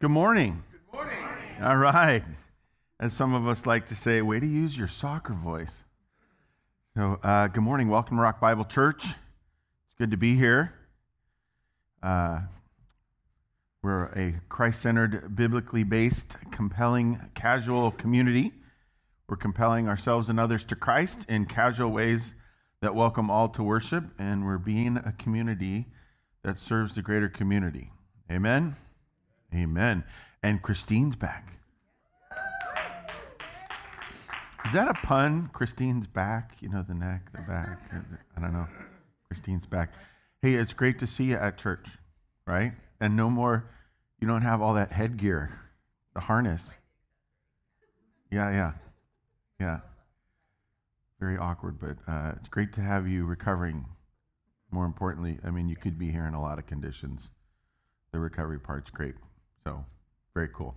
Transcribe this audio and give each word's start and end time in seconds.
Good 0.00 0.12
morning. 0.12 0.62
Good 0.70 0.96
morning. 0.96 1.18
All 1.60 1.76
right. 1.76 2.22
As 3.00 3.12
some 3.12 3.34
of 3.34 3.48
us 3.48 3.66
like 3.66 3.86
to 3.86 3.96
say, 3.96 4.22
way 4.22 4.38
to 4.38 4.46
use 4.46 4.78
your 4.78 4.86
soccer 4.86 5.32
voice. 5.34 5.78
So, 6.94 7.18
uh, 7.20 7.48
good 7.48 7.64
morning. 7.64 7.88
Welcome 7.88 8.16
to 8.16 8.22
Rock 8.22 8.40
Bible 8.40 8.64
Church. 8.64 9.06
It's 9.06 9.94
good 9.98 10.12
to 10.12 10.16
be 10.16 10.36
here. 10.36 10.72
Uh, 12.00 12.42
we're 13.82 14.04
a 14.14 14.40
Christ 14.48 14.82
centered, 14.82 15.34
biblically 15.34 15.82
based, 15.82 16.36
compelling, 16.52 17.30
casual 17.34 17.90
community. 17.90 18.52
We're 19.28 19.34
compelling 19.34 19.88
ourselves 19.88 20.28
and 20.28 20.38
others 20.38 20.62
to 20.66 20.76
Christ 20.76 21.26
in 21.28 21.46
casual 21.46 21.90
ways 21.90 22.34
that 22.82 22.94
welcome 22.94 23.32
all 23.32 23.48
to 23.48 23.64
worship, 23.64 24.04
and 24.16 24.44
we're 24.44 24.58
being 24.58 24.96
a 24.98 25.10
community 25.18 25.86
that 26.44 26.56
serves 26.56 26.94
the 26.94 27.02
greater 27.02 27.28
community. 27.28 27.90
Amen. 28.30 28.76
Amen. 29.54 30.04
And 30.42 30.62
Christine's 30.62 31.16
back. 31.16 31.54
Is 34.66 34.74
that 34.74 34.88
a 34.88 34.94
pun? 34.94 35.48
Christine's 35.52 36.06
back. 36.06 36.52
You 36.60 36.68
know, 36.68 36.84
the 36.86 36.94
neck, 36.94 37.32
the 37.32 37.40
back. 37.42 37.80
I 38.36 38.40
don't 38.40 38.52
know. 38.52 38.68
Christine's 39.28 39.66
back. 39.66 39.92
Hey, 40.42 40.54
it's 40.54 40.72
great 40.72 40.98
to 40.98 41.06
see 41.06 41.24
you 41.24 41.36
at 41.36 41.56
church, 41.56 41.88
right? 42.46 42.72
And 43.00 43.16
no 43.16 43.30
more, 43.30 43.70
you 44.20 44.28
don't 44.28 44.42
have 44.42 44.60
all 44.60 44.74
that 44.74 44.92
headgear, 44.92 45.58
the 46.14 46.20
harness. 46.20 46.74
Yeah, 48.30 48.50
yeah, 48.50 48.72
yeah. 49.58 49.80
Very 51.18 51.38
awkward, 51.38 51.78
but 51.80 51.96
uh, 52.06 52.34
it's 52.36 52.48
great 52.48 52.72
to 52.74 52.80
have 52.80 53.08
you 53.08 53.24
recovering. 53.24 53.86
More 54.70 54.84
importantly, 54.84 55.38
I 55.42 55.50
mean, 55.50 55.68
you 55.68 55.76
could 55.76 55.98
be 55.98 56.12
here 56.12 56.26
in 56.26 56.34
a 56.34 56.42
lot 56.42 56.58
of 56.58 56.66
conditions. 56.66 57.30
The 58.12 58.20
recovery 58.20 58.60
part's 58.60 58.90
great. 58.90 59.14
So, 59.68 59.84
very 60.32 60.48
cool. 60.48 60.74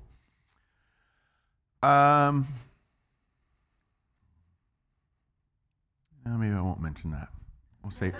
Um, 1.81 2.45
maybe 6.25 6.53
I 6.53 6.59
won't 6.59 6.81
mention 6.81 7.11
that. 7.11 7.29
We'll 7.81 7.93
save. 7.93 8.17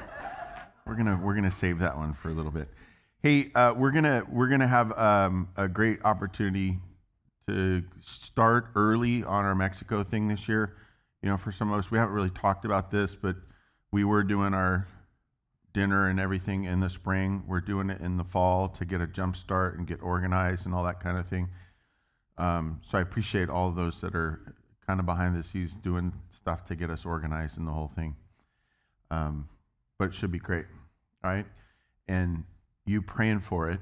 we're 0.85 0.95
gonna 0.95 1.19
we're 1.21 1.35
gonna 1.35 1.51
save 1.51 1.79
that 1.79 1.97
one 1.97 2.13
for 2.13 2.29
a 2.29 2.31
little 2.31 2.53
bit. 2.53 2.69
Hey, 3.21 3.51
uh, 3.53 3.73
we're 3.75 3.91
gonna 3.91 4.23
we're 4.31 4.47
gonna 4.47 4.65
have 4.65 4.97
um, 4.97 5.49
a 5.57 5.67
great 5.67 5.99
opportunity 6.05 6.79
to 7.49 7.83
start 7.99 8.67
early 8.73 9.25
on 9.25 9.43
our 9.43 9.55
Mexico 9.55 10.05
thing 10.05 10.29
this 10.29 10.47
year. 10.47 10.77
You 11.21 11.27
know, 11.27 11.35
for 11.35 11.51
some 11.51 11.69
of 11.69 11.79
us, 11.79 11.91
we 11.91 11.97
haven't 11.97 12.15
really 12.15 12.29
talked 12.29 12.63
about 12.63 12.91
this, 12.91 13.13
but 13.13 13.35
we 13.91 14.05
were 14.05 14.23
doing 14.23 14.53
our 14.53 14.87
dinner 15.73 16.07
and 16.09 16.19
everything 16.19 16.65
in 16.65 16.79
the 16.79 16.89
spring. 16.89 17.43
We're 17.47 17.61
doing 17.61 17.89
it 17.89 18.01
in 18.01 18.17
the 18.17 18.23
fall 18.23 18.67
to 18.69 18.85
get 18.85 19.01
a 19.01 19.07
jump 19.07 19.35
start 19.35 19.77
and 19.77 19.87
get 19.87 20.01
organized 20.01 20.65
and 20.65 20.75
all 20.75 20.83
that 20.83 20.99
kind 20.99 21.17
of 21.17 21.27
thing. 21.27 21.49
Um, 22.37 22.81
so 22.87 22.97
I 22.97 23.01
appreciate 23.01 23.49
all 23.49 23.71
those 23.71 24.01
that 24.01 24.15
are 24.15 24.41
kind 24.85 24.99
of 24.99 25.05
behind 25.05 25.35
the 25.35 25.43
scenes 25.43 25.73
doing 25.73 26.13
stuff 26.29 26.65
to 26.65 26.75
get 26.75 26.89
us 26.89 27.05
organized 27.05 27.57
and 27.57 27.67
the 27.67 27.71
whole 27.71 27.91
thing. 27.93 28.15
Um, 29.09 29.47
but 29.97 30.09
it 30.09 30.15
should 30.15 30.31
be 30.31 30.39
great, 30.39 30.65
all 31.23 31.31
right? 31.31 31.45
And 32.07 32.45
you 32.85 33.01
praying 33.01 33.41
for 33.41 33.69
it 33.69 33.79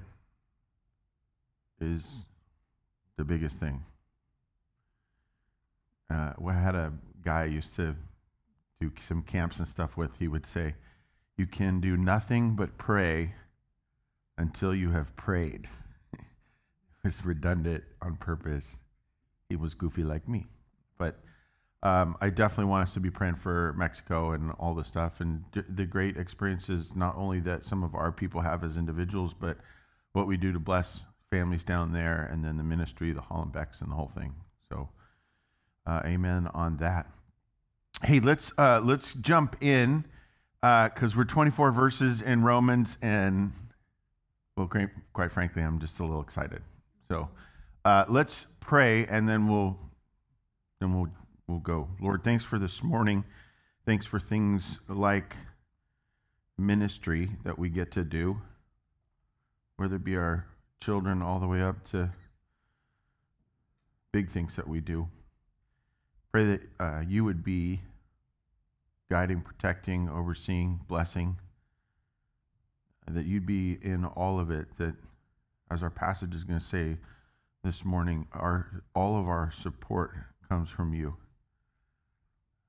is 1.79 2.25
the 3.15 3.23
biggest 3.23 3.57
thing. 3.57 3.83
Uh, 6.09 6.33
I 6.45 6.53
had 6.53 6.75
a 6.75 6.93
guy 7.23 7.43
I 7.43 7.45
used 7.45 7.75
to 7.75 7.95
do 8.79 8.91
some 9.07 9.21
camps 9.21 9.59
and 9.59 9.67
stuff 9.67 9.95
with. 9.95 10.17
He 10.19 10.27
would 10.27 10.45
say, 10.45 10.75
"You 11.39 11.47
can 11.47 11.79
do 11.79 11.95
nothing 11.95 12.55
but 12.55 12.77
pray 12.77 13.35
until 14.37 14.75
you 14.75 14.91
have 14.91 15.15
prayed." 15.15 15.69
it's 17.05 17.23
redundant 17.23 17.85
on 18.01 18.17
purpose. 18.17 18.79
He 19.47 19.55
was 19.55 19.73
goofy 19.73 20.03
like 20.03 20.27
me, 20.27 20.47
but 20.97 21.23
um, 21.81 22.17
I 22.19 22.29
definitely 22.29 22.69
want 22.69 22.89
us 22.89 22.93
to 22.95 22.99
be 22.99 23.09
praying 23.09 23.35
for 23.35 23.73
Mexico 23.77 24.31
and 24.33 24.51
all 24.59 24.75
the 24.75 24.83
stuff 24.83 25.21
and 25.21 25.49
d- 25.53 25.61
the 25.69 25.85
great 25.85 26.17
experiences, 26.17 26.93
not 26.93 27.15
only 27.15 27.39
that 27.39 27.63
some 27.63 27.83
of 27.83 27.95
our 27.95 28.11
people 28.11 28.41
have 28.41 28.65
as 28.65 28.75
individuals, 28.75 29.33
but 29.33 29.57
what 30.11 30.27
we 30.27 30.35
do 30.35 30.51
to 30.51 30.59
bless 30.59 31.03
families 31.29 31.63
down 31.63 31.93
there, 31.93 32.27
and 32.29 32.43
then 32.43 32.57
the 32.57 32.63
ministry, 32.63 33.13
the 33.13 33.21
Hollenbecks, 33.21 33.81
and 33.81 33.91
the 33.91 33.95
whole 33.95 34.11
thing. 34.13 34.35
So, 34.69 34.89
uh, 35.85 36.01
amen 36.03 36.49
on 36.53 36.77
that. 36.77 37.07
Hey, 38.03 38.19
let's 38.19 38.51
uh, 38.57 38.81
let's 38.83 39.13
jump 39.13 39.55
in 39.61 40.05
because 40.61 41.13
uh, 41.13 41.17
we're 41.17 41.23
24 41.23 41.71
verses 41.71 42.21
in 42.21 42.43
Romans, 42.43 42.97
and 43.01 43.53
well, 44.57 44.69
quite, 45.13 45.31
frankly, 45.31 45.61
I'm 45.61 45.79
just 45.79 45.99
a 45.99 46.03
little 46.03 46.21
excited. 46.21 46.61
So, 47.07 47.29
uh, 47.85 48.05
let's 48.09 48.47
pray, 48.59 49.05
and 49.05 49.27
then 49.27 49.47
we'll 49.47 49.79
then 50.81 50.93
we'll 50.93 51.09
we'll 51.47 51.59
go. 51.59 51.89
Lord, 52.01 52.23
thanks 52.23 52.43
for 52.43 52.59
this 52.59 52.83
morning. 52.83 53.23
Thanks 53.85 54.05
for 54.05 54.19
things 54.19 54.79
like 54.89 55.37
ministry 56.57 57.31
that 57.43 57.57
we 57.57 57.69
get 57.69 57.91
to 57.93 58.03
do, 58.03 58.41
whether 59.77 59.95
it 59.95 60.03
be 60.03 60.17
our 60.17 60.45
children 60.81 61.21
all 61.21 61.39
the 61.39 61.47
way 61.47 61.61
up 61.61 61.85
to 61.85 62.11
big 64.11 64.29
things 64.29 64.55
that 64.57 64.67
we 64.67 64.81
do. 64.81 65.07
Pray 66.31 66.45
that 66.45 66.61
uh, 66.79 67.01
you 67.07 67.23
would 67.23 67.43
be 67.43 67.81
guiding, 69.09 69.41
protecting, 69.41 70.07
overseeing, 70.09 70.81
blessing, 70.87 71.37
that 73.07 73.25
you'd 73.25 73.45
be 73.45 73.77
in 73.81 74.05
all 74.05 74.39
of 74.39 74.51
it, 74.51 74.77
that 74.77 74.95
as 75.71 75.81
our 75.81 75.89
passage 75.89 76.35
is 76.35 76.43
going 76.43 76.59
to 76.59 76.65
say 76.65 76.97
this 77.63 77.83
morning, 77.83 78.27
our, 78.31 78.83
all 78.93 79.19
of 79.19 79.27
our 79.27 79.51
support 79.51 80.11
comes 80.47 80.69
from 80.69 80.93
you. 80.93 81.17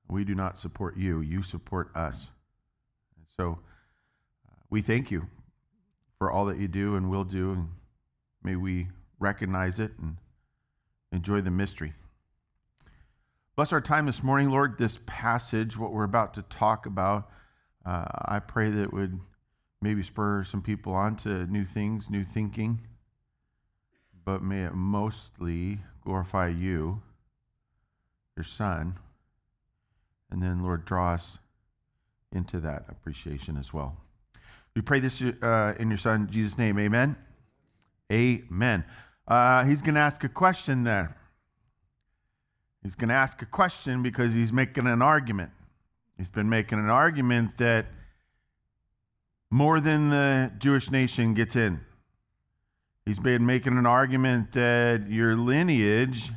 We 0.09 0.23
do 0.23 0.35
not 0.35 0.59
support 0.59 0.97
you, 0.97 1.21
you 1.21 1.43
support 1.43 1.95
us. 1.95 2.31
And 3.15 3.25
so 3.37 3.59
uh, 4.47 4.55
we 4.69 4.81
thank 4.81 5.11
you 5.11 5.27
for 6.17 6.31
all 6.31 6.45
that 6.45 6.57
you 6.57 6.67
do 6.67 6.95
and 6.95 7.09
will 7.09 7.23
do, 7.23 7.51
and 7.51 7.69
may 8.43 8.55
we 8.55 8.87
recognize 9.19 9.79
it 9.79 9.91
and 9.99 10.17
enjoy 11.11 11.41
the 11.41 11.51
mystery. 11.51 11.93
Bless 13.61 13.73
our 13.73 13.79
time 13.79 14.07
this 14.07 14.23
morning, 14.23 14.49
Lord. 14.49 14.79
This 14.79 14.97
passage, 15.05 15.77
what 15.77 15.93
we're 15.93 16.03
about 16.03 16.33
to 16.33 16.41
talk 16.41 16.87
about, 16.87 17.29
uh, 17.85 18.05
I 18.25 18.39
pray 18.39 18.71
that 18.71 18.81
it 18.81 18.91
would 18.91 19.19
maybe 19.79 20.01
spur 20.01 20.43
some 20.43 20.63
people 20.63 20.93
on 20.93 21.15
to 21.17 21.45
new 21.45 21.63
things, 21.63 22.09
new 22.09 22.23
thinking, 22.23 22.81
but 24.25 24.41
may 24.41 24.63
it 24.63 24.73
mostly 24.73 25.77
glorify 26.03 26.47
you, 26.47 27.03
your 28.35 28.43
Son 28.43 28.97
and 30.31 30.41
then, 30.41 30.63
Lord, 30.63 30.83
draw 30.83 31.13
us 31.13 31.37
into 32.31 32.59
that 32.61 32.85
appreciation 32.89 33.57
as 33.57 33.71
well. 33.71 33.95
We 34.75 34.81
pray 34.81 34.99
this 34.99 35.21
uh, 35.21 35.75
in 35.79 35.89
your 35.89 35.99
Son, 35.99 36.27
Jesus' 36.31 36.57
name. 36.57 36.79
Amen. 36.79 37.15
Amen. 38.11 38.85
Uh, 39.27 39.65
he's 39.65 39.83
going 39.83 39.93
to 39.93 40.01
ask 40.01 40.23
a 40.23 40.29
question 40.29 40.83
there. 40.83 41.15
He's 42.83 42.95
going 42.95 43.09
to 43.09 43.15
ask 43.15 43.41
a 43.41 43.45
question 43.45 44.01
because 44.01 44.33
he's 44.33 44.51
making 44.51 44.87
an 44.87 45.01
argument. 45.01 45.51
He's 46.17 46.29
been 46.29 46.49
making 46.49 46.79
an 46.79 46.89
argument 46.89 47.57
that 47.57 47.85
more 49.49 49.79
than 49.79 50.09
the 50.09 50.51
Jewish 50.57 50.89
nation 50.89 51.33
gets 51.33 51.55
in. 51.55 51.81
He's 53.05 53.19
been 53.19 53.45
making 53.45 53.77
an 53.77 53.85
argument 53.85 54.53
that 54.53 55.09
your 55.09 55.35
lineage 55.35 56.31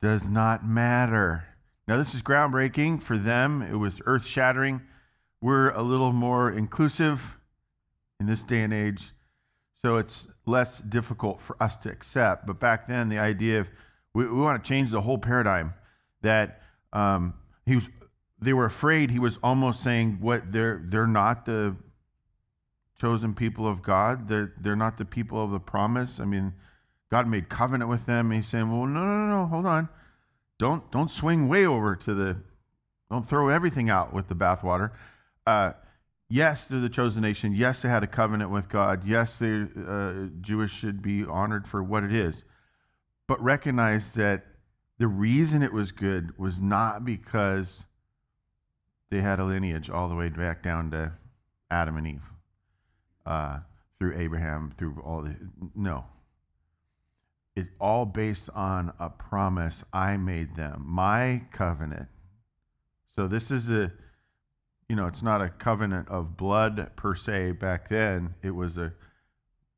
does 0.00 0.28
not 0.28 0.66
matter. 0.66 1.44
Now, 1.86 1.96
this 1.96 2.14
is 2.14 2.22
groundbreaking 2.22 3.02
for 3.02 3.16
them, 3.16 3.62
it 3.62 3.76
was 3.76 4.00
earth 4.06 4.26
shattering. 4.26 4.82
We're 5.40 5.70
a 5.70 5.82
little 5.82 6.12
more 6.12 6.50
inclusive 6.50 7.38
in 8.20 8.26
this 8.26 8.42
day 8.42 8.62
and 8.62 8.72
age, 8.72 9.10
so 9.82 9.96
it's 9.96 10.28
less 10.46 10.78
difficult 10.78 11.40
for 11.40 11.60
us 11.60 11.76
to 11.78 11.90
accept. 11.90 12.46
But 12.46 12.60
back 12.60 12.86
then, 12.86 13.08
the 13.08 13.18
idea 13.18 13.60
of 13.60 13.68
we, 14.14 14.26
we 14.26 14.40
want 14.40 14.62
to 14.62 14.68
change 14.68 14.90
the 14.90 15.00
whole 15.00 15.18
paradigm 15.18 15.74
that 16.22 16.60
um, 16.92 17.34
he 17.64 17.76
was, 17.76 17.88
they 18.40 18.52
were 18.52 18.64
afraid 18.64 19.10
he 19.10 19.18
was 19.18 19.38
almost 19.42 19.82
saying 19.82 20.18
what 20.20 20.52
they're 20.52 20.82
they're 20.84 21.06
not 21.06 21.46
the 21.46 21.76
chosen 23.00 23.34
people 23.34 23.66
of 23.66 23.82
God. 23.82 24.28
They're 24.28 24.52
they're 24.60 24.76
not 24.76 24.96
the 24.96 25.04
people 25.04 25.42
of 25.42 25.50
the 25.50 25.60
promise. 25.60 26.20
I 26.20 26.24
mean, 26.24 26.54
God 27.10 27.26
made 27.26 27.48
covenant 27.48 27.90
with 27.90 28.06
them. 28.06 28.30
he's 28.30 28.48
saying, 28.48 28.70
well, 28.70 28.86
no, 28.86 29.04
no, 29.04 29.26
no, 29.26 29.42
no, 29.42 29.46
hold 29.46 29.66
on. 29.66 29.88
Don't 30.58 30.90
don't 30.90 31.10
swing 31.10 31.48
way 31.48 31.66
over 31.66 31.96
to 31.96 32.14
the. 32.14 32.38
Don't 33.10 33.28
throw 33.28 33.48
everything 33.48 33.90
out 33.90 34.14
with 34.14 34.28
the 34.28 34.34
bathwater. 34.34 34.90
Uh, 35.46 35.72
yes, 36.30 36.66
they're 36.66 36.80
the 36.80 36.88
chosen 36.88 37.20
nation. 37.20 37.52
Yes, 37.52 37.82
they 37.82 37.88
had 37.88 38.02
a 38.02 38.06
covenant 38.06 38.50
with 38.50 38.70
God. 38.70 39.04
Yes, 39.04 39.38
the 39.38 39.68
uh, 39.86 40.40
Jewish 40.40 40.72
should 40.72 41.02
be 41.02 41.24
honored 41.24 41.66
for 41.66 41.82
what 41.82 42.04
it 42.04 42.14
is, 42.14 42.44
but 43.32 43.42
recognize 43.42 44.12
that 44.12 44.44
the 44.98 45.06
reason 45.08 45.62
it 45.62 45.72
was 45.72 45.90
good 45.90 46.38
was 46.38 46.60
not 46.60 47.02
because 47.02 47.86
they 49.10 49.22
had 49.22 49.40
a 49.40 49.44
lineage 49.44 49.88
all 49.88 50.06
the 50.06 50.14
way 50.14 50.28
back 50.28 50.62
down 50.62 50.90
to 50.90 51.14
Adam 51.70 51.96
and 51.96 52.06
Eve, 52.06 52.30
uh, 53.24 53.60
through 53.98 54.14
Abraham, 54.18 54.74
through 54.76 55.02
all 55.02 55.22
the 55.22 55.34
no. 55.74 56.04
it's 57.56 57.70
all 57.80 58.04
based 58.04 58.50
on 58.54 58.92
a 59.00 59.08
promise 59.08 59.82
I 59.94 60.18
made 60.18 60.54
them, 60.54 60.84
my 60.86 61.40
covenant. 61.52 62.08
So 63.16 63.26
this 63.26 63.50
is 63.50 63.70
a, 63.70 63.92
you 64.90 64.96
know, 64.96 65.06
it's 65.06 65.22
not 65.22 65.40
a 65.40 65.48
covenant 65.48 66.06
of 66.10 66.36
blood 66.36 66.90
per 66.96 67.14
se 67.14 67.52
back 67.52 67.88
then. 67.88 68.34
It 68.42 68.50
was 68.50 68.76
a 68.76 68.92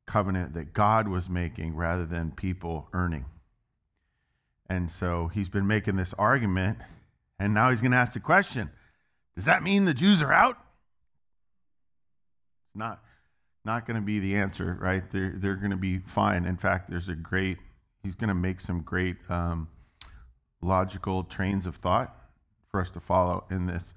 covenant 0.05 0.53
that 0.55 0.73
God 0.73 1.07
was 1.07 1.29
making 1.29 1.77
rather 1.77 2.05
than 2.05 2.31
people 2.31 2.89
earning. 2.91 3.23
And 4.69 4.91
so 4.91 5.27
he's 5.27 5.49
been 5.49 5.67
making 5.67 5.95
this 5.95 6.13
argument, 6.17 6.79
and 7.39 7.53
now 7.53 7.69
he's 7.69 7.81
going 7.81 7.91
to 7.91 7.97
ask 7.97 8.13
the 8.13 8.19
question 8.19 8.71
Does 9.35 9.45
that 9.45 9.63
mean 9.63 9.85
the 9.85 9.93
Jews 9.93 10.21
are 10.21 10.33
out? 10.33 10.57
Not, 12.73 13.01
not 13.63 13.85
going 13.85 13.95
to 13.95 14.05
be 14.05 14.19
the 14.19 14.35
answer, 14.35 14.77
right? 14.81 15.03
They're, 15.11 15.33
they're 15.37 15.55
going 15.55 15.71
to 15.71 15.77
be 15.77 15.99
fine. 15.99 16.45
In 16.45 16.57
fact, 16.57 16.89
there's 16.89 17.07
a 17.07 17.15
great, 17.15 17.57
he's 18.03 18.15
going 18.15 18.27
to 18.27 18.35
make 18.35 18.59
some 18.59 18.81
great 18.81 19.15
um, 19.29 19.69
logical 20.61 21.23
trains 21.23 21.65
of 21.65 21.77
thought 21.77 22.13
for 22.69 22.81
us 22.81 22.89
to 22.91 22.99
follow 22.99 23.45
in 23.49 23.67
this. 23.67 23.93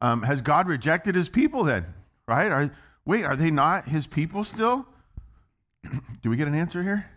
Um, 0.00 0.22
has 0.22 0.40
God 0.40 0.68
rejected 0.68 1.14
his 1.14 1.28
people 1.28 1.64
then? 1.64 1.86
Right? 2.28 2.52
Are, 2.52 2.70
wait, 3.04 3.24
are 3.24 3.36
they 3.36 3.50
not 3.50 3.86
his 3.86 4.06
people 4.06 4.44
still? 4.44 4.86
Do 6.22 6.30
we 6.30 6.36
get 6.36 6.46
an 6.46 6.54
answer 6.54 6.82
here? 6.82 7.10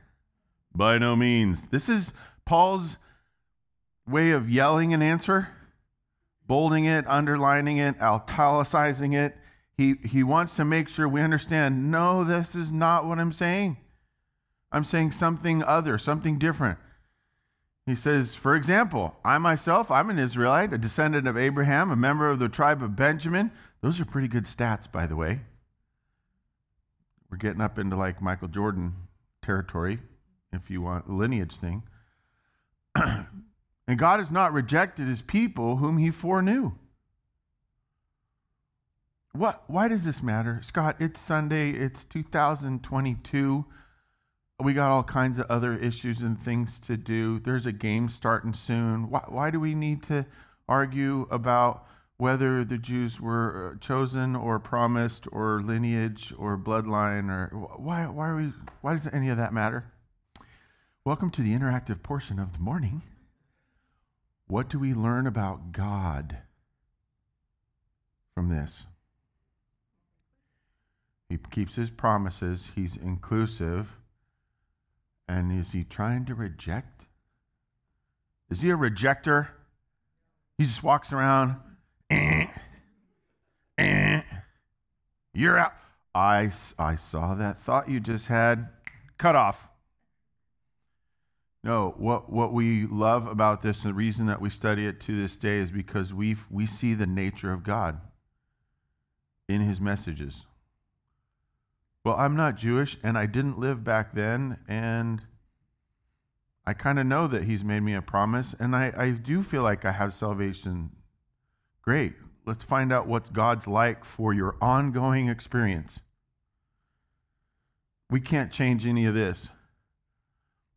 By 0.74 0.98
no 0.98 1.16
means. 1.16 1.70
This 1.70 1.88
is 1.88 2.14
Paul's 2.46 2.98
way 4.08 4.32
of 4.32 4.50
yelling 4.50 4.94
an 4.94 5.02
answer, 5.02 5.50
bolding 6.48 6.86
it, 6.86 7.06
underlining 7.08 7.78
it, 7.78 7.96
italicizing 8.00 9.14
it. 9.14 9.36
He, 9.78 9.96
he 10.06 10.24
wants 10.24 10.56
to 10.56 10.64
make 10.64 10.88
sure 10.88 11.08
we 11.08 11.22
understand 11.22 11.92
no, 11.92 12.24
this 12.24 12.56
is 12.56 12.72
not 12.72 13.06
what 13.06 13.20
I'm 13.20 13.34
saying. 13.34 13.78
I'm 14.72 14.86
saying 14.86 15.12
something 15.12 15.64
other, 15.64 15.98
something 15.98 16.38
different. 16.38 16.80
He 17.86 17.96
says, 17.96 18.34
for 18.34 18.56
example, 18.56 19.16
I 19.24 19.38
myself, 19.38 19.92
I'm 19.92 20.10
an 20.10 20.18
Israelite, 20.18 20.74
a 20.74 20.78
descendant 20.78 21.28
of 21.28 21.38
Abraham, 21.38 21.92
a 21.92 21.96
member 21.96 22.30
of 22.30 22.40
the 22.40 22.50
tribe 22.50 22.82
of 22.82 22.96
Benjamin. 22.96 23.52
Those 23.82 24.02
are 24.02 24.06
pretty 24.06 24.28
good 24.28 24.46
stats, 24.46 24.92
by 24.92 25.06
the 25.06 25.16
way. 25.16 25.42
We're 27.30 27.38
getting 27.38 27.62
up 27.62 27.78
into 27.78 27.96
like 27.96 28.22
Michael 28.22 28.48
Jordan 28.48 28.94
territory, 29.42 30.00
if 30.52 30.72
you 30.72 30.82
want, 30.82 31.10
lineage 31.10 31.58
thing. 31.58 31.84
and 33.88 33.98
God 33.98 34.20
has 34.20 34.32
not 34.32 34.54
rejected 34.54 35.08
his 35.08 35.22
people 35.22 35.78
whom 35.78 35.98
he 35.98 36.12
foreknew. 36.12 36.74
What, 39.34 39.64
why 39.68 39.90
does 39.90 40.06
this 40.06 40.24
matter? 40.24 40.62
Scott, 40.64 40.96
it's 41.00 41.20
Sunday, 41.20 41.72
it's 41.72 42.06
2022. 42.06 43.66
We 44.62 44.74
got 44.74 44.92
all 44.92 45.04
kinds 45.04 45.40
of 45.40 45.46
other 45.52 45.76
issues 45.76 46.22
and 46.22 46.40
things 46.40 46.80
to 46.82 46.96
do. 46.96 47.40
There's 47.40 47.66
a 47.66 47.74
game 47.74 48.08
starting 48.08 48.54
soon. 48.54 49.10
Why, 49.10 49.26
why 49.28 49.52
do 49.52 49.60
we 49.60 49.76
need 49.76 50.04
to 50.04 50.26
argue 50.70 51.28
about 51.30 51.86
whether 52.18 52.64
the 52.64 52.78
Jews 52.78 53.20
were 53.20 53.74
uh, 53.74 53.80
chosen 53.80 54.38
or 54.38 54.58
promised 54.58 55.28
or 55.34 55.62
lineage 55.62 56.34
or 56.38 56.58
bloodline 56.58 57.30
or 57.30 57.50
why, 57.76 58.06
why, 58.06 58.30
are 58.30 58.36
we, 58.38 58.54
why 58.80 58.94
does 58.94 59.08
any 59.08 59.28
of 59.28 59.36
that 59.36 59.54
matter? 59.54 59.92
Welcome 61.06 61.30
to 61.32 61.44
the 61.44 61.54
interactive 61.54 62.02
portion 62.02 62.40
of 62.40 62.54
the 62.54 62.60
morning. 62.60 63.04
What 64.48 64.70
do 64.70 64.80
we 64.80 64.92
learn 64.96 65.28
about 65.28 65.72
God 65.72 66.38
from 68.34 68.50
this? 68.50 68.88
He 71.30 71.38
keeps 71.52 71.76
his 71.76 71.92
promises, 71.92 72.70
he's 72.74 72.98
inclusive. 72.98 74.00
And 75.28 75.52
is 75.52 75.74
he 75.74 75.84
trying 75.84 76.26
to 76.26 76.34
reject? 76.34 77.04
Is 78.50 78.64
he 78.64 78.72
a 78.72 78.76
rejecter? 78.76 79.50
He 80.58 80.64
just 80.64 80.82
walks 80.82 81.14
around, 81.14 81.58
eh, 82.10 82.48
eh, 83.78 84.22
you're 85.36 85.60
out. 85.60 85.74
I, 86.16 86.52
I 86.80 86.96
saw 86.96 87.36
that 87.36 87.60
thought 87.60 87.90
you 87.90 88.00
just 88.00 88.26
had. 88.26 88.70
Cut 89.20 89.36
off. 89.36 89.70
No, 91.66 91.96
what, 91.98 92.32
what 92.32 92.54
we 92.54 92.86
love 92.86 93.26
about 93.26 93.64
this, 93.64 93.84
and 93.84 93.90
the 93.90 93.96
reason 93.96 94.28
that 94.28 94.40
we 94.40 94.52
study 94.52 94.86
it 94.86 95.02
to 95.02 95.20
this 95.20 95.36
day, 95.36 95.58
is 95.58 95.72
because 95.72 96.14
we 96.14 96.36
we 96.52 96.68
see 96.68 96.94
the 96.94 97.08
nature 97.08 97.52
of 97.52 97.64
God 97.64 98.00
in 99.50 99.62
his 99.62 99.82
messages. 99.82 100.46
Well, 102.04 102.16
I'm 102.20 102.36
not 102.36 102.56
Jewish 102.56 102.98
and 103.04 103.18
I 103.18 103.26
didn't 103.26 103.58
live 103.58 103.84
back 103.84 104.14
then, 104.14 104.60
and 104.68 105.24
I 106.68 106.74
kind 106.74 107.00
of 107.00 107.08
know 107.08 107.26
that 107.26 107.46
He's 107.46 107.64
made 107.64 107.82
me 107.82 107.96
a 107.96 108.02
promise, 108.02 108.56
and 108.60 108.76
I, 108.76 108.94
I 108.96 109.10
do 109.12 109.42
feel 109.42 109.64
like 109.64 109.86
I 109.86 109.92
have 109.92 110.14
salvation. 110.14 110.92
Great. 111.82 112.14
Let's 112.46 112.64
find 112.64 112.94
out 112.94 113.08
what 113.08 113.34
God's 113.34 113.68
like 113.68 114.06
for 114.06 114.36
your 114.36 114.56
ongoing 114.62 115.30
experience. 115.30 116.02
We 118.12 118.22
can't 118.22 118.52
change 118.52 118.86
any 118.86 119.08
of 119.08 119.16
this, 119.16 119.50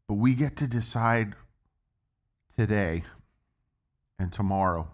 but 0.08 0.14
we 0.14 0.34
get 0.34 0.56
to 0.56 0.66
decide 0.66 1.34
today 2.56 3.04
and 4.18 4.32
tomorrow 4.32 4.88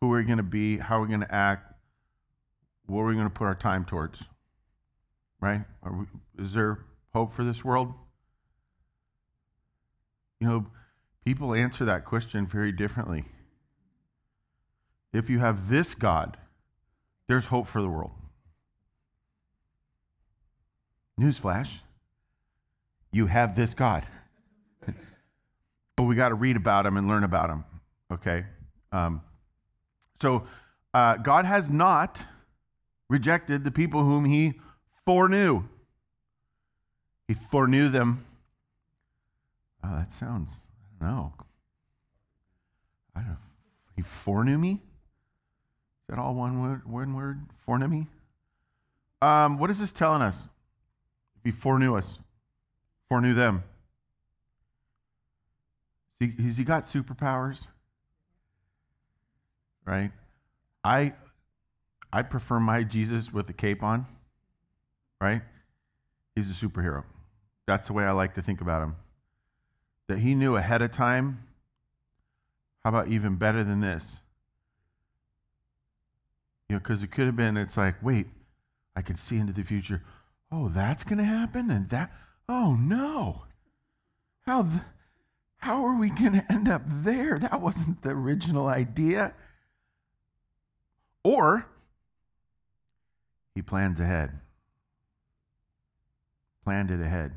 who 0.00 0.08
we're 0.08 0.22
going 0.22 0.36
to 0.36 0.44
be, 0.44 0.78
how 0.78 1.00
we're 1.00 1.08
going 1.08 1.20
to 1.20 1.34
act, 1.34 1.74
what 2.84 2.98
we're 2.98 3.14
going 3.14 3.24
to 3.24 3.30
put 3.30 3.46
our 3.46 3.56
time 3.56 3.84
towards 3.84 4.24
right? 5.40 5.62
We, 5.90 6.06
is 6.38 6.52
there 6.54 6.78
hope 7.12 7.32
for 7.32 7.44
this 7.44 7.64
world? 7.64 7.94
You 10.40 10.48
know, 10.48 10.66
people 11.24 11.54
answer 11.54 11.84
that 11.84 12.04
question 12.04 12.46
very 12.46 12.72
differently. 12.72 13.24
If 15.12 15.30
you 15.30 15.38
have 15.38 15.68
this 15.68 15.94
God, 15.94 16.36
there's 17.26 17.46
hope 17.46 17.66
for 17.66 17.80
the 17.80 17.88
world. 17.88 18.12
Newsflash 21.18 21.80
you 23.16 23.26
have 23.26 23.56
this 23.56 23.72
God. 23.72 24.04
but 25.96 26.02
we 26.02 26.14
got 26.14 26.28
to 26.28 26.34
read 26.34 26.56
about 26.56 26.86
him 26.86 26.96
and 26.96 27.08
learn 27.08 27.24
about 27.24 27.48
him, 27.48 27.64
okay? 28.12 28.44
Um, 28.92 29.22
so 30.20 30.44
uh, 30.92 31.16
God 31.16 31.46
has 31.46 31.70
not 31.70 32.24
rejected 33.08 33.64
the 33.64 33.70
people 33.70 34.04
whom 34.04 34.26
he 34.26 34.54
foreknew. 35.04 35.64
He 37.26 37.34
foreknew 37.34 37.88
them. 37.88 38.24
Oh, 39.82 39.96
that 39.96 40.12
sounds, 40.12 40.50
I 41.00 41.06
don't 41.06 41.16
know. 41.16 41.32
I 43.14 43.20
don't 43.20 43.38
He 43.94 44.02
foreknew 44.02 44.58
me? 44.58 44.72
Is 44.72 46.08
that 46.08 46.18
all 46.18 46.34
one 46.34 46.60
word? 46.60 46.86
One 46.86 47.14
word? 47.14 47.40
Foreknew 47.64 47.88
me? 47.88 48.06
Um, 49.22 49.58
what 49.58 49.70
is 49.70 49.80
this 49.80 49.90
telling 49.90 50.22
us? 50.22 50.48
He 51.42 51.50
foreknew 51.50 51.96
us, 51.96 52.18
foreknew 53.08 53.34
them. 53.34 53.64
See, 56.20 56.32
has 56.42 56.56
he 56.56 56.64
got 56.64 56.84
superpowers? 56.84 57.66
Right? 59.84 60.10
I 60.82 61.14
I 62.12 62.22
prefer 62.22 62.58
my 62.58 62.82
Jesus 62.82 63.32
with 63.32 63.48
a 63.48 63.52
cape 63.52 63.82
on 63.82 64.06
right? 65.20 65.42
He's 66.34 66.50
a 66.50 66.66
superhero. 66.66 67.04
That's 67.66 67.86
the 67.86 67.92
way 67.92 68.04
I 68.04 68.12
like 68.12 68.34
to 68.34 68.42
think 68.42 68.60
about 68.60 68.82
him. 68.82 68.96
That 70.08 70.18
he 70.18 70.34
knew 70.34 70.56
ahead 70.56 70.82
of 70.82 70.92
time. 70.92 71.42
How 72.84 72.90
about 72.90 73.08
even 73.08 73.36
better 73.36 73.64
than 73.64 73.80
this? 73.80 74.18
You 76.68 76.76
know, 76.76 76.80
because 76.80 77.02
it 77.02 77.10
could 77.10 77.26
have 77.26 77.36
been, 77.36 77.56
it's 77.56 77.76
like, 77.76 77.96
wait, 78.02 78.26
I 78.94 79.02
can 79.02 79.16
see 79.16 79.36
into 79.36 79.52
the 79.52 79.62
future. 79.62 80.02
Oh, 80.52 80.68
that's 80.68 81.04
going 81.04 81.18
to 81.18 81.24
happen? 81.24 81.70
And 81.70 81.88
that, 81.88 82.12
oh 82.48 82.76
no. 82.78 83.42
How, 84.46 84.62
the, 84.62 84.82
how 85.58 85.84
are 85.84 85.98
we 85.98 86.08
going 86.08 86.34
to 86.34 86.44
end 86.50 86.68
up 86.68 86.82
there? 86.86 87.38
That 87.38 87.60
wasn't 87.60 88.02
the 88.02 88.10
original 88.10 88.68
idea. 88.68 89.34
Or 91.24 91.66
he 93.54 93.62
plans 93.62 93.98
ahead 93.98 94.40
planned 96.66 96.90
it 96.90 97.00
ahead. 97.00 97.30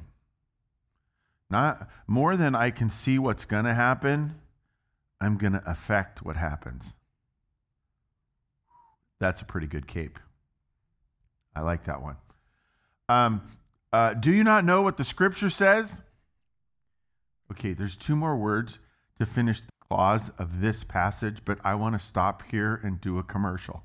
Not 1.52 1.88
more 2.08 2.36
than 2.36 2.56
I 2.56 2.72
can 2.72 2.90
see 2.90 3.20
what's 3.20 3.46
going 3.46 3.66
to 3.66 3.76
happen, 3.76 4.42
I'm 5.22 5.38
going 5.38 5.54
to 5.54 5.62
affect 5.70 6.24
what 6.24 6.36
happens. 6.36 6.96
That's 9.20 9.40
a 9.40 9.46
pretty 9.46 9.68
good 9.68 9.86
cape. 9.86 10.18
I 11.56 11.62
like 11.62 11.84
that 11.84 12.02
one. 12.02 12.16
Um, 13.08 13.44
uh, 13.92 14.14
do 14.14 14.32
you 14.32 14.44
not 14.44 14.64
know 14.64 14.82
what 14.82 14.98
the 14.98 15.04
scripture 15.04 15.50
says? 15.50 16.02
Okay, 17.52 17.74
there's 17.74 17.96
two 17.96 18.16
more 18.16 18.36
words 18.36 18.80
to 19.18 19.26
finish 19.26 19.60
the 19.62 19.72
clause 19.80 20.32
of 20.38 20.62
this 20.62 20.84
passage, 20.84 21.40
but 21.44 21.58
I 21.64 21.76
want 21.76 22.00
to 22.00 22.00
stop 22.00 22.44
here 22.52 22.80
and 22.84 23.02
do 23.02 23.18
a 23.18 23.24
commercial. 23.24 23.84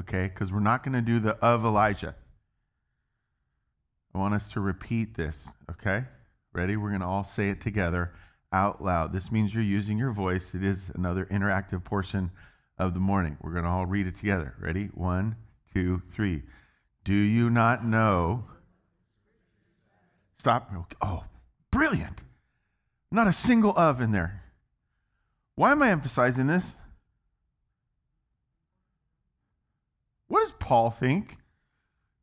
Okay, 0.00 0.24
because 0.24 0.52
we're 0.52 0.60
not 0.60 0.82
going 0.82 0.94
to 0.94 1.00
do 1.00 1.20
the 1.20 1.36
of 1.36 1.64
Elijah. 1.64 2.16
I 4.14 4.18
want 4.18 4.34
us 4.34 4.48
to 4.48 4.60
repeat 4.60 5.14
this, 5.14 5.50
okay? 5.70 6.04
Ready? 6.52 6.76
We're 6.76 6.90
going 6.90 7.00
to 7.00 7.06
all 7.06 7.24
say 7.24 7.50
it 7.50 7.60
together 7.60 8.12
out 8.52 8.84
loud. 8.84 9.12
This 9.12 9.32
means 9.32 9.54
you're 9.54 9.62
using 9.62 9.96
your 9.96 10.12
voice. 10.12 10.54
It 10.54 10.62
is 10.62 10.90
another 10.94 11.24
interactive 11.26 11.84
portion 11.84 12.30
of 12.76 12.94
the 12.94 13.00
morning. 13.00 13.38
We're 13.40 13.52
going 13.52 13.64
to 13.64 13.70
all 13.70 13.86
read 13.86 14.06
it 14.06 14.16
together. 14.16 14.54
Ready? 14.60 14.86
One, 14.92 15.36
two, 15.72 16.02
three. 16.10 16.42
Do 17.04 17.14
you 17.14 17.48
not 17.48 17.84
know? 17.84 18.44
Stop. 20.42 20.72
Oh, 21.00 21.22
brilliant. 21.70 22.18
Not 23.12 23.28
a 23.28 23.32
single 23.32 23.72
of 23.76 24.00
in 24.00 24.10
there. 24.10 24.42
Why 25.54 25.70
am 25.70 25.80
I 25.82 25.90
emphasizing 25.90 26.48
this? 26.48 26.74
What 30.26 30.40
does 30.40 30.50
Paul 30.58 30.90
think 30.90 31.36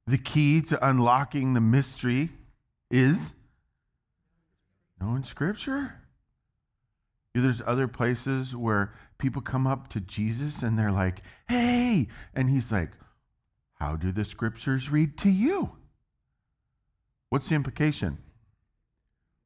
the 0.05 0.17
key 0.17 0.61
to 0.63 0.85
unlocking 0.85 1.53
the 1.53 1.61
mystery 1.61 2.31
is? 2.91 3.35
Knowing 4.99 5.23
Scripture? 5.23 6.01
There's 7.33 7.61
other 7.65 7.87
places 7.87 8.53
where 8.53 8.93
people 9.17 9.41
come 9.41 9.65
up 9.65 9.87
to 9.91 10.01
Jesus 10.01 10.61
and 10.61 10.77
they're 10.77 10.91
like, 10.91 11.21
hey, 11.47 12.09
and 12.35 12.49
he's 12.49 12.69
like, 12.69 12.91
how 13.75 13.95
do 13.95 14.11
the 14.11 14.25
Scriptures 14.25 14.89
read 14.89 15.17
to 15.19 15.29
you? 15.29 15.78
What's 17.29 17.49
the 17.49 17.55
implication? 17.55 18.17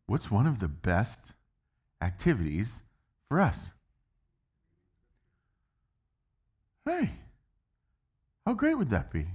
What's 0.05 0.31
one 0.31 0.47
of 0.47 0.59
the 0.59 0.67
best 0.67 1.33
activities 2.01 2.83
for 3.27 3.39
us? 3.39 3.71
Hey, 6.85 7.11
how 8.45 8.53
great 8.53 8.77
would 8.77 8.89
that 8.89 9.11
be? 9.11 9.27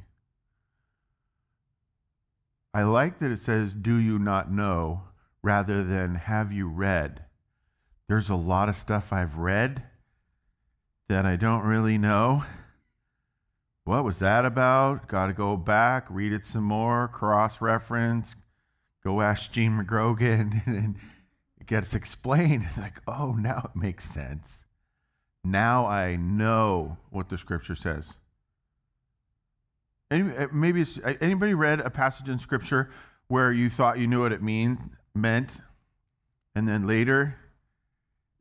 I 2.75 2.83
like 2.83 3.19
that 3.19 3.33
it 3.33 3.39
says, 3.39 3.75
Do 3.75 3.97
you 3.97 4.19
not 4.19 4.53
know, 4.53 5.05
rather 5.43 5.83
than 5.83 6.17
have 6.17 6.53
you 6.53 6.69
read. 6.69 7.25
There's 8.07 8.29
a 8.29 8.35
lot 8.35 8.69
of 8.69 8.77
stuff 8.77 9.13
I've 9.13 9.37
read 9.37 9.83
that 11.09 11.25
I 11.25 11.37
don't 11.37 11.65
really 11.65 11.99
know. 11.99 12.45
What 13.89 14.05
was 14.05 14.19
that 14.19 14.45
about? 14.45 15.09
Got 15.09 15.29
to 15.29 15.33
go 15.33 15.57
back, 15.57 16.09
read 16.11 16.35
it 16.35 16.45
some 16.45 16.65
more, 16.65 17.09
cross 17.09 17.63
reference, 17.63 18.37
go 19.03 19.23
ask 19.23 19.51
Gene 19.51 19.79
McGrogan, 19.79 20.61
and 20.67 20.97
it 21.59 21.67
gets 21.67 21.95
explained. 21.95 22.65
It's 22.67 22.77
like, 22.77 23.01
oh, 23.09 23.33
now 23.41 23.71
it 23.75 23.81
makes 23.81 24.05
sense. 24.05 24.63
Now 25.43 25.87
I 25.87 26.13
know 26.13 26.99
what 27.09 27.31
the 27.31 27.39
scripture 27.39 27.75
says. 27.75 28.13
Uh, 30.11 30.49
maybe 30.53 30.85
uh, 31.03 31.15
anybody 31.23 31.55
read 31.55 31.81
a 31.81 31.89
passage 31.89 32.29
in 32.29 32.39
scripture 32.39 32.91
where 33.29 33.51
you 33.53 33.71
thought 33.71 33.99
you 33.99 34.07
knew 34.07 34.21
what 34.21 34.33
it 34.33 34.43
mean, 34.43 34.99
meant, 35.15 35.61
and 36.55 36.69
then 36.69 36.87
later 36.87 37.39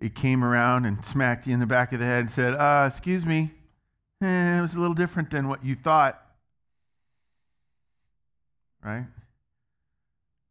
it 0.02 0.14
came 0.14 0.44
around 0.44 0.84
and 0.84 1.06
smacked 1.06 1.48
you 1.48 1.54
in 1.54 1.62
the 1.62 1.66
back 1.66 1.94
of 1.94 2.00
the 2.00 2.06
head 2.06 2.20
and 2.20 2.32
said, 2.32 2.54
uh, 2.54 2.84
excuse 2.86 3.26
me, 3.26 3.52
eh, 4.22 4.58
it 4.58 4.62
was 4.62 4.76
a 4.76 4.80
little 4.80 4.96
different 4.96 5.30
than 5.32 5.48
what 5.48 5.64
you 5.64 5.76
thought. 5.76 6.22
Right? 8.84 9.06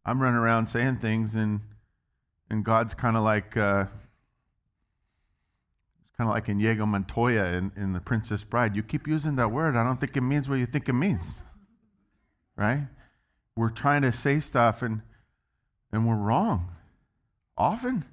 I'm 0.05 0.21
running 0.21 0.39
around 0.39 0.69
saying 0.69 0.97
things, 0.97 1.35
and 1.35 1.61
and 2.49 2.65
God's 2.65 2.95
kind 2.95 3.17
of 3.17 3.25
like 3.25 3.57
uh, 3.57 3.87
it's 6.01 6.17
kind 6.17 6.29
of 6.29 6.35
like 6.35 6.49
Inigo 6.49 6.87
Montoya 6.87 7.47
in, 7.47 7.73
in 7.77 7.93
The 7.93 8.01
Princess 8.01 8.45
Bride. 8.45 8.77
You 8.77 8.83
keep 8.83 9.07
using 9.09 9.37
that 9.37 9.51
word. 9.51 9.77
I 9.77 9.85
don't 9.85 9.99
think 9.99 10.17
it 10.17 10.21
means 10.21 10.49
what 10.49 10.57
you 10.57 10.67
think 10.67 10.89
it 10.89 10.93
means. 10.93 11.41
Right? 12.57 12.87
We're 13.57 13.71
trying 13.71 14.03
to 14.03 14.13
say 14.13 14.41
stuff 14.41 14.83
and 14.83 15.03
and 15.93 16.07
we're 16.07 16.17
wrong. 16.17 16.73
Often. 17.57 18.05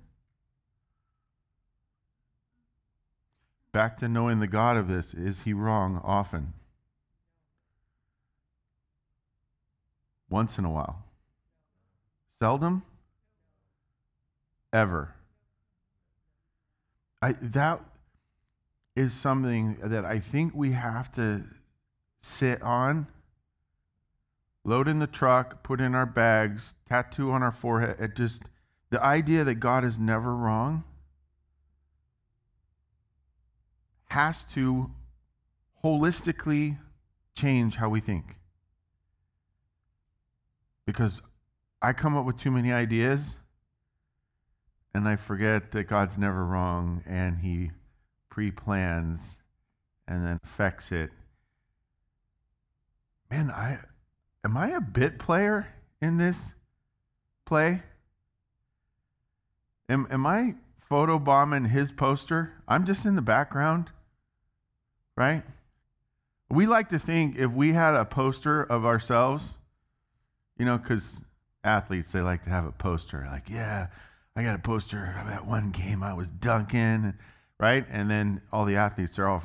Back 3.74 3.98
to 3.98 4.08
knowing 4.08 4.40
the 4.40 4.48
God 4.48 4.78
of 4.78 4.88
this. 4.88 5.16
Is 5.16 5.44
he 5.44 5.52
wrong 5.52 6.00
often? 6.04 6.54
Once 10.30 10.60
in 10.60 10.64
a 10.64 10.70
while. 10.70 11.04
Seldom? 12.38 12.84
Ever. 14.72 15.16
I, 17.22 17.32
that 17.42 17.82
is 18.96 19.14
something 19.14 19.78
that 19.82 20.06
I 20.06 20.20
think 20.20 20.54
we 20.54 20.72
have 20.74 21.12
to 21.14 21.44
sit 22.22 22.62
on, 22.62 23.08
load 24.64 24.88
in 24.88 25.00
the 25.00 25.08
truck, 25.08 25.64
put 25.64 25.82
in 25.82 25.96
our 25.96 26.06
bags, 26.06 26.76
tattoo 26.88 27.32
on 27.32 27.42
our 27.42 27.52
forehead. 27.52 27.96
It 28.00 28.16
just 28.16 28.44
the 28.92 29.04
idea 29.04 29.44
that 29.44 29.56
God 29.56 29.84
is 29.84 30.00
never 30.00 30.36
wrong 30.36 30.84
has 34.14 34.44
to 34.44 34.92
holistically 35.84 36.78
change 37.36 37.78
how 37.78 37.90
we 37.90 38.00
think. 38.00 38.38
Because 40.86 41.22
I 41.82 41.94
come 41.94 42.16
up 42.16 42.24
with 42.24 42.38
too 42.38 42.52
many 42.52 42.72
ideas 42.72 43.38
and 44.94 45.08
I 45.08 45.16
forget 45.16 45.72
that 45.72 45.86
God's 45.86 46.20
never 46.20 46.46
wrong 46.46 47.02
and 47.08 47.40
he 47.40 47.72
pre 48.30 48.52
plans 48.52 49.40
and 50.08 50.24
then 50.24 50.40
affects 50.44 50.92
it. 50.92 51.10
Man, 53.32 53.50
I 53.50 53.80
am 54.46 54.56
I 54.56 54.70
a 54.70 54.82
bit 54.82 55.18
player 55.18 55.70
in 56.00 56.20
this 56.20 56.54
play? 57.46 57.82
Am 59.90 60.06
am 60.12 60.28
I 60.28 60.54
photobombing 60.88 61.70
his 61.70 61.92
poster? 61.92 62.62
I'm 62.68 62.86
just 62.86 63.08
in 63.08 63.16
the 63.16 63.24
background, 63.24 63.90
right? 65.16 65.44
We 66.50 66.68
like 66.68 66.90
to 66.90 67.00
think 67.00 67.38
if 67.38 67.52
we 67.52 67.74
had 67.74 67.96
a 67.96 68.06
poster 68.06 68.62
of 68.62 68.86
ourselves, 68.86 69.56
you 70.58 70.66
know, 70.66 70.78
because 70.78 71.22
athletes 71.64 72.12
they 72.12 72.22
like 72.22 72.44
to 72.44 72.50
have 72.50 72.66
a 72.66 72.72
poster, 72.72 73.28
like, 73.30 73.50
yeah, 73.50 73.88
I 74.36 74.44
got 74.44 74.56
a 74.56 74.60
poster 74.60 75.16
of 75.20 75.28
that 75.28 75.46
one 75.46 75.72
game 75.72 76.04
I 76.04 76.14
was 76.14 76.30
dunking 76.30 77.14
right? 77.64 77.86
And 77.90 78.10
then 78.10 78.42
all 78.52 78.66
the 78.66 78.76
athletes 78.76 79.18
are 79.18 79.28
all 79.28 79.44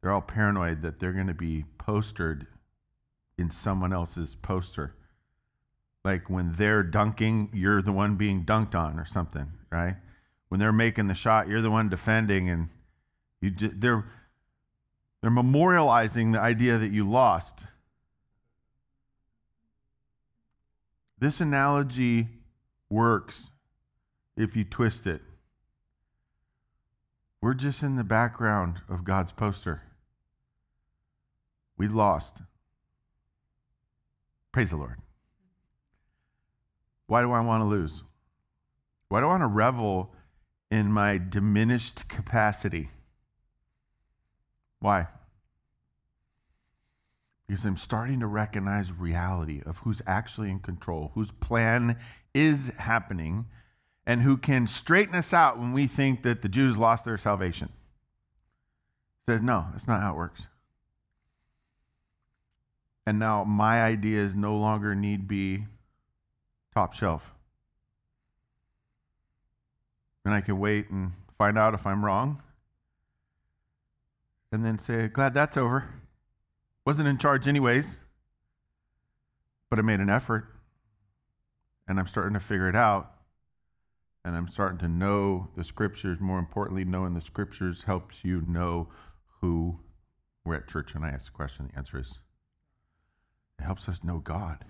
they're 0.00 0.12
all 0.12 0.20
paranoid 0.20 0.82
that 0.82 0.98
they're 0.98 1.12
going 1.12 1.28
to 1.28 1.34
be 1.34 1.64
postered 1.78 2.46
in 3.36 3.50
someone 3.50 3.92
else's 3.92 4.34
poster. 4.34 4.94
Like 6.04 6.28
when 6.28 6.54
they're 6.54 6.82
dunking, 6.82 7.50
you're 7.52 7.80
the 7.80 7.92
one 7.92 8.16
being 8.16 8.44
dunked 8.44 8.74
on 8.74 8.98
or 8.98 9.04
something, 9.04 9.52
right? 9.70 9.96
When 10.48 10.58
they're 10.58 10.72
making 10.72 11.06
the 11.06 11.14
shot, 11.14 11.48
you're 11.48 11.60
the 11.60 11.70
one 11.70 11.88
defending 11.88 12.48
and 12.48 12.68
you 13.40 13.50
just, 13.50 13.80
they're 13.80 14.04
they're 15.20 15.30
memorializing 15.30 16.32
the 16.32 16.40
idea 16.40 16.78
that 16.78 16.92
you 16.92 17.08
lost. 17.08 17.64
This 21.18 21.40
analogy 21.40 22.28
works 22.88 23.50
if 24.36 24.54
you 24.56 24.64
twist 24.64 25.06
it. 25.06 25.20
We're 27.40 27.54
just 27.54 27.82
in 27.82 27.96
the 27.96 28.04
background 28.04 28.80
of 28.88 29.04
God's 29.04 29.32
poster. 29.32 29.82
We 31.76 31.88
lost. 31.88 32.42
Praise 34.52 34.70
the 34.70 34.76
Lord. 34.76 34.96
Why 37.06 37.22
do 37.22 37.32
I 37.32 37.40
want 37.40 37.62
to 37.62 37.64
lose? 37.64 38.02
Why 39.08 39.20
do 39.20 39.26
I 39.26 39.28
want 39.28 39.42
to 39.42 39.46
revel 39.46 40.14
in 40.70 40.92
my 40.92 41.18
diminished 41.18 42.08
capacity? 42.08 42.90
Why? 44.80 45.08
Because 47.46 47.64
I'm 47.64 47.76
starting 47.76 48.20
to 48.20 48.26
recognize 48.26 48.92
reality 48.92 49.62
of 49.64 49.78
who's 49.78 50.02
actually 50.06 50.50
in 50.50 50.60
control, 50.60 51.12
whose 51.14 51.30
plan 51.32 51.98
is 52.34 52.76
happening, 52.76 53.46
and 54.06 54.22
who 54.22 54.36
can 54.36 54.66
straighten 54.66 55.14
us 55.14 55.32
out 55.32 55.58
when 55.58 55.72
we 55.72 55.86
think 55.86 56.22
that 56.22 56.42
the 56.42 56.48
Jews 56.48 56.76
lost 56.76 57.04
their 57.04 57.18
salvation. 57.18 57.70
Says, 59.26 59.42
no, 59.42 59.66
that's 59.72 59.86
not 59.86 60.00
how 60.00 60.12
it 60.12 60.16
works. 60.16 60.48
And 63.06 63.18
now 63.18 63.44
my 63.44 63.82
ideas 63.82 64.34
no 64.34 64.56
longer 64.56 64.94
need 64.94 65.26
be 65.26 65.64
top 66.74 66.92
shelf. 66.92 67.34
And 70.24 70.34
I 70.34 70.42
can 70.42 70.58
wait 70.58 70.90
and 70.90 71.12
find 71.38 71.56
out 71.56 71.72
if 71.72 71.86
I'm 71.86 72.04
wrong. 72.04 72.42
And 74.50 74.64
then 74.64 74.78
say, 74.78 75.08
glad 75.08 75.34
that's 75.34 75.56
over. 75.56 75.88
Wasn't 76.86 77.08
in 77.08 77.18
charge 77.18 77.46
anyways. 77.46 77.98
But 79.68 79.78
I 79.78 79.82
made 79.82 80.00
an 80.00 80.08
effort. 80.08 80.46
And 81.86 81.98
I'm 81.98 82.06
starting 82.06 82.34
to 82.34 82.40
figure 82.40 82.68
it 82.68 82.76
out 82.76 83.18
and 84.28 84.36
I'm 84.36 84.48
starting 84.48 84.76
to 84.80 84.88
know 84.88 85.48
the 85.56 85.64
scriptures. 85.64 86.20
More 86.20 86.38
importantly, 86.38 86.84
knowing 86.84 87.14
the 87.14 87.20
scriptures 87.22 87.84
helps 87.84 88.26
you 88.26 88.42
know 88.46 88.88
who 89.40 89.80
we're 90.44 90.56
at 90.56 90.68
church. 90.68 90.94
And 90.94 91.02
I 91.02 91.08
ask 91.08 91.26
the 91.26 91.30
question, 91.30 91.70
the 91.72 91.78
answer 91.78 91.98
is 91.98 92.18
it 93.58 93.62
helps 93.62 93.88
us 93.88 94.04
know 94.04 94.18
God. 94.18 94.66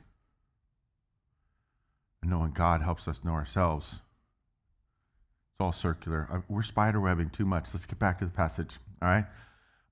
And 2.22 2.30
knowing 2.30 2.52
God 2.52 2.82
helps 2.82 3.08
us 3.08 3.24
know 3.24 3.32
ourselves. 3.32 3.94
It's 3.94 5.60
all 5.60 5.72
circular. 5.72 6.28
Uh, 6.30 6.40
we're 6.48 6.62
spider 6.62 7.00
webbing 7.00 7.30
too 7.30 7.44
much. 7.44 7.74
Let's 7.74 7.86
get 7.86 7.98
back 7.98 8.20
to 8.20 8.24
the 8.24 8.30
passage. 8.30 8.78
All 9.02 9.08
right. 9.08 9.26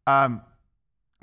Um, 0.06 0.42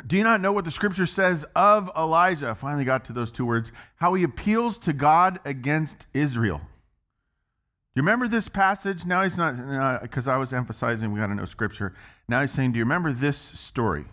do 0.06 0.18
you 0.18 0.24
not 0.24 0.42
know 0.42 0.52
what 0.52 0.66
the 0.66 0.72
scripture 0.72 1.06
says 1.06 1.46
of 1.56 1.90
Elijah? 1.96 2.50
I 2.50 2.54
finally 2.56 2.84
got 2.84 3.06
to 3.06 3.14
those 3.14 3.32
two 3.32 3.46
words. 3.46 3.72
How 3.98 4.14
he 4.16 4.24
appeals 4.24 4.78
to 4.80 4.94
God 4.94 5.40
against 5.46 6.08
Israel. 6.14 6.58
Do 6.58 8.00
you 8.00 8.02
remember 8.02 8.28
this 8.28 8.50
passage? 8.50 9.06
Now 9.06 9.24
he's 9.24 9.38
not, 9.38 10.02
because 10.02 10.28
I 10.28 10.38
was 10.38 10.52
emphasizing 10.52 11.12
we 11.12 11.20
got 11.20 11.28
to 11.28 11.36
know 11.36 11.46
scripture. 11.46 11.94
Now 12.28 12.42
he's 12.42 12.52
saying, 12.52 12.72
Do 12.72 12.80
you 12.80 12.84
remember 12.84 13.14
this 13.14 13.38
story? 13.38 14.06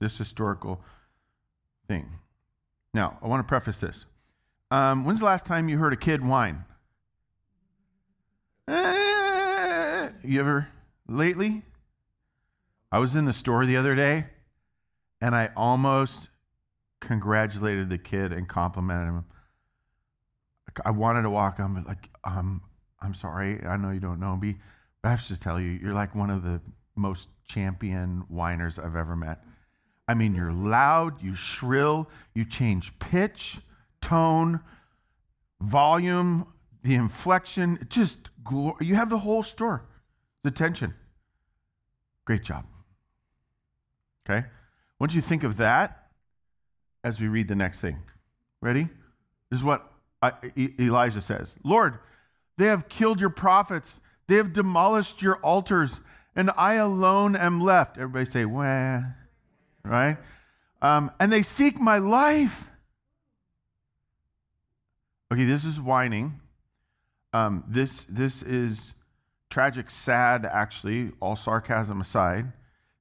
This 0.00 0.18
historical 0.18 0.80
thing. 1.88 2.10
Now, 2.92 3.18
I 3.22 3.26
want 3.26 3.46
to 3.46 3.48
preface 3.48 3.78
this. 3.78 4.06
Um, 4.70 5.04
when's 5.04 5.20
the 5.20 5.26
last 5.26 5.46
time 5.46 5.68
you 5.68 5.78
heard 5.78 5.92
a 5.92 5.96
kid 5.96 6.24
whine? 6.24 6.64
Eh, 8.68 10.10
you 10.22 10.40
ever 10.40 10.68
lately? 11.08 11.62
I 12.92 12.98
was 12.98 13.16
in 13.16 13.24
the 13.24 13.32
store 13.32 13.66
the 13.66 13.76
other 13.76 13.94
day 13.94 14.26
and 15.20 15.34
I 15.34 15.50
almost 15.56 16.28
congratulated 17.00 17.88
the 17.88 17.98
kid 17.98 18.32
and 18.32 18.48
complimented 18.48 19.08
him. 19.08 19.24
I 20.84 20.90
wanted 20.90 21.22
to 21.22 21.30
walk 21.30 21.58
but 21.58 21.86
like, 21.86 22.10
um, 22.24 22.62
I'm 23.00 23.14
sorry, 23.14 23.64
I 23.64 23.76
know 23.76 23.90
you 23.90 24.00
don't 24.00 24.20
know 24.20 24.36
me, 24.36 24.56
but 25.02 25.08
I 25.08 25.10
have 25.12 25.26
to 25.28 25.38
tell 25.38 25.58
you, 25.60 25.70
you're 25.70 25.94
like 25.94 26.14
one 26.14 26.30
of 26.30 26.42
the 26.42 26.60
most 26.94 27.28
champion 27.48 28.24
whiners 28.28 28.78
I've 28.78 28.96
ever 28.96 29.16
met. 29.16 29.42
I 30.06 30.14
mean, 30.14 30.34
you're 30.34 30.52
loud, 30.52 31.22
you 31.22 31.34
shrill, 31.34 32.08
you 32.34 32.44
change 32.44 32.98
pitch, 32.98 33.58
tone, 34.00 34.60
volume, 35.60 36.46
the 36.82 36.94
inflection, 36.94 37.86
just 37.88 38.30
you 38.80 38.94
have 38.94 39.10
the 39.10 39.18
whole 39.18 39.42
store. 39.42 39.86
The 40.42 40.50
tension. 40.50 40.94
Great 42.24 42.42
job. 42.42 42.64
Okay? 44.30 44.46
Once 44.98 45.14
you 45.14 45.20
think 45.20 45.42
of 45.42 45.56
that 45.56 46.08
as 47.02 47.20
we 47.20 47.28
read 47.28 47.48
the 47.48 47.54
next 47.54 47.80
thing. 47.80 47.98
Ready? 48.60 48.88
This 49.50 49.58
is 49.58 49.64
what 49.64 49.90
Elijah 50.56 51.22
says 51.22 51.58
Lord, 51.64 51.98
they 52.56 52.66
have 52.66 52.88
killed 52.88 53.20
your 53.20 53.30
prophets, 53.30 54.00
they 54.26 54.36
have 54.36 54.52
demolished 54.52 55.22
your 55.22 55.36
altars, 55.36 56.00
and 56.36 56.50
I 56.56 56.74
alone 56.74 57.34
am 57.34 57.60
left. 57.60 57.96
Everybody 57.96 58.26
say, 58.26 58.44
wah, 58.44 59.02
right? 59.84 60.18
Um, 60.82 61.10
and 61.18 61.32
they 61.32 61.42
seek 61.42 61.80
my 61.80 61.98
life. 61.98 62.68
Okay, 65.32 65.44
this 65.44 65.64
is 65.64 65.80
whining. 65.80 66.40
Um, 67.32 67.64
this, 67.68 68.04
this 68.04 68.42
is 68.42 68.94
tragic, 69.48 69.90
sad, 69.90 70.44
actually, 70.44 71.12
all 71.20 71.36
sarcasm 71.36 72.00
aside. 72.00 72.52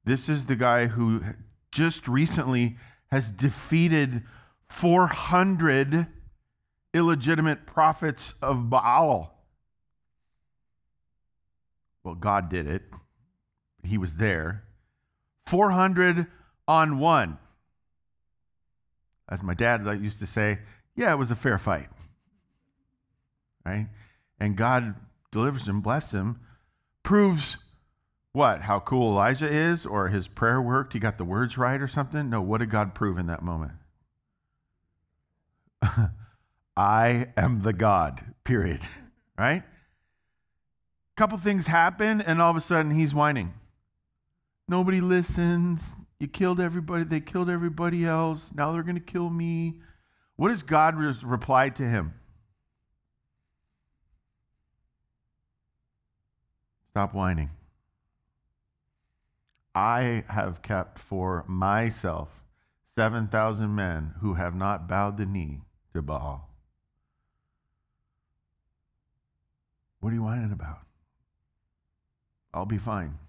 This 0.10 0.28
is 0.28 0.48
the 0.48 0.56
guy 0.56 0.88
who 0.88 1.22
just 1.72 2.08
recently 2.08 2.78
has 3.12 3.30
defeated 3.30 4.24
400 4.68 6.08
illegitimate 6.96 7.68
prophets 7.68 8.34
of 8.42 8.72
Baal. 8.72 9.46
Well, 12.04 12.16
God 12.16 12.50
did 12.50 12.66
it, 12.66 12.82
He 13.84 14.00
was 14.00 14.16
there. 14.16 14.64
400 15.46 16.26
on 16.68 16.98
one. 16.98 17.38
As 19.30 19.44
my 19.44 19.54
dad 19.54 19.86
used 20.02 20.18
to 20.22 20.26
say, 20.26 20.58
yeah, 20.96 21.12
it 21.12 21.20
was 21.20 21.30
a 21.30 21.36
fair 21.36 21.60
fight. 21.60 21.90
Right? 23.64 23.90
And 24.40 24.56
God 24.56 24.96
delivers 25.32 25.68
him, 25.68 25.82
bless 25.82 26.14
him, 26.14 26.40
proves 27.04 27.58
what? 28.32 28.62
How 28.62 28.80
cool 28.80 29.12
Elijah 29.12 29.50
is 29.50 29.86
or 29.86 30.10
his 30.10 30.28
prayer 30.28 30.62
worked? 30.62 30.94
He 30.94 31.00
got 31.00 31.18
the 31.18 31.26
words 31.26 31.58
right 31.58 31.82
or 31.82 31.88
something? 31.88 32.30
No, 32.30 32.42
what 32.42 32.60
did 32.60 32.70
God 32.70 32.94
prove 32.94 33.18
in 33.18 33.28
that 33.28 33.42
moment? 33.42 33.74
I 36.78 37.28
am 37.36 37.64
the 37.64 37.74
God, 37.74 38.34
period. 38.44 38.82
Right? 39.38 39.64
A 39.64 41.16
couple 41.16 41.38
things 41.38 41.68
happen, 41.68 42.20
and 42.20 42.42
all 42.42 42.52
of 42.52 42.58
a 42.58 42.62
sudden 42.62 42.92
he's 42.92 43.14
whining. 43.14 43.54
Nobody 44.68 45.00
listens. 45.00 45.96
You 46.20 46.28
killed 46.28 46.60
everybody. 46.60 47.06
They 47.06 47.22
killed 47.22 47.50
everybody 47.50 48.06
else. 48.06 48.52
Now 48.54 48.74
they're 48.74 48.84
going 48.84 48.96
to 48.96 49.02
kill 49.02 49.30
me. 49.30 49.80
What 50.36 50.50
does 50.50 50.62
God 50.62 50.98
reply 50.98 51.70
to 51.70 51.84
him? 51.84 52.16
Stop 56.92 57.14
whining. 57.14 57.50
I 59.76 60.24
have 60.30 60.62
kept 60.62 61.00
for 61.00 61.46
myself 61.48 62.44
7,000 62.96 63.74
men 63.74 64.16
who 64.20 64.34
have 64.34 64.56
not 64.56 64.88
bowed 64.88 65.18
the 65.18 65.26
knee 65.26 65.62
to 65.94 66.02
Baal. 66.02 66.50
What 70.00 70.12
are 70.12 70.16
you 70.16 70.24
whining 70.24 70.52
about? 70.52 70.80
I'll 72.54 72.66
be 72.66 72.78
fine. 72.78 73.20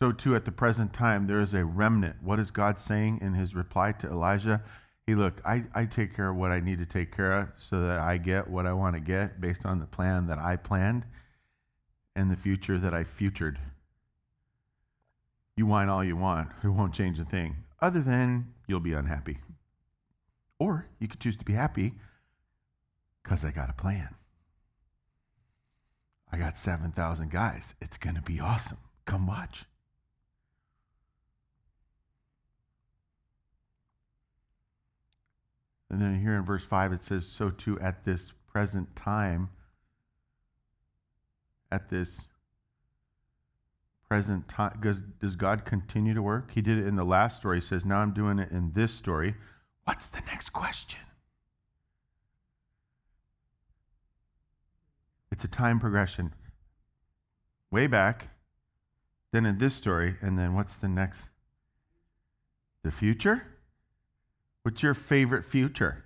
So, 0.00 0.12
too, 0.12 0.36
at 0.36 0.44
the 0.44 0.52
present 0.52 0.92
time, 0.92 1.26
there 1.26 1.40
is 1.40 1.54
a 1.54 1.64
remnant. 1.64 2.16
What 2.22 2.38
is 2.38 2.50
God 2.50 2.78
saying 2.78 3.18
in 3.20 3.34
his 3.34 3.54
reply 3.54 3.92
to 3.92 4.08
Elijah? 4.08 4.62
Hey, 5.06 5.14
look, 5.14 5.40
I, 5.44 5.64
I 5.74 5.86
take 5.86 6.14
care 6.14 6.28
of 6.28 6.36
what 6.36 6.50
I 6.50 6.60
need 6.60 6.78
to 6.78 6.86
take 6.86 7.14
care 7.14 7.32
of 7.32 7.48
so 7.56 7.80
that 7.80 7.98
I 7.98 8.16
get 8.18 8.48
what 8.48 8.66
I 8.66 8.72
want 8.74 8.94
to 8.94 9.00
get 9.00 9.40
based 9.40 9.66
on 9.66 9.80
the 9.80 9.86
plan 9.86 10.26
that 10.28 10.38
I 10.38 10.56
planned 10.56 11.04
and 12.18 12.32
the 12.32 12.36
future 12.36 12.78
that 12.78 12.92
I 12.92 13.04
futured. 13.04 13.60
You 15.56 15.66
whine 15.66 15.88
all 15.88 16.02
you 16.02 16.16
want, 16.16 16.50
it 16.64 16.68
won't 16.68 16.92
change 16.92 17.20
a 17.20 17.24
thing, 17.24 17.58
other 17.80 18.00
than 18.00 18.52
you'll 18.66 18.80
be 18.80 18.92
unhappy. 18.92 19.38
Or 20.58 20.86
you 20.98 21.06
could 21.06 21.20
choose 21.20 21.36
to 21.36 21.44
be 21.44 21.52
happy 21.52 21.94
because 23.22 23.44
I 23.44 23.52
got 23.52 23.70
a 23.70 23.72
plan. 23.72 24.16
I 26.32 26.38
got 26.38 26.58
7,000 26.58 27.30
guys. 27.30 27.76
It's 27.80 27.96
going 27.96 28.16
to 28.16 28.22
be 28.22 28.40
awesome. 28.40 28.78
Come 29.04 29.28
watch. 29.28 29.64
And 35.88 36.02
then 36.02 36.20
here 36.20 36.34
in 36.34 36.44
verse 36.44 36.64
5, 36.64 36.92
it 36.92 37.04
says, 37.04 37.26
So 37.26 37.50
too 37.50 37.78
at 37.80 38.04
this 38.04 38.32
present 38.52 38.96
time, 38.96 39.50
at 41.70 41.90
this 41.90 42.28
present 44.08 44.48
time, 44.48 44.78
does, 44.80 45.00
does 45.20 45.36
God 45.36 45.64
continue 45.64 46.14
to 46.14 46.22
work? 46.22 46.52
He 46.52 46.62
did 46.62 46.78
it 46.78 46.86
in 46.86 46.96
the 46.96 47.04
last 47.04 47.36
story. 47.36 47.58
He 47.58 47.66
says, 47.66 47.84
Now 47.84 47.98
I'm 47.98 48.12
doing 48.12 48.38
it 48.38 48.50
in 48.50 48.72
this 48.72 48.92
story. 48.92 49.34
What's 49.84 50.08
the 50.08 50.22
next 50.26 50.50
question? 50.50 51.00
It's 55.30 55.44
a 55.44 55.48
time 55.48 55.78
progression. 55.78 56.34
Way 57.70 57.86
back, 57.86 58.30
then 59.30 59.44
in 59.44 59.58
this 59.58 59.74
story, 59.74 60.16
and 60.22 60.38
then 60.38 60.54
what's 60.54 60.76
the 60.76 60.88
next? 60.88 61.28
The 62.82 62.90
future? 62.90 63.46
What's 64.62 64.82
your 64.82 64.94
favorite 64.94 65.44
future? 65.44 66.04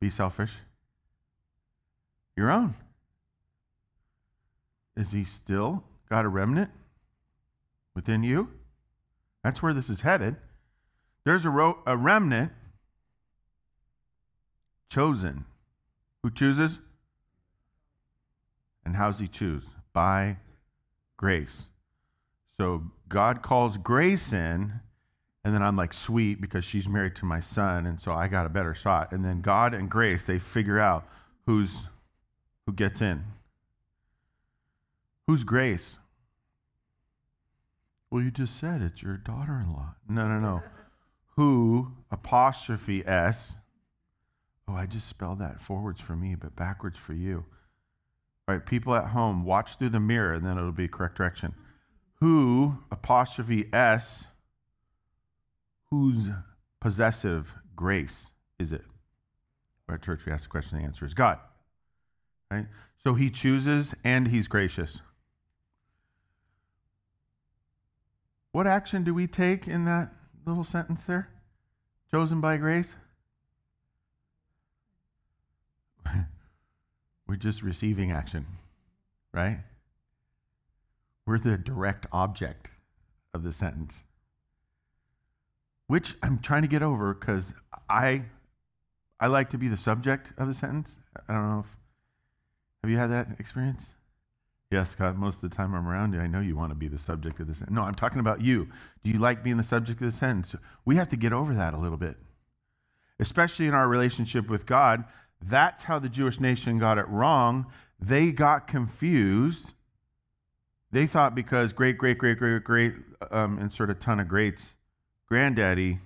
Be 0.00 0.10
selfish. 0.10 0.54
Your 2.36 2.50
own. 2.50 2.74
Is 4.96 5.12
he 5.12 5.24
still 5.24 5.84
got 6.08 6.24
a 6.24 6.28
remnant 6.28 6.70
within 7.94 8.22
you? 8.22 8.50
That's 9.42 9.62
where 9.62 9.72
this 9.72 9.88
is 9.88 10.02
headed. 10.02 10.36
There's 11.24 11.44
a, 11.44 11.50
ro- 11.50 11.78
a 11.86 11.96
remnant 11.96 12.52
chosen. 14.88 15.44
Who 16.22 16.30
chooses? 16.30 16.80
And 18.84 18.96
how's 18.96 19.20
he 19.20 19.28
choose? 19.28 19.64
By 19.92 20.38
grace. 21.16 21.68
So 22.56 22.84
God 23.08 23.42
calls 23.42 23.78
grace 23.78 24.32
in, 24.32 24.80
and 25.44 25.54
then 25.54 25.62
I'm 25.62 25.76
like, 25.76 25.92
sweet, 25.94 26.40
because 26.40 26.64
she's 26.64 26.88
married 26.88 27.16
to 27.16 27.24
my 27.24 27.40
son, 27.40 27.86
and 27.86 27.98
so 28.00 28.12
I 28.12 28.28
got 28.28 28.46
a 28.46 28.50
better 28.50 28.74
shot. 28.74 29.12
And 29.12 29.24
then 29.24 29.40
God 29.40 29.72
and 29.72 29.90
grace, 29.90 30.26
they 30.26 30.38
figure 30.38 30.78
out 30.78 31.06
who's 31.46 31.84
who 32.66 32.72
gets 32.72 33.00
in. 33.00 33.24
Who's 35.30 35.44
Grace? 35.44 36.00
Well, 38.10 38.20
you 38.20 38.32
just 38.32 38.58
said 38.58 38.82
it's 38.82 39.00
your 39.00 39.16
daughter 39.16 39.60
in 39.60 39.72
law. 39.72 39.94
No, 40.08 40.26
no, 40.26 40.40
no. 40.40 40.62
Who, 41.36 41.92
apostrophe 42.10 43.06
S. 43.06 43.56
Oh, 44.66 44.74
I 44.74 44.86
just 44.86 45.08
spelled 45.08 45.38
that 45.38 45.60
forwards 45.60 46.00
for 46.00 46.16
me, 46.16 46.34
but 46.34 46.56
backwards 46.56 46.98
for 46.98 47.12
you. 47.12 47.44
All 48.48 48.56
right, 48.56 48.66
people 48.66 48.92
at 48.96 49.10
home, 49.10 49.44
watch 49.44 49.78
through 49.78 49.90
the 49.90 50.00
mirror 50.00 50.32
and 50.32 50.44
then 50.44 50.58
it'll 50.58 50.72
be 50.72 50.88
correct 50.88 51.16
direction. 51.16 51.54
Who, 52.14 52.78
apostrophe 52.90 53.66
S, 53.72 54.24
whose 55.90 56.30
possessive 56.80 57.54
grace 57.76 58.32
is 58.58 58.72
it? 58.72 58.82
At 59.88 60.02
church, 60.02 60.26
we 60.26 60.32
ask 60.32 60.42
the 60.42 60.50
question, 60.50 60.78
the 60.78 60.84
answer 60.84 61.06
is 61.06 61.14
God. 61.14 61.38
Right? 62.50 62.66
So 63.04 63.14
he 63.14 63.30
chooses 63.30 63.94
and 64.02 64.26
he's 64.26 64.48
gracious. 64.48 65.02
What 68.52 68.66
action 68.66 69.04
do 69.04 69.14
we 69.14 69.26
take 69.26 69.68
in 69.68 69.84
that 69.84 70.12
little 70.44 70.64
sentence 70.64 71.04
there? 71.04 71.28
Chosen 72.10 72.40
by 72.40 72.56
grace? 72.56 72.94
We're 77.26 77.36
just 77.36 77.62
receiving 77.62 78.10
action, 78.10 78.46
right? 79.32 79.58
We're 81.26 81.38
the 81.38 81.56
direct 81.56 82.06
object 82.12 82.70
of 83.32 83.44
the 83.44 83.52
sentence, 83.52 84.02
which 85.86 86.16
I'm 86.22 86.40
trying 86.40 86.62
to 86.62 86.68
get 86.68 86.82
over 86.82 87.14
because 87.14 87.54
I, 87.88 88.24
I 89.20 89.28
like 89.28 89.50
to 89.50 89.58
be 89.58 89.68
the 89.68 89.76
subject 89.76 90.32
of 90.36 90.48
the 90.48 90.54
sentence. 90.54 90.98
I 91.28 91.34
don't 91.34 91.48
know 91.48 91.60
if 91.60 91.76
have 92.82 92.90
you 92.90 92.96
had 92.96 93.10
that 93.10 93.38
experience? 93.38 93.90
Yes, 94.70 94.94
God, 94.94 95.18
most 95.18 95.42
of 95.42 95.50
the 95.50 95.56
time 95.56 95.74
I'm 95.74 95.88
around 95.88 96.12
you, 96.12 96.20
I 96.20 96.28
know 96.28 96.38
you 96.38 96.54
want 96.54 96.70
to 96.70 96.76
be 96.76 96.86
the 96.86 96.98
subject 96.98 97.40
of 97.40 97.48
the 97.48 97.54
sentence. 97.56 97.74
No, 97.74 97.82
I'm 97.82 97.94
talking 97.94 98.20
about 98.20 98.40
you. 98.40 98.68
Do 99.02 99.10
you 99.10 99.18
like 99.18 99.42
being 99.42 99.56
the 99.56 99.64
subject 99.64 100.00
of 100.00 100.06
the 100.06 100.16
sentence? 100.16 100.54
We 100.84 100.94
have 100.94 101.08
to 101.08 101.16
get 101.16 101.32
over 101.32 101.52
that 101.54 101.74
a 101.74 101.76
little 101.76 101.96
bit, 101.96 102.16
especially 103.18 103.66
in 103.66 103.74
our 103.74 103.88
relationship 103.88 104.48
with 104.48 104.66
God. 104.66 105.04
That's 105.42 105.84
how 105.84 105.98
the 105.98 106.08
Jewish 106.08 106.38
nation 106.38 106.78
got 106.78 106.98
it 106.98 107.08
wrong. 107.08 107.66
They 107.98 108.30
got 108.30 108.68
confused. 108.68 109.72
They 110.92 111.06
thought 111.06 111.34
because 111.34 111.72
great, 111.72 111.98
great, 111.98 112.18
great, 112.18 112.38
great, 112.38 112.62
great, 112.62 112.94
um, 113.32 113.58
insert 113.58 113.90
a 113.90 113.94
ton 113.94 114.20
of 114.20 114.28
greats, 114.28 114.74
granddaddy, 115.26 115.98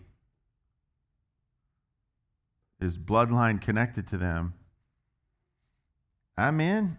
is 2.80 2.96
bloodline 2.96 3.60
connected 3.60 4.06
to 4.08 4.16
them. 4.16 4.54
I'm 6.36 6.60
in. 6.60 6.96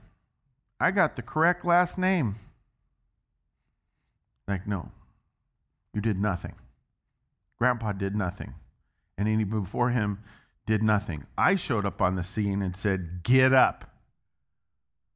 I 0.80 0.92
got 0.92 1.16
the 1.16 1.22
correct 1.22 1.66
last 1.66 1.98
name. 1.98 2.36
Like, 4.48 4.68
no, 4.68 4.92
you 5.94 6.02
did 6.02 6.20
nothing. 6.20 6.56
Grandpa 7.58 7.94
did 7.94 8.16
nothing. 8.16 8.54
And 9.18 9.28
any 9.28 9.46
before 9.46 9.92
him 9.92 10.20
did 10.66 10.84
nothing. 10.84 11.26
I 11.38 11.56
showed 11.56 11.86
up 11.86 12.02
on 12.02 12.16
the 12.16 12.24
scene 12.24 12.62
and 12.62 12.76
said, 12.76 13.24
Get 13.24 13.54
up. 13.54 13.92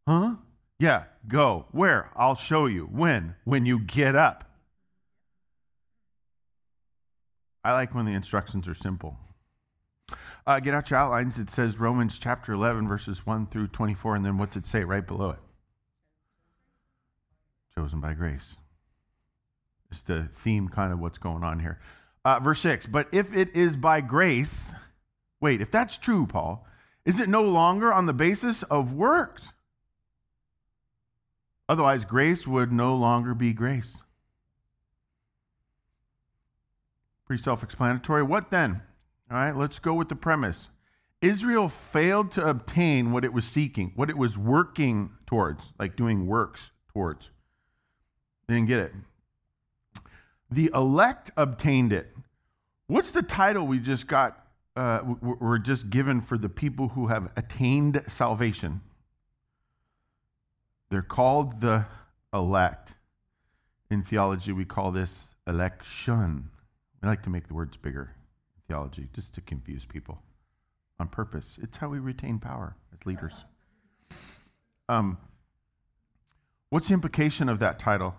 Huh? 0.07 0.35
Yeah, 0.79 1.03
go. 1.27 1.65
Where? 1.71 2.09
I'll 2.15 2.35
show 2.35 2.65
you. 2.65 2.85
When? 2.85 3.35
When 3.43 3.65
you 3.65 3.79
get 3.79 4.15
up. 4.15 4.45
I 7.63 7.73
like 7.73 7.93
when 7.93 8.05
the 8.05 8.13
instructions 8.13 8.67
are 8.67 8.73
simple. 8.73 9.17
Uh, 10.47 10.59
get 10.59 10.73
out 10.73 10.89
your 10.89 10.97
outlines. 10.97 11.37
It 11.37 11.49
says 11.49 11.77
Romans 11.77 12.17
chapter 12.17 12.53
11, 12.53 12.87
verses 12.87 13.25
1 13.25 13.47
through 13.47 13.67
24, 13.67 14.15
and 14.15 14.25
then 14.25 14.37
what's 14.37 14.55
it 14.55 14.65
say 14.65 14.83
right 14.83 15.05
below 15.05 15.31
it? 15.31 15.39
Chosen 17.79 18.01
by 18.01 18.13
grace. 18.13 18.57
It's 19.89 20.01
the 20.01 20.23
theme, 20.23 20.67
kind 20.67 20.91
of 20.91 20.99
what's 20.99 21.17
going 21.17 21.45
on 21.45 21.61
here. 21.61 21.79
Uh, 22.25 22.37
verse 22.39 22.59
6 22.59 22.87
But 22.87 23.07
if 23.13 23.33
it 23.33 23.55
is 23.55 23.77
by 23.77 24.01
grace, 24.01 24.73
wait, 25.39 25.61
if 25.61 25.71
that's 25.71 25.97
true, 25.97 26.25
Paul, 26.25 26.67
is 27.05 27.21
it 27.21 27.29
no 27.29 27.41
longer 27.41 27.93
on 27.93 28.05
the 28.05 28.11
basis 28.11 28.63
of 28.63 28.91
works? 28.91 29.53
Otherwise, 31.69 32.03
grace 32.03 32.45
would 32.45 32.73
no 32.73 32.93
longer 32.93 33.33
be 33.33 33.53
grace. 33.53 33.99
Pretty 37.25 37.41
self 37.41 37.63
explanatory. 37.63 38.23
What 38.23 38.51
then? 38.51 38.81
All 39.31 39.37
right, 39.37 39.55
let's 39.55 39.79
go 39.79 39.93
with 39.93 40.09
the 40.09 40.17
premise. 40.17 40.69
Israel 41.21 41.69
failed 41.69 42.29
to 42.31 42.45
obtain 42.45 43.13
what 43.13 43.23
it 43.23 43.31
was 43.31 43.45
seeking, 43.45 43.93
what 43.95 44.09
it 44.09 44.17
was 44.17 44.37
working 44.37 45.11
towards, 45.25 45.71
like 45.79 45.95
doing 45.95 46.27
works 46.27 46.71
towards. 46.91 47.29
They 48.49 48.55
didn't 48.55 48.67
get 48.67 48.79
it. 48.79 48.93
The 50.49 50.71
elect 50.73 51.29
obtained 51.37 51.93
it. 51.93 52.07
What's 52.87 53.11
the 53.11 53.21
title 53.21 53.67
we 53.67 53.77
just 53.77 54.07
got? 54.07 54.43
Uh, 54.75 55.01
we're 55.21 55.59
just 55.59 55.91
given 55.91 56.19
for 56.19 56.35
the 56.35 56.49
people 56.49 56.89
who 56.89 57.07
have 57.07 57.31
attained 57.37 58.01
salvation. 58.07 58.81
They're 60.89 61.03
called 61.03 61.61
the 61.61 61.85
elect. 62.33 62.93
In 63.91 64.01
theology, 64.01 64.51
we 64.51 64.65
call 64.65 64.89
this 64.91 65.27
election. 65.45 66.49
I 67.03 67.07
like 67.07 67.21
to 67.23 67.29
make 67.29 67.49
the 67.49 67.53
words 67.53 67.77
bigger 67.77 68.15
in 68.55 68.61
theology, 68.67 69.09
just 69.13 69.31
to 69.35 69.41
confuse 69.41 69.85
people 69.85 70.23
on 70.99 71.09
purpose. 71.09 71.59
It's 71.61 71.77
how 71.77 71.89
we 71.89 71.99
retain 71.99 72.39
power 72.39 72.75
as 72.91 73.05
leaders. 73.05 73.45
Um, 74.87 75.19
what's 76.71 76.87
the 76.87 76.95
implication 76.95 77.47
of 77.47 77.59
that 77.59 77.77
title? 77.77 78.15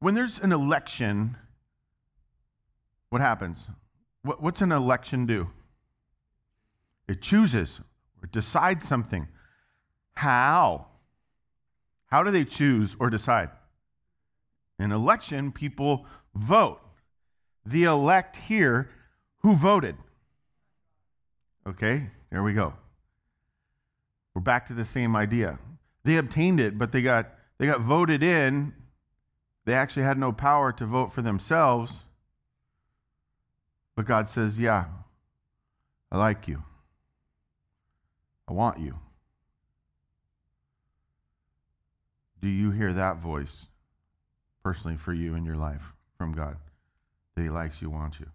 When 0.00 0.14
there's 0.14 0.38
an 0.38 0.52
election, 0.52 1.36
what 3.10 3.20
happens? 3.20 3.68
What, 4.22 4.42
what's 4.42 4.62
an 4.62 4.72
election 4.72 5.26
do? 5.26 5.50
It 7.08 7.22
chooses 7.22 7.80
or 8.22 8.28
decides 8.30 8.86
something. 8.86 9.28
How? 10.14 10.86
How 12.06 12.22
do 12.22 12.30
they 12.30 12.44
choose 12.44 12.96
or 13.00 13.10
decide? 13.10 13.50
In 14.78 14.92
election, 14.92 15.50
people 15.52 16.06
vote. 16.34 16.80
The 17.66 17.84
elect 17.84 18.36
here, 18.36 18.90
who 19.40 19.54
voted? 19.54 19.96
Okay, 21.66 22.10
there 22.30 22.42
we 22.42 22.52
go. 22.52 22.74
We're 24.34 24.42
back 24.42 24.66
to 24.68 24.74
the 24.74 24.84
same 24.84 25.16
idea. 25.16 25.58
They 26.04 26.16
obtained 26.16 26.60
it, 26.60 26.78
but 26.78 26.92
they 26.92 27.02
got 27.02 27.30
they 27.58 27.66
got 27.66 27.80
voted 27.80 28.22
in. 28.22 28.72
They 29.68 29.74
actually 29.74 30.04
had 30.04 30.16
no 30.16 30.32
power 30.32 30.72
to 30.72 30.86
vote 30.86 31.12
for 31.12 31.20
themselves. 31.20 32.04
But 33.94 34.06
God 34.06 34.26
says, 34.26 34.58
"Yeah, 34.58 34.86
I 36.10 36.16
like 36.16 36.48
you. 36.48 36.64
I 38.48 38.54
want 38.54 38.78
you." 38.78 38.98
Do 42.40 42.48
you 42.48 42.70
hear 42.70 42.94
that 42.94 43.18
voice 43.18 43.66
personally 44.62 44.96
for 44.96 45.12
you 45.12 45.34
in 45.34 45.44
your 45.44 45.58
life 45.58 45.92
from 46.16 46.32
God? 46.32 46.56
That 47.34 47.42
He 47.42 47.50
likes 47.50 47.82
you, 47.82 47.90
wants 47.90 48.20
you. 48.20 48.30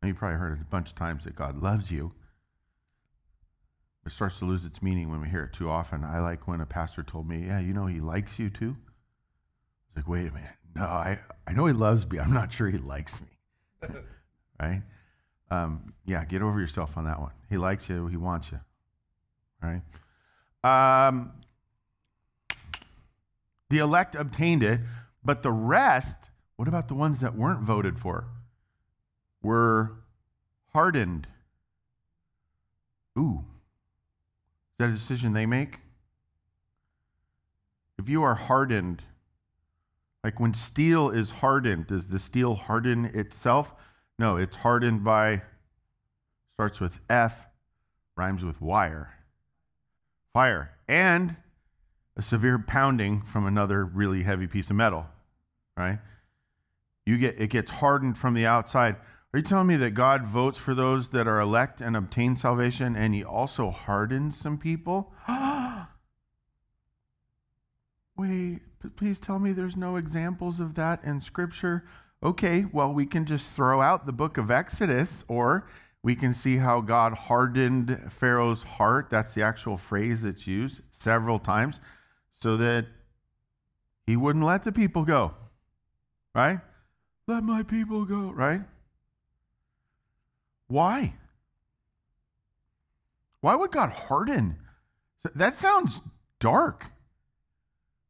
And 0.00 0.10
you 0.10 0.14
probably 0.14 0.38
heard 0.38 0.56
it 0.56 0.62
a 0.62 0.66
bunch 0.66 0.90
of 0.90 0.94
times 0.94 1.24
that 1.24 1.34
God 1.34 1.56
loves 1.56 1.90
you. 1.90 2.14
It 4.04 4.12
starts 4.12 4.38
to 4.38 4.44
lose 4.44 4.64
its 4.64 4.80
meaning 4.80 5.10
when 5.10 5.20
we 5.20 5.30
hear 5.30 5.42
it 5.42 5.52
too 5.52 5.68
often. 5.68 6.04
I 6.04 6.20
like 6.20 6.46
when 6.46 6.60
a 6.60 6.66
pastor 6.66 7.02
told 7.02 7.28
me, 7.28 7.48
Yeah, 7.48 7.58
you 7.58 7.72
know, 7.74 7.86
He 7.86 7.98
likes 7.98 8.38
you 8.38 8.50
too. 8.50 8.76
Like, 9.96 10.06
wait 10.06 10.28
a 10.28 10.32
minute. 10.32 10.50
No, 10.74 10.84
I, 10.84 11.18
I 11.46 11.52
know 11.54 11.66
He 11.66 11.72
loves 11.72 12.08
me. 12.08 12.18
I'm 12.18 12.32
not 12.32 12.52
sure 12.52 12.68
He 12.68 12.78
likes 12.78 13.18
me. 13.20 13.88
right? 14.60 14.82
Um, 15.50 15.94
yeah, 16.04 16.24
get 16.24 16.42
over 16.42 16.60
yourself 16.60 16.96
on 16.98 17.04
that 17.04 17.20
one. 17.20 17.32
He 17.48 17.56
likes 17.56 17.88
you, 17.88 18.06
He 18.06 18.16
wants 18.16 18.52
you. 18.52 18.60
Right? 19.62 19.82
Um, 20.62 21.32
the 23.70 23.78
elect 23.78 24.14
obtained 24.14 24.62
it, 24.62 24.80
but 25.24 25.42
the 25.42 25.50
rest, 25.50 26.30
what 26.56 26.68
about 26.68 26.88
the 26.88 26.94
ones 26.94 27.20
that 27.20 27.34
weren't 27.34 27.60
voted 27.60 27.98
for? 27.98 28.26
Were 29.42 29.92
hardened. 30.72 31.26
Ooh. 33.18 33.44
Is 34.72 34.78
that 34.78 34.88
a 34.90 34.92
decision 34.92 35.32
they 35.32 35.46
make? 35.46 35.80
If 37.98 38.08
you 38.08 38.22
are 38.22 38.34
hardened, 38.34 39.02
like 40.26 40.40
when 40.40 40.54
steel 40.54 41.08
is 41.08 41.30
hardened, 41.30 41.86
does 41.86 42.08
the 42.08 42.18
steel 42.18 42.56
harden 42.56 43.04
itself? 43.04 43.72
No, 44.18 44.36
it's 44.36 44.56
hardened 44.56 45.04
by, 45.04 45.42
starts 46.54 46.80
with 46.80 46.98
F, 47.08 47.46
rhymes 48.16 48.42
with 48.42 48.60
wire. 48.60 49.14
Fire. 50.32 50.72
And 50.88 51.36
a 52.16 52.22
severe 52.22 52.58
pounding 52.58 53.22
from 53.22 53.46
another 53.46 53.84
really 53.84 54.24
heavy 54.24 54.48
piece 54.48 54.68
of 54.68 54.74
metal, 54.74 55.06
right? 55.76 56.00
You 57.04 57.18
get 57.18 57.40
it 57.40 57.50
gets 57.50 57.70
hardened 57.70 58.18
from 58.18 58.34
the 58.34 58.46
outside. 58.46 58.96
Are 59.32 59.38
you 59.38 59.44
telling 59.44 59.68
me 59.68 59.76
that 59.76 59.92
God 59.92 60.26
votes 60.26 60.58
for 60.58 60.74
those 60.74 61.10
that 61.10 61.28
are 61.28 61.38
elect 61.38 61.80
and 61.80 61.96
obtain 61.96 62.34
salvation 62.34 62.96
and 62.96 63.14
he 63.14 63.22
also 63.22 63.70
hardens 63.70 64.36
some 64.36 64.58
people? 64.58 65.12
Wait, 68.16 68.62
please 68.96 69.20
tell 69.20 69.38
me 69.38 69.52
there's 69.52 69.76
no 69.76 69.96
examples 69.96 70.58
of 70.58 70.74
that 70.74 71.04
in 71.04 71.20
scripture. 71.20 71.84
Okay, 72.22 72.64
well, 72.72 72.92
we 72.92 73.04
can 73.04 73.26
just 73.26 73.52
throw 73.52 73.82
out 73.82 74.06
the 74.06 74.12
book 74.12 74.38
of 74.38 74.50
Exodus 74.50 75.22
or 75.28 75.66
we 76.02 76.16
can 76.16 76.32
see 76.32 76.56
how 76.58 76.80
God 76.80 77.12
hardened 77.12 78.10
Pharaoh's 78.10 78.62
heart. 78.62 79.10
That's 79.10 79.34
the 79.34 79.42
actual 79.42 79.76
phrase 79.76 80.22
that's 80.22 80.46
used 80.46 80.82
several 80.92 81.38
times 81.38 81.80
so 82.32 82.56
that 82.56 82.86
he 84.06 84.16
wouldn't 84.16 84.44
let 84.44 84.62
the 84.62 84.72
people 84.72 85.04
go. 85.04 85.34
Right? 86.34 86.60
Let 87.26 87.42
my 87.42 87.62
people 87.62 88.04
go, 88.04 88.30
right? 88.30 88.60
Why? 90.68 91.14
Why 93.40 93.54
would 93.54 93.72
God 93.72 93.90
harden? 93.90 94.56
That 95.34 95.56
sounds 95.56 96.00
dark. 96.40 96.86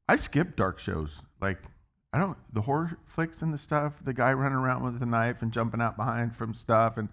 I 0.08 0.16
skip 0.16 0.56
dark 0.56 0.78
shows. 0.78 1.22
Like, 1.40 1.58
I 2.12 2.18
don't, 2.18 2.38
the 2.52 2.62
horror 2.62 2.98
flicks 3.06 3.42
and 3.42 3.52
the 3.52 3.58
stuff, 3.58 3.94
the 4.02 4.14
guy 4.14 4.32
running 4.32 4.58
around 4.58 4.84
with 4.84 5.02
a 5.02 5.06
knife 5.06 5.42
and 5.42 5.52
jumping 5.52 5.80
out 5.80 5.96
behind 5.96 6.36
from 6.36 6.54
stuff, 6.54 6.96
and 6.96 7.08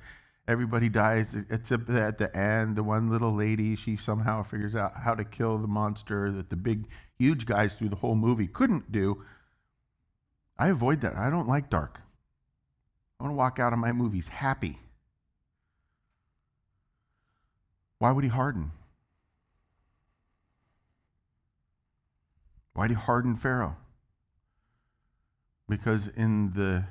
everybody 0.47 0.89
dies. 0.89 1.35
Except 1.49 1.89
at 1.89 2.17
the 2.17 2.35
end, 2.37 2.75
the 2.75 2.83
one 2.83 3.09
little 3.09 3.33
lady, 3.33 3.75
she 3.75 3.97
somehow 3.97 4.43
figures 4.43 4.75
out 4.75 4.93
how 5.03 5.15
to 5.15 5.25
kill 5.25 5.57
the 5.57 5.67
monster 5.67 6.31
that 6.31 6.49
the 6.49 6.55
big, 6.55 6.87
huge 7.17 7.45
guys 7.45 7.75
through 7.75 7.89
the 7.89 7.97
whole 7.97 8.15
movie 8.15 8.47
couldn't 8.47 8.91
do. 8.91 9.23
I 10.57 10.69
avoid 10.69 11.01
that. 11.01 11.15
I 11.15 11.29
don't 11.29 11.47
like 11.47 11.69
dark. 11.69 12.01
I 13.19 13.23
want 13.23 13.33
to 13.33 13.37
walk 13.37 13.59
out 13.59 13.73
of 13.73 13.79
my 13.79 13.91
movies 13.91 14.27
happy. 14.27 14.77
Why 17.97 18.11
would 18.11 18.23
he 18.23 18.29
harden? 18.29 18.71
Why 22.73 22.87
did 22.87 22.97
he 22.97 23.03
harden 23.03 23.35
Pharaoh? 23.35 23.77
Because 25.69 26.07
in 26.07 26.53
the 26.53 26.85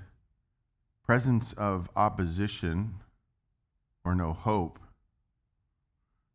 presence 1.05 1.53
of 1.55 1.91
opposition 1.97 2.95
or 4.05 4.15
no 4.15 4.33
hope, 4.33 4.79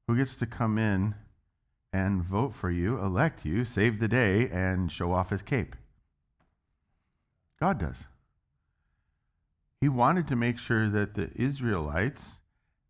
who 0.07 0.15
gets 0.15 0.35
to 0.35 0.45
come 0.45 0.77
in 0.77 1.15
and 1.91 2.23
vote 2.23 2.53
for 2.53 2.69
you, 2.69 2.97
elect 2.97 3.45
you, 3.45 3.65
save 3.65 3.99
the 3.99 4.07
day, 4.07 4.49
and 4.49 4.91
show 4.91 5.11
off 5.13 5.29
his 5.29 5.41
cape? 5.41 5.75
God 7.59 7.79
does. 7.79 8.05
He 9.81 9.89
wanted 9.89 10.27
to 10.27 10.35
make 10.35 10.57
sure 10.59 10.89
that 10.89 11.13
the 11.13 11.31
Israelites 11.35 12.39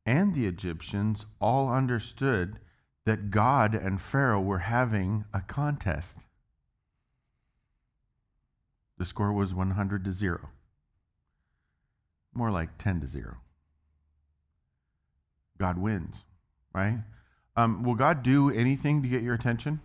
and 0.06 0.34
the 0.34 0.46
Egyptians 0.46 1.26
all 1.39 1.72
understood 1.72 2.60
that 3.06 3.32
God 3.32 3.74
and 3.74 4.02
Pharaoh 4.02 4.41
were 4.41 4.60
having 4.60 5.26
a 5.34 5.41
contest. 5.41 6.27
The 8.98 9.06
score 9.06 9.32
was 9.32 9.54
100 9.54 10.04
to 10.06 10.12
0. 10.12 10.50
More 12.34 12.52
like 12.52 12.78
10 12.78 13.02
to 13.02 13.08
0. 13.08 13.38
God 15.58 15.78
wins, 15.78 16.24
right? 16.74 17.00
Um, 17.56 17.84
will 17.84 17.96
God 17.96 18.22
do 18.22 18.50
anything 18.52 19.02
to 19.02 19.08
get 19.08 19.24
your 19.24 19.34
attention? 19.34 19.82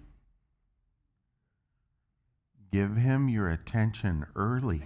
Give 2.70 2.96
him 2.96 3.28
your 3.28 3.48
attention 3.48 4.26
early. 4.34 4.84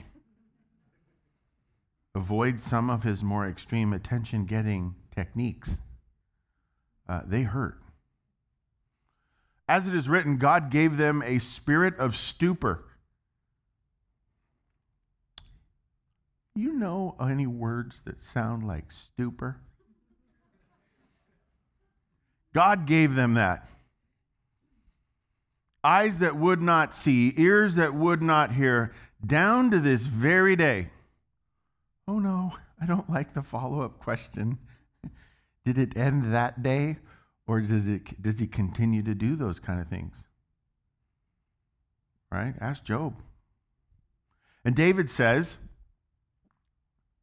Avoid 2.15 2.61
some 2.61 2.89
of 2.89 3.03
his 3.03 3.23
more 3.23 3.47
extreme 3.47 3.93
attention 3.93 4.45
getting 4.45 4.95
techniques. 5.15 5.79
Uh, 7.09 7.21
they 7.27 7.43
hurt. 7.43 7.79
As 9.69 9.87
it 9.87 9.95
is 9.95 10.09
written, 10.09 10.37
God 10.37 10.71
gave 10.71 10.97
them 10.97 11.23
a 11.23 11.39
spirit 11.39 11.97
of 11.99 12.17
stupor. 12.17 12.86
You 16.57 16.73
know 16.73 17.15
any 17.21 17.47
words 17.47 18.01
that 18.07 18.23
sound 18.23 18.67
like 18.67 18.91
stupor? 18.91 19.59
God 22.55 22.87
gave 22.87 23.15
them 23.15 23.35
that. 23.35 23.69
Eyes 25.85 26.19
that 26.21 26.35
would 26.37 26.63
not 26.63 26.95
see, 26.95 27.35
ears 27.37 27.75
that 27.75 27.95
would 27.95 28.23
not 28.23 28.53
hear, 28.53 28.95
down 29.25 29.71
to 29.71 29.79
this 29.79 30.05
very 30.05 30.57
day. 30.57 30.89
Oh 32.09 32.19
no, 32.19 32.55
I 32.81 32.87
don't 32.87 33.11
like 33.11 33.35
the 33.35 33.43
follow 33.43 33.83
up 33.83 33.99
question. 33.99 34.59
Did 35.67 35.77
it 35.77 35.95
end 35.95 36.33
that 36.33 36.63
day, 36.63 36.97
or 37.47 37.61
does, 37.61 37.87
it, 37.87 38.23
does 38.23 38.39
he 38.39 38.47
continue 38.47 39.03
to 39.03 39.15
do 39.15 39.37
those 39.37 39.59
kind 39.59 39.79
of 39.79 39.89
things? 39.89 40.25
Right? 42.33 42.55
Ask 42.61 42.83
Job. 42.83 43.21
And 44.65 44.75
David 44.75 45.11
says, 45.11 45.59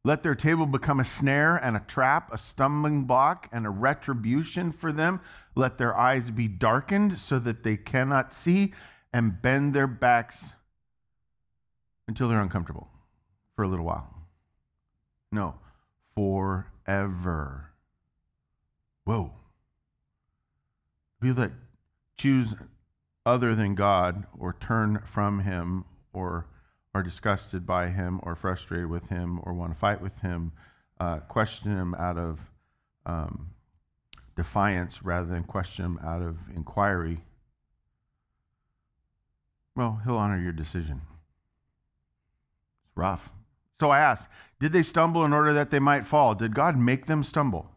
let 0.04 0.22
their 0.22 0.34
table 0.34 0.66
become 0.66 1.00
a 1.00 1.04
snare 1.04 1.56
and 1.56 1.76
a 1.76 1.80
trap, 1.80 2.30
a 2.30 2.36
stumbling 2.36 3.04
block 3.04 3.48
and 3.50 3.64
a 3.66 3.70
retribution 3.70 4.70
for 4.70 4.92
them. 4.92 5.20
Let 5.54 5.78
their 5.78 5.96
eyes 5.96 6.30
be 6.30 6.46
darkened 6.46 7.18
so 7.18 7.38
that 7.38 7.62
they 7.62 7.78
cannot 7.78 8.34
see 8.34 8.74
and 9.12 9.40
bend 9.40 9.72
their 9.72 9.86
backs 9.86 10.52
until 12.06 12.28
they're 12.28 12.42
uncomfortable 12.42 12.90
for 13.56 13.64
a 13.64 13.68
little 13.68 13.86
while. 13.86 14.14
No, 15.32 15.54
forever. 16.14 17.70
Whoa. 19.04 19.32
People 21.22 21.42
that 21.42 21.52
choose 22.18 22.54
other 23.24 23.54
than 23.54 23.74
God 23.74 24.26
or 24.38 24.52
turn 24.52 25.00
from 25.06 25.40
Him 25.40 25.86
or 26.12 26.46
are 26.94 27.02
disgusted 27.02 27.66
by 27.66 27.88
him 27.88 28.20
or 28.22 28.36
frustrated 28.36 28.88
with 28.88 29.08
him 29.08 29.40
or 29.42 29.52
want 29.52 29.72
to 29.72 29.78
fight 29.78 30.00
with 30.00 30.20
him, 30.20 30.52
uh, 31.00 31.18
question 31.18 31.72
him 31.72 31.94
out 31.96 32.16
of 32.16 32.50
um, 33.04 33.50
defiance 34.36 35.02
rather 35.02 35.26
than 35.26 35.42
question 35.42 35.84
him 35.84 35.98
out 36.04 36.22
of 36.22 36.38
inquiry, 36.54 37.22
well, 39.76 40.00
he'll 40.04 40.16
honor 40.16 40.40
your 40.40 40.52
decision. 40.52 41.02
It's 42.84 42.96
rough. 42.96 43.32
So 43.80 43.90
I 43.90 43.98
ask, 43.98 44.30
did 44.60 44.72
they 44.72 44.82
stumble 44.82 45.24
in 45.24 45.32
order 45.32 45.52
that 45.52 45.70
they 45.70 45.80
might 45.80 46.04
fall? 46.06 46.34
Did 46.34 46.54
God 46.54 46.78
make 46.78 47.06
them 47.06 47.24
stumble 47.24 47.70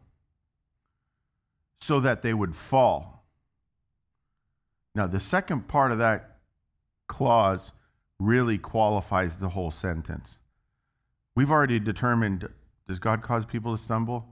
so 1.82 2.00
that 2.00 2.22
they 2.22 2.36
would 2.36 2.56
fall? 2.56 3.26
Now, 4.94 5.08
the 5.08 5.20
second 5.20 5.68
part 5.68 5.92
of 5.92 5.98
that 5.98 6.38
clause 7.08 7.72
really 8.20 8.58
qualifies 8.58 9.38
the 9.38 9.50
whole 9.50 9.72
sentence. 9.72 10.40
We've 11.36 11.52
already 11.52 11.80
determined 11.80 12.50
does 12.88 13.00
God 13.00 13.22
cause 13.22 13.46
people 13.46 13.76
to 13.76 13.82
stumble? 13.82 14.26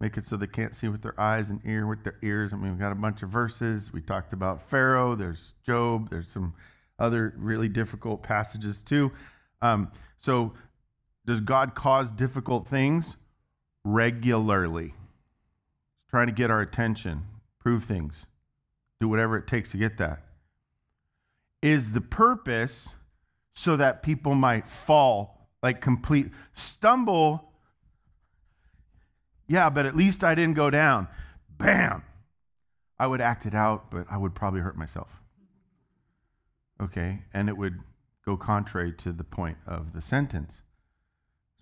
Make 0.00 0.16
it 0.16 0.26
so 0.26 0.36
they 0.36 0.46
can't 0.46 0.74
see 0.74 0.88
with 0.88 1.02
their 1.02 1.18
eyes 1.20 1.50
and 1.50 1.60
ear 1.66 1.86
with 1.86 2.02
their 2.02 2.16
ears. 2.22 2.52
I 2.52 2.56
mean, 2.56 2.70
we've 2.70 2.80
got 2.80 2.92
a 2.92 2.96
bunch 2.96 3.22
of 3.22 3.28
verses. 3.28 3.92
We 3.92 4.00
talked 4.00 4.32
about 4.32 4.62
Pharaoh, 4.68 5.14
there's 5.14 5.52
Job, 5.64 6.08
there's 6.08 6.28
some 6.28 6.54
other 6.98 7.34
really 7.36 7.68
difficult 7.68 8.22
passages 8.22 8.80
too. 8.80 9.12
Um, 9.60 9.92
so, 10.18 10.54
does 11.26 11.40
God 11.40 11.74
cause 11.74 12.10
difficult 12.10 12.66
things? 12.66 13.16
Regularly. 13.84 14.86
He's 14.86 16.10
trying 16.10 16.28
to 16.28 16.32
get 16.32 16.50
our 16.50 16.62
attention, 16.62 17.24
prove 17.58 17.84
things, 17.84 18.24
do 19.00 19.08
whatever 19.08 19.36
it 19.36 19.46
takes 19.46 19.70
to 19.72 19.76
get 19.76 19.98
that. 19.98 20.22
Is 21.60 21.92
the 21.92 22.00
purpose 22.00 22.94
so 23.60 23.76
that 23.76 24.02
people 24.02 24.34
might 24.34 24.66
fall, 24.66 25.50
like 25.62 25.82
complete 25.82 26.30
stumble. 26.54 27.52
Yeah, 29.48 29.68
but 29.68 29.84
at 29.84 29.94
least 29.94 30.24
I 30.24 30.34
didn't 30.34 30.54
go 30.54 30.70
down. 30.70 31.08
Bam! 31.58 32.02
I 32.98 33.06
would 33.06 33.20
act 33.20 33.44
it 33.44 33.54
out, 33.54 33.90
but 33.90 34.06
I 34.10 34.16
would 34.16 34.34
probably 34.34 34.60
hurt 34.60 34.78
myself. 34.78 35.10
Okay, 36.80 37.24
and 37.34 37.50
it 37.50 37.58
would 37.58 37.80
go 38.24 38.38
contrary 38.38 38.94
to 38.94 39.12
the 39.12 39.24
point 39.24 39.58
of 39.66 39.92
the 39.92 40.00
sentence. 40.00 40.62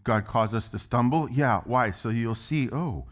God 0.04 0.24
caused 0.24 0.54
us 0.54 0.68
to 0.68 0.78
stumble? 0.78 1.28
Yeah, 1.28 1.62
why? 1.64 1.90
So 1.90 2.10
you'll 2.10 2.36
see, 2.36 2.68
oh, 2.70 3.06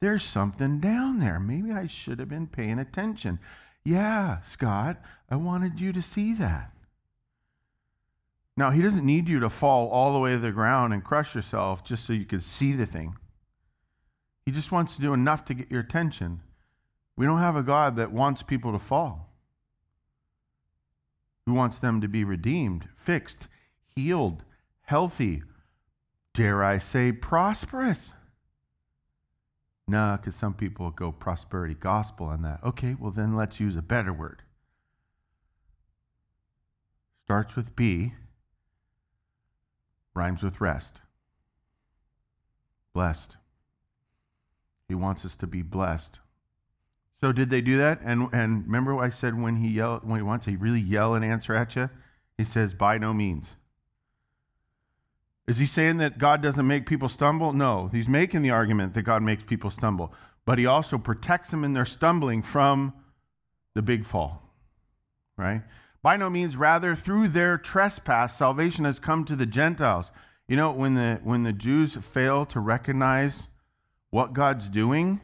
there's 0.00 0.24
something 0.24 0.80
down 0.80 1.20
there. 1.20 1.38
Maybe 1.38 1.70
I 1.70 1.86
should 1.86 2.18
have 2.18 2.30
been 2.30 2.48
paying 2.48 2.80
attention. 2.80 3.38
Yeah, 3.84 4.40
Scott, 4.40 5.00
I 5.30 5.36
wanted 5.36 5.80
you 5.80 5.92
to 5.92 6.02
see 6.02 6.34
that. 6.34 6.73
Now, 8.56 8.70
he 8.70 8.82
doesn't 8.82 9.04
need 9.04 9.28
you 9.28 9.40
to 9.40 9.50
fall 9.50 9.88
all 9.88 10.12
the 10.12 10.18
way 10.18 10.32
to 10.32 10.38
the 10.38 10.52
ground 10.52 10.92
and 10.92 11.02
crush 11.02 11.34
yourself 11.34 11.82
just 11.82 12.04
so 12.04 12.12
you 12.12 12.24
can 12.24 12.40
see 12.40 12.72
the 12.72 12.86
thing. 12.86 13.16
He 14.46 14.52
just 14.52 14.70
wants 14.70 14.94
to 14.94 15.02
do 15.02 15.12
enough 15.12 15.44
to 15.46 15.54
get 15.54 15.70
your 15.70 15.80
attention. 15.80 16.40
We 17.16 17.26
don't 17.26 17.38
have 17.38 17.56
a 17.56 17.62
God 17.62 17.96
that 17.96 18.12
wants 18.12 18.42
people 18.42 18.72
to 18.72 18.78
fall. 18.78 19.30
He 21.46 21.52
wants 21.52 21.78
them 21.78 22.00
to 22.00 22.08
be 22.08 22.24
redeemed, 22.24 22.88
fixed, 22.96 23.48
healed, 23.94 24.44
healthy, 24.82 25.42
dare 26.32 26.62
I 26.62 26.78
say, 26.78 27.10
prosperous. 27.10 28.14
No, 29.86 30.16
because 30.18 30.36
some 30.36 30.54
people 30.54 30.90
go 30.90 31.12
prosperity 31.12 31.74
gospel 31.74 32.26
on 32.26 32.42
that. 32.42 32.60
Okay, 32.64 32.96
well, 32.98 33.10
then 33.10 33.34
let's 33.36 33.60
use 33.60 33.76
a 33.76 33.82
better 33.82 34.12
word. 34.12 34.42
Starts 37.24 37.56
with 37.56 37.74
B 37.76 38.14
rhymes 40.14 40.42
with 40.42 40.60
rest. 40.60 41.00
Blessed. 42.92 43.36
He 44.88 44.94
wants 44.94 45.24
us 45.24 45.36
to 45.36 45.46
be 45.46 45.62
blessed. 45.62 46.20
So 47.20 47.32
did 47.32 47.50
they 47.50 47.60
do 47.60 47.78
that? 47.78 48.00
And 48.04 48.28
and 48.32 48.64
remember 48.64 48.98
I 48.98 49.08
said 49.08 49.40
when 49.40 49.56
he 49.56 49.68
yell 49.68 50.00
when 50.04 50.18
he 50.18 50.22
wants 50.22 50.46
to 50.46 50.56
really 50.56 50.80
yell 50.80 51.14
and 51.14 51.24
answer 51.24 51.54
at 51.54 51.74
you? 51.74 51.90
He 52.36 52.44
says, 52.44 52.74
by 52.74 52.98
no 52.98 53.14
means. 53.14 53.54
Is 55.46 55.58
he 55.58 55.66
saying 55.66 55.98
that 55.98 56.18
God 56.18 56.42
doesn't 56.42 56.66
make 56.66 56.86
people 56.86 57.08
stumble? 57.08 57.52
No, 57.52 57.88
he's 57.92 58.08
making 58.08 58.42
the 58.42 58.50
argument 58.50 58.94
that 58.94 59.02
God 59.02 59.22
makes 59.22 59.42
people 59.42 59.70
stumble, 59.70 60.12
but 60.44 60.58
he 60.58 60.66
also 60.66 60.98
protects 60.98 61.50
them 61.50 61.64
in 61.64 61.74
their 61.74 61.84
stumbling 61.84 62.42
from 62.42 62.94
the 63.74 63.82
big 63.82 64.04
fall, 64.04 64.42
right? 65.36 65.62
By 66.04 66.18
no 66.18 66.28
means, 66.28 66.54
rather, 66.54 66.94
through 66.94 67.28
their 67.28 67.56
trespass, 67.56 68.36
salvation 68.36 68.84
has 68.84 68.98
come 68.98 69.24
to 69.24 69.34
the 69.34 69.46
Gentiles. 69.46 70.12
You 70.46 70.58
know, 70.58 70.70
when 70.70 70.96
the, 70.96 71.18
when 71.24 71.44
the 71.44 71.52
Jews 71.54 71.94
fail 71.96 72.44
to 72.44 72.60
recognize 72.60 73.48
what 74.10 74.34
God's 74.34 74.68
doing, 74.68 75.22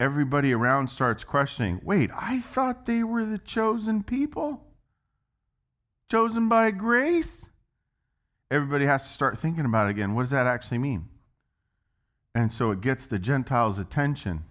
everybody 0.00 0.52
around 0.52 0.88
starts 0.88 1.22
questioning 1.22 1.80
wait, 1.84 2.10
I 2.12 2.40
thought 2.40 2.86
they 2.86 3.04
were 3.04 3.24
the 3.24 3.38
chosen 3.38 4.02
people? 4.02 4.64
Chosen 6.10 6.48
by 6.48 6.72
grace? 6.72 7.48
everybody 8.50 8.86
has 8.86 9.06
to 9.06 9.12
start 9.12 9.38
thinking 9.38 9.64
about 9.64 9.86
it 9.86 9.90
again. 9.90 10.14
What 10.14 10.22
does 10.22 10.30
that 10.30 10.46
actually 10.46 10.78
mean? 10.78 11.08
And 12.34 12.52
so 12.52 12.72
it 12.72 12.80
gets 12.80 13.06
the 13.06 13.18
Gentiles' 13.18 13.78
attention. 13.78 14.44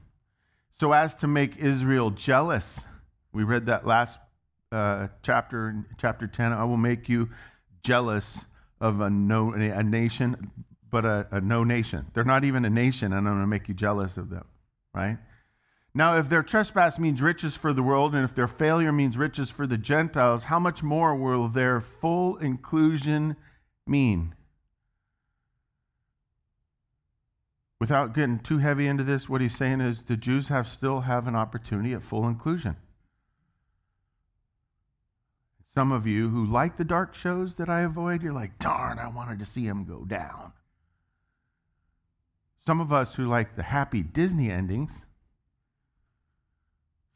So 0.79 0.91
as 0.91 1.15
to 1.17 1.27
make 1.27 1.57
Israel 1.57 2.11
jealous. 2.11 2.85
We 3.31 3.43
read 3.43 3.65
that 3.65 3.85
last 3.85 4.19
uh, 4.75 5.07
chapter, 5.23 5.85
chapter 5.97 6.27
10. 6.27 6.51
I 6.51 6.65
will 6.65 6.77
make 6.77 7.07
you 7.07 7.29
jealous 7.83 8.45
of 8.81 8.99
a, 8.99 9.09
no, 9.09 9.53
a 9.53 9.83
nation, 9.83 10.51
but 10.91 11.05
a, 11.05 11.27
a 11.31 11.41
no 11.41 11.63
nation. 11.63 12.07
They're 12.13 12.23
not 12.23 12.43
even 12.43 12.65
a 12.65 12.69
nation, 12.69 13.13
and 13.13 13.27
I'm 13.27 13.35
going 13.35 13.43
to 13.43 13.47
make 13.47 13.67
you 13.67 13.73
jealous 13.73 14.17
of 14.17 14.29
them, 14.29 14.45
right? 14.93 15.17
Now, 15.93 16.17
if 16.17 16.27
their 16.27 16.43
trespass 16.43 16.99
means 16.99 17.21
riches 17.21 17.55
for 17.55 17.73
the 17.73 17.81
world, 17.81 18.13
and 18.13 18.25
if 18.25 18.35
their 18.35 18.49
failure 18.49 18.91
means 18.91 19.17
riches 19.17 19.49
for 19.49 19.65
the 19.65 19.77
Gentiles, 19.77 20.45
how 20.45 20.59
much 20.59 20.83
more 20.83 21.15
will 21.15 21.47
their 21.47 21.79
full 21.79 22.35
inclusion 22.37 23.37
mean? 23.87 24.35
Without 27.79 28.13
getting 28.13 28.39
too 28.39 28.57
heavy 28.57 28.87
into 28.87 29.05
this, 29.05 29.29
what 29.29 29.39
he's 29.39 29.55
saying 29.55 29.79
is 29.79 30.03
the 30.03 30.17
Jews 30.17 30.49
have 30.49 30.67
still 30.67 31.01
have 31.01 31.27
an 31.27 31.35
opportunity 31.35 31.93
at 31.93 32.03
full 32.03 32.27
inclusion. 32.27 32.75
Some 35.75 35.91
of 35.91 36.07
you 36.07 36.29
who 36.29 36.45
like 36.45 36.77
the 36.77 36.85
dark 36.85 37.13
shows 37.13 37.55
that 37.55 37.67
I 37.67 37.81
avoid, 37.81 38.23
you're 38.23 38.31
like, 38.31 38.57
darn, 38.59 38.97
I 38.97 39.09
wanted 39.09 39.39
to 39.39 39.45
see 39.45 39.65
him 39.65 39.83
go 39.83 40.05
down. 40.05 40.53
Some 42.65 42.79
of 42.79 42.93
us 42.93 43.15
who 43.15 43.27
like 43.27 43.55
the 43.55 43.63
happy 43.63 44.01
Disney 44.01 44.49
endings, 44.49 45.05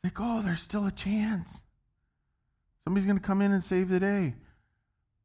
think, 0.03 0.15
oh, 0.19 0.41
there's 0.41 0.61
still 0.61 0.85
a 0.85 0.91
chance. 0.91 1.63
Somebody's 2.83 3.05
going 3.05 3.17
to 3.17 3.25
come 3.25 3.41
in 3.41 3.53
and 3.53 3.63
save 3.63 3.87
the 3.87 3.99
day. 3.99 4.35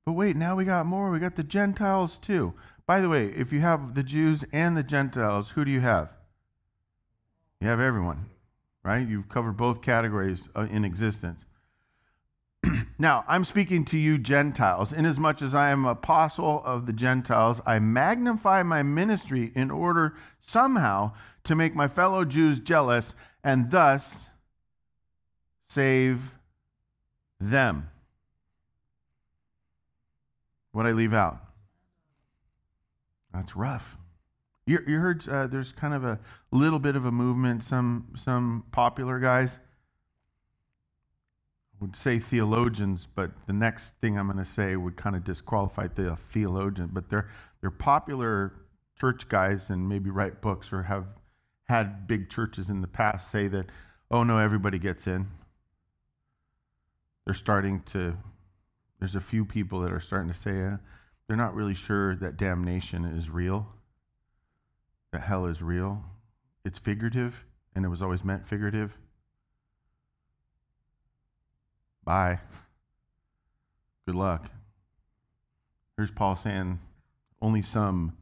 But 0.06 0.12
wait, 0.12 0.36
now 0.36 0.54
we 0.54 0.64
got 0.64 0.86
more. 0.86 1.10
We 1.10 1.18
got 1.18 1.34
the 1.34 1.42
Gentiles 1.42 2.18
too. 2.18 2.54
By 2.86 3.00
the 3.00 3.08
way, 3.08 3.26
if 3.28 3.52
you 3.52 3.60
have 3.60 3.94
the 3.94 4.02
Jews 4.02 4.44
and 4.52 4.76
the 4.76 4.82
Gentiles, 4.82 5.50
who 5.50 5.64
do 5.64 5.70
you 5.70 5.80
have? 5.80 6.10
You 7.60 7.68
have 7.68 7.80
everyone, 7.80 8.26
right? 8.84 9.06
You've 9.06 9.28
covered 9.28 9.56
both 9.56 9.82
categories 9.82 10.48
uh, 10.54 10.66
in 10.70 10.84
existence. 10.84 11.46
Now, 12.98 13.24
I'm 13.26 13.44
speaking 13.44 13.84
to 13.86 13.98
you, 13.98 14.18
Gentiles. 14.18 14.92
Inasmuch 14.92 15.42
as 15.42 15.54
I 15.54 15.70
am 15.70 15.84
apostle 15.84 16.62
of 16.64 16.86
the 16.86 16.92
Gentiles, 16.92 17.60
I 17.66 17.80
magnify 17.80 18.62
my 18.62 18.82
ministry 18.82 19.50
in 19.54 19.70
order 19.70 20.14
somehow 20.40 21.12
to 21.44 21.54
make 21.54 21.74
my 21.74 21.88
fellow 21.88 22.24
Jews 22.24 22.60
jealous 22.60 23.14
and 23.42 23.70
thus 23.70 24.28
save 25.66 26.34
them. 27.40 27.88
What 30.70 30.86
I 30.86 30.92
leave 30.92 31.14
out? 31.14 31.38
That's 33.32 33.56
rough. 33.56 33.96
You, 34.66 34.78
you 34.86 34.98
heard 34.98 35.28
uh, 35.28 35.46
there's 35.48 35.72
kind 35.72 35.94
of 35.94 36.04
a 36.04 36.20
little 36.50 36.78
bit 36.78 36.96
of 36.96 37.04
a 37.04 37.12
movement. 37.12 37.64
Some 37.64 38.14
some 38.16 38.64
popular 38.72 39.18
guys 39.18 39.58
would 41.84 41.96
say 41.96 42.18
theologians, 42.18 43.06
but 43.14 43.46
the 43.46 43.52
next 43.52 44.00
thing 44.00 44.18
I'm 44.18 44.26
going 44.26 44.38
to 44.38 44.50
say 44.50 44.74
would 44.74 44.96
kind 44.96 45.14
of 45.14 45.22
disqualify 45.22 45.88
the 45.88 46.16
theologian. 46.16 46.88
But 46.92 47.10
they're 47.10 47.28
they're 47.60 47.70
popular 47.70 48.54
church 48.98 49.28
guys 49.28 49.68
and 49.68 49.86
maybe 49.86 50.08
write 50.08 50.40
books 50.40 50.72
or 50.72 50.84
have 50.84 51.06
had 51.68 52.06
big 52.06 52.30
churches 52.30 52.70
in 52.70 52.80
the 52.80 52.86
past 52.86 53.30
say 53.30 53.48
that, 53.48 53.66
oh 54.10 54.22
no, 54.22 54.38
everybody 54.38 54.78
gets 54.78 55.06
in. 55.06 55.26
They're 57.26 57.34
starting 57.34 57.80
to 57.82 58.16
there's 58.98 59.14
a 59.14 59.20
few 59.20 59.44
people 59.44 59.80
that 59.80 59.92
are 59.92 60.00
starting 60.00 60.28
to 60.28 60.34
say 60.34 60.64
uh, 60.64 60.76
they're 61.26 61.36
not 61.36 61.54
really 61.54 61.74
sure 61.74 62.16
that 62.16 62.38
damnation 62.38 63.04
is 63.04 63.28
real, 63.28 63.68
that 65.12 65.20
hell 65.20 65.44
is 65.44 65.62
real. 65.62 66.02
It's 66.64 66.78
figurative, 66.78 67.44
and 67.74 67.84
it 67.84 67.88
was 67.88 68.00
always 68.00 68.24
meant 68.24 68.48
figurative. 68.48 68.96
Bye. 72.04 72.40
Good 74.06 74.14
luck. 74.16 74.50
Here's 75.96 76.10
Paul 76.10 76.36
saying 76.36 76.80
only 77.40 77.62
some 77.62 78.16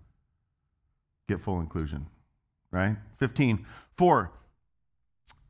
get 1.29 1.41
full 1.41 1.61
inclusion, 1.61 2.07
right? 2.71 2.97
15. 3.19 3.67
For 3.97 4.33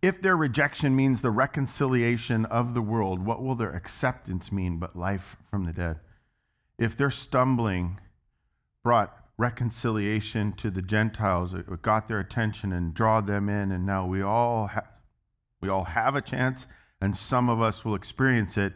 if 0.00 0.20
their 0.20 0.36
rejection 0.36 0.96
means 0.96 1.20
the 1.20 1.30
reconciliation 1.30 2.44
of 2.46 2.74
the 2.74 2.82
world, 2.82 3.24
what 3.24 3.42
will 3.42 3.54
their 3.54 3.72
acceptance 3.72 4.50
mean 4.50 4.78
but 4.78 4.96
life 4.96 5.36
from 5.48 5.64
the 5.64 5.72
dead? 5.72 6.00
If 6.78 6.96
their 6.96 7.10
stumbling 7.10 8.00
brought 8.82 9.16
reconciliation 9.38 10.52
to 10.54 10.70
the 10.70 10.82
Gentiles, 10.82 11.54
it 11.54 11.82
got 11.82 12.08
their 12.08 12.18
attention 12.18 12.72
and 12.72 12.92
draw 12.92 13.20
them 13.20 13.48
in, 13.48 13.70
and 13.70 13.86
now 13.86 14.06
we 14.06 14.22
all 14.22 14.66
ha- 14.68 14.88
we 15.60 15.68
all 15.68 15.84
have 15.84 16.16
a 16.16 16.20
chance, 16.20 16.66
and 17.02 17.16
some 17.16 17.48
of 17.48 17.60
us 17.60 17.84
will 17.84 17.96
experience 17.96 18.56
it. 18.56 18.72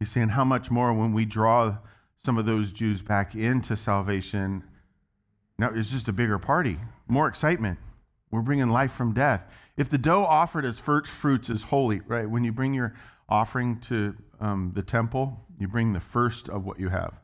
He's 0.00 0.10
saying 0.10 0.30
how 0.30 0.44
much 0.44 0.68
more 0.68 0.92
when 0.92 1.12
we 1.12 1.24
draw 1.24 1.78
some 2.24 2.36
of 2.36 2.44
those 2.44 2.72
Jews 2.72 3.02
back 3.02 3.36
into 3.36 3.76
salvation. 3.76 4.64
Now 5.56 5.70
it's 5.72 5.92
just 5.92 6.08
a 6.08 6.12
bigger 6.12 6.40
party, 6.40 6.76
more 7.06 7.28
excitement. 7.28 7.78
We're 8.32 8.42
bringing 8.42 8.68
life 8.68 8.90
from 8.90 9.14
death. 9.14 9.44
If 9.76 9.88
the 9.88 9.96
dough 9.96 10.24
offered 10.24 10.64
as 10.64 10.80
first 10.80 11.08
fruits 11.08 11.48
is 11.48 11.62
holy, 11.62 12.00
right? 12.00 12.28
When 12.28 12.42
you 12.42 12.50
bring 12.50 12.74
your 12.74 12.94
offering 13.28 13.78
to 13.82 14.16
um, 14.40 14.72
the 14.74 14.82
temple, 14.82 15.40
you 15.56 15.68
bring 15.68 15.92
the 15.92 16.00
first 16.00 16.48
of 16.48 16.66
what 16.66 16.80
you 16.80 16.88
have 16.88 17.20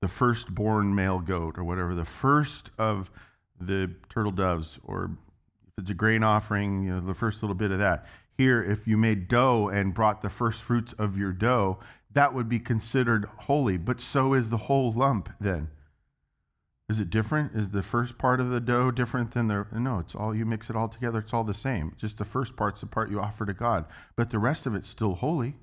the 0.00 0.08
firstborn 0.08 0.94
male 0.94 1.18
goat 1.18 1.56
or 1.56 1.64
whatever, 1.64 1.94
the 1.94 2.04
first 2.04 2.70
of 2.76 3.10
the 3.58 3.90
turtle 4.10 4.32
doves, 4.32 4.78
or 4.84 5.10
if 5.66 5.82
it's 5.82 5.90
a 5.90 5.94
grain 5.94 6.22
offering, 6.22 6.82
you 6.84 6.90
know, 6.90 7.00
the 7.00 7.14
first 7.14 7.42
little 7.42 7.54
bit 7.54 7.70
of 7.70 7.78
that. 7.78 8.06
Here, 8.36 8.62
if 8.62 8.86
you 8.86 8.96
made 8.96 9.28
dough 9.28 9.68
and 9.68 9.94
brought 9.94 10.20
the 10.20 10.30
first 10.30 10.60
fruits 10.62 10.92
of 10.94 11.16
your 11.16 11.32
dough, 11.32 11.78
that 12.12 12.34
would 12.34 12.48
be 12.48 12.58
considered 12.58 13.28
holy, 13.40 13.76
but 13.76 14.00
so 14.00 14.34
is 14.34 14.50
the 14.50 14.56
whole 14.56 14.92
lump 14.92 15.30
then. 15.40 15.68
Is 16.88 17.00
it 17.00 17.10
different? 17.10 17.52
Is 17.54 17.70
the 17.70 17.82
first 17.82 18.18
part 18.18 18.40
of 18.40 18.50
the 18.50 18.60
dough 18.60 18.90
different 18.90 19.32
than 19.32 19.48
the 19.48 19.66
no, 19.72 20.00
it's 20.00 20.14
all 20.14 20.34
you 20.34 20.44
mix 20.44 20.68
it 20.68 20.76
all 20.76 20.88
together, 20.88 21.20
it's 21.20 21.32
all 21.32 21.44
the 21.44 21.54
same. 21.54 21.94
Just 21.96 22.18
the 22.18 22.24
first 22.24 22.56
part's 22.56 22.82
the 22.82 22.86
part 22.86 23.10
you 23.10 23.20
offer 23.20 23.46
to 23.46 23.54
God. 23.54 23.86
But 24.16 24.30
the 24.30 24.38
rest 24.38 24.66
of 24.66 24.74
it's 24.74 24.88
still 24.88 25.14
holy. 25.14 25.54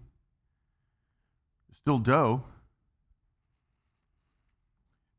Still 1.73 1.99
dough. 1.99 2.43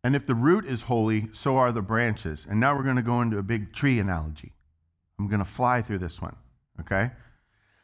And 0.04 0.16
if 0.16 0.26
the 0.26 0.34
root 0.34 0.64
is 0.64 0.82
holy, 0.82 1.28
so 1.32 1.56
are 1.56 1.70
the 1.70 1.82
branches. 1.82 2.46
And 2.50 2.58
now 2.58 2.76
we're 2.76 2.82
going 2.82 2.96
to 2.96 3.02
go 3.02 3.20
into 3.20 3.38
a 3.38 3.42
big 3.42 3.72
tree 3.72 4.00
analogy. 4.00 4.52
I'm 5.18 5.28
going 5.28 5.38
to 5.38 5.44
fly 5.44 5.82
through 5.82 5.98
this 5.98 6.20
one, 6.20 6.34
okay? 6.80 7.12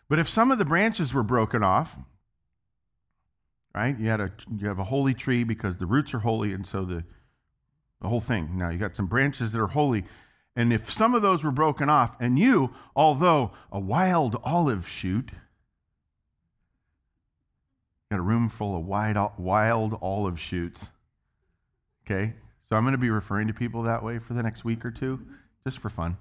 But 0.08 0.18
if 0.18 0.28
some 0.28 0.50
of 0.50 0.58
the 0.58 0.64
branches 0.64 1.12
were 1.12 1.22
broken 1.22 1.62
off, 1.62 1.98
right? 3.74 3.98
You 3.98 4.08
had 4.08 4.20
a 4.20 4.32
you 4.56 4.68
have 4.68 4.78
a 4.78 4.84
holy 4.84 5.14
tree 5.14 5.44
because 5.44 5.76
the 5.76 5.86
roots 5.86 6.14
are 6.14 6.20
holy 6.20 6.52
and 6.52 6.66
so 6.66 6.84
the 6.84 7.04
the 8.00 8.08
whole 8.08 8.20
thing. 8.20 8.56
Now, 8.56 8.70
you 8.70 8.78
got 8.78 8.96
some 8.96 9.06
branches 9.06 9.52
that 9.52 9.60
are 9.60 9.68
holy. 9.68 10.04
And 10.54 10.72
if 10.72 10.90
some 10.90 11.14
of 11.14 11.22
those 11.22 11.44
were 11.44 11.50
broken 11.50 11.88
off, 11.88 12.16
and 12.20 12.38
you, 12.38 12.74
although 12.96 13.52
a 13.70 13.78
wild 13.78 14.40
olive 14.44 14.88
shoot, 14.88 15.30
got 18.10 18.18
a 18.18 18.22
room 18.22 18.48
full 18.48 18.76
of 18.76 18.84
wild, 18.84 19.32
wild 19.36 19.98
olive 20.00 20.40
shoots. 20.40 20.90
Okay? 22.04 22.34
So 22.68 22.76
I'm 22.76 22.82
going 22.82 22.92
to 22.92 22.98
be 22.98 23.10
referring 23.10 23.48
to 23.48 23.54
people 23.54 23.82
that 23.82 24.02
way 24.02 24.18
for 24.18 24.34
the 24.34 24.42
next 24.42 24.64
week 24.64 24.84
or 24.84 24.90
two, 24.90 25.20
just 25.64 25.78
for 25.78 25.90
fun. 25.90 26.16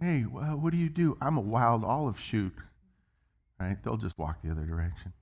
Hey, 0.00 0.24
well, 0.24 0.56
what 0.56 0.72
do 0.72 0.78
you 0.78 0.88
do? 0.88 1.18
I'm 1.20 1.36
a 1.36 1.42
wild 1.42 1.84
olive 1.84 2.18
shoot. 2.18 2.54
Right? 3.58 3.76
They'll 3.82 3.98
just 3.98 4.16
walk 4.18 4.40
the 4.42 4.50
other 4.50 4.64
direction. 4.64 5.12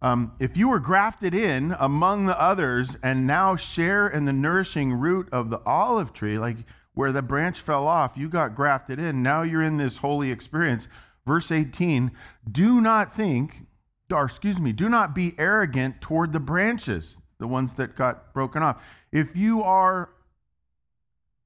Um, 0.00 0.32
if 0.40 0.56
you 0.56 0.68
were 0.68 0.80
grafted 0.80 1.32
in 1.32 1.76
among 1.78 2.26
the 2.26 2.40
others 2.40 2.96
and 3.04 3.24
now 3.24 3.54
share 3.54 4.08
in 4.08 4.24
the 4.24 4.32
nourishing 4.32 4.92
root 4.92 5.28
of 5.30 5.50
the 5.50 5.60
olive 5.64 6.12
tree, 6.12 6.36
like 6.38 6.56
where 6.94 7.12
the 7.12 7.22
branch 7.22 7.60
fell 7.60 7.86
off, 7.86 8.16
you 8.16 8.28
got 8.28 8.56
grafted 8.56 8.98
in. 8.98 9.22
Now 9.22 9.42
you're 9.42 9.62
in 9.62 9.76
this 9.76 9.98
holy 9.98 10.32
experience. 10.32 10.88
Verse 11.24 11.52
18 11.52 12.10
do 12.50 12.80
not 12.80 13.14
think, 13.14 13.66
or 14.10 14.24
excuse 14.24 14.58
me, 14.58 14.72
do 14.72 14.88
not 14.88 15.14
be 15.14 15.34
arrogant 15.38 16.00
toward 16.00 16.32
the 16.32 16.40
branches. 16.40 17.16
the 17.38 17.46
ones 17.48 17.74
that 17.74 17.96
got 17.96 18.32
broken 18.34 18.62
off. 18.62 18.82
If 19.10 19.36
you 19.36 19.62
are, 19.62 20.10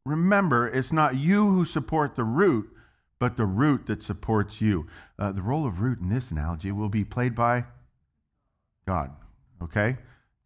remember, 0.06 0.68
it's 0.68 0.92
not 0.92 1.16
you 1.16 1.50
who 1.50 1.64
support 1.64 2.16
the 2.16 2.24
root, 2.24 2.70
but 3.18 3.36
the 3.36 3.46
root 3.46 3.86
that 3.86 4.02
supports 4.02 4.60
you. 4.60 4.86
Uh, 5.18 5.32
the 5.32 5.42
role 5.42 5.66
of 5.66 5.80
root 5.80 5.98
in 6.00 6.08
this 6.08 6.30
analogy 6.30 6.70
will 6.70 6.88
be 6.88 7.04
played 7.04 7.34
by 7.34 7.64
God, 8.86 9.10
okay? 9.62 9.96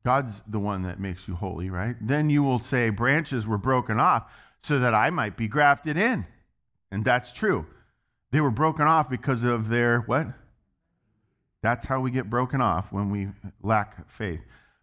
God's 0.04 0.42
the 0.48 0.58
one 0.58 0.82
that 0.82 0.98
makes 0.98 1.28
you 1.28 1.34
holy, 1.34 1.68
right? 1.68 1.96
Then 2.00 2.30
you 2.30 2.42
will 2.42 2.58
say, 2.58 2.90
branches 2.90 3.46
were 3.46 3.58
broken 3.58 4.00
off 4.00 4.32
so 4.62 4.78
that 4.78 4.94
I 4.94 5.10
might 5.10 5.36
be 5.36 5.46
grafted 5.46 5.96
in. 5.96 6.26
And 6.90 7.04
that's 7.04 7.32
true. 7.32 7.66
They 8.30 8.40
were 8.40 8.50
broken 8.50 8.86
off 8.86 9.10
because 9.10 9.42
of 9.42 9.68
their 9.68 10.00
what? 10.00 10.28
That's 11.62 11.86
how 11.86 12.00
we 12.00 12.10
get 12.10 12.30
broken 12.30 12.60
off 12.60 12.92
when 12.92 13.10
we 13.10 13.28
lack 13.62 14.10
faith. 14.10 14.40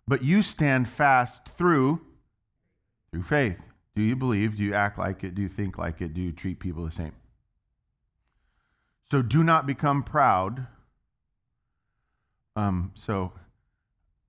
But 0.07 0.23
you 0.23 0.41
stand 0.41 0.87
fast 0.87 1.49
through 1.49 2.01
through 3.11 3.23
faith. 3.23 3.66
Do 3.97 4.03
you 4.03 4.15
believe? 4.15 4.57
Do 4.57 4.63
you 4.63 4.75
act 4.75 4.99
like 4.99 5.23
it? 5.23 5.33
Do 5.33 5.41
you 5.41 5.47
think 5.47 5.79
like 5.79 6.01
it? 6.01 6.13
Do 6.13 6.21
you 6.21 6.31
treat 6.31 6.59
people 6.59 6.85
the 6.85 6.91
same? 6.91 7.13
So 9.09 9.23
do 9.23 9.43
not 9.43 9.65
become 9.65 10.03
proud. 10.03 10.67
Um, 12.55 12.91
so 12.93 13.33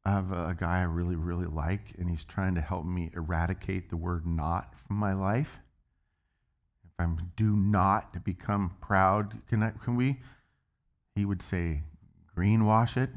I 0.06 0.12
have 0.12 0.32
a 0.32 0.56
guy 0.58 0.78
I 0.78 0.84
really, 0.84 1.16
really 1.16 1.44
like, 1.44 1.92
and 1.98 2.08
he's 2.08 2.24
trying 2.24 2.54
to 2.54 2.62
help 2.62 2.86
me 2.86 3.10
eradicate 3.14 3.90
the 3.90 3.98
word 3.98 4.26
not 4.26 4.74
from 4.74 4.96
my 4.96 5.12
life. 5.12 5.58
If 6.86 6.92
I'm 6.98 7.32
do 7.36 7.54
not 7.54 8.24
become 8.24 8.74
proud, 8.80 9.46
can, 9.48 9.62
I, 9.62 9.72
can 9.72 9.96
we? 9.96 10.20
He 11.14 11.26
would 11.26 11.42
say, 11.42 11.82
greenwash 12.34 12.96
it 12.96 13.10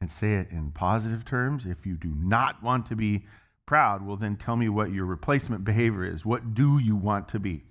and 0.00 0.08
say 0.08 0.34
it 0.34 0.52
in 0.52 0.70
positive 0.70 1.24
terms. 1.24 1.66
If 1.66 1.86
you 1.86 1.96
do 1.96 2.14
not 2.16 2.62
want 2.62 2.86
to 2.86 2.94
be 2.94 3.26
proud, 3.66 4.06
well, 4.06 4.16
then 4.16 4.36
tell 4.36 4.56
me 4.56 4.68
what 4.68 4.92
your 4.92 5.04
replacement 5.04 5.64
behavior 5.64 6.04
is. 6.04 6.24
What 6.26 6.54
do 6.54 6.78
you 6.78 6.96
want 6.96 7.28
to 7.28 7.38
be? 7.38 7.64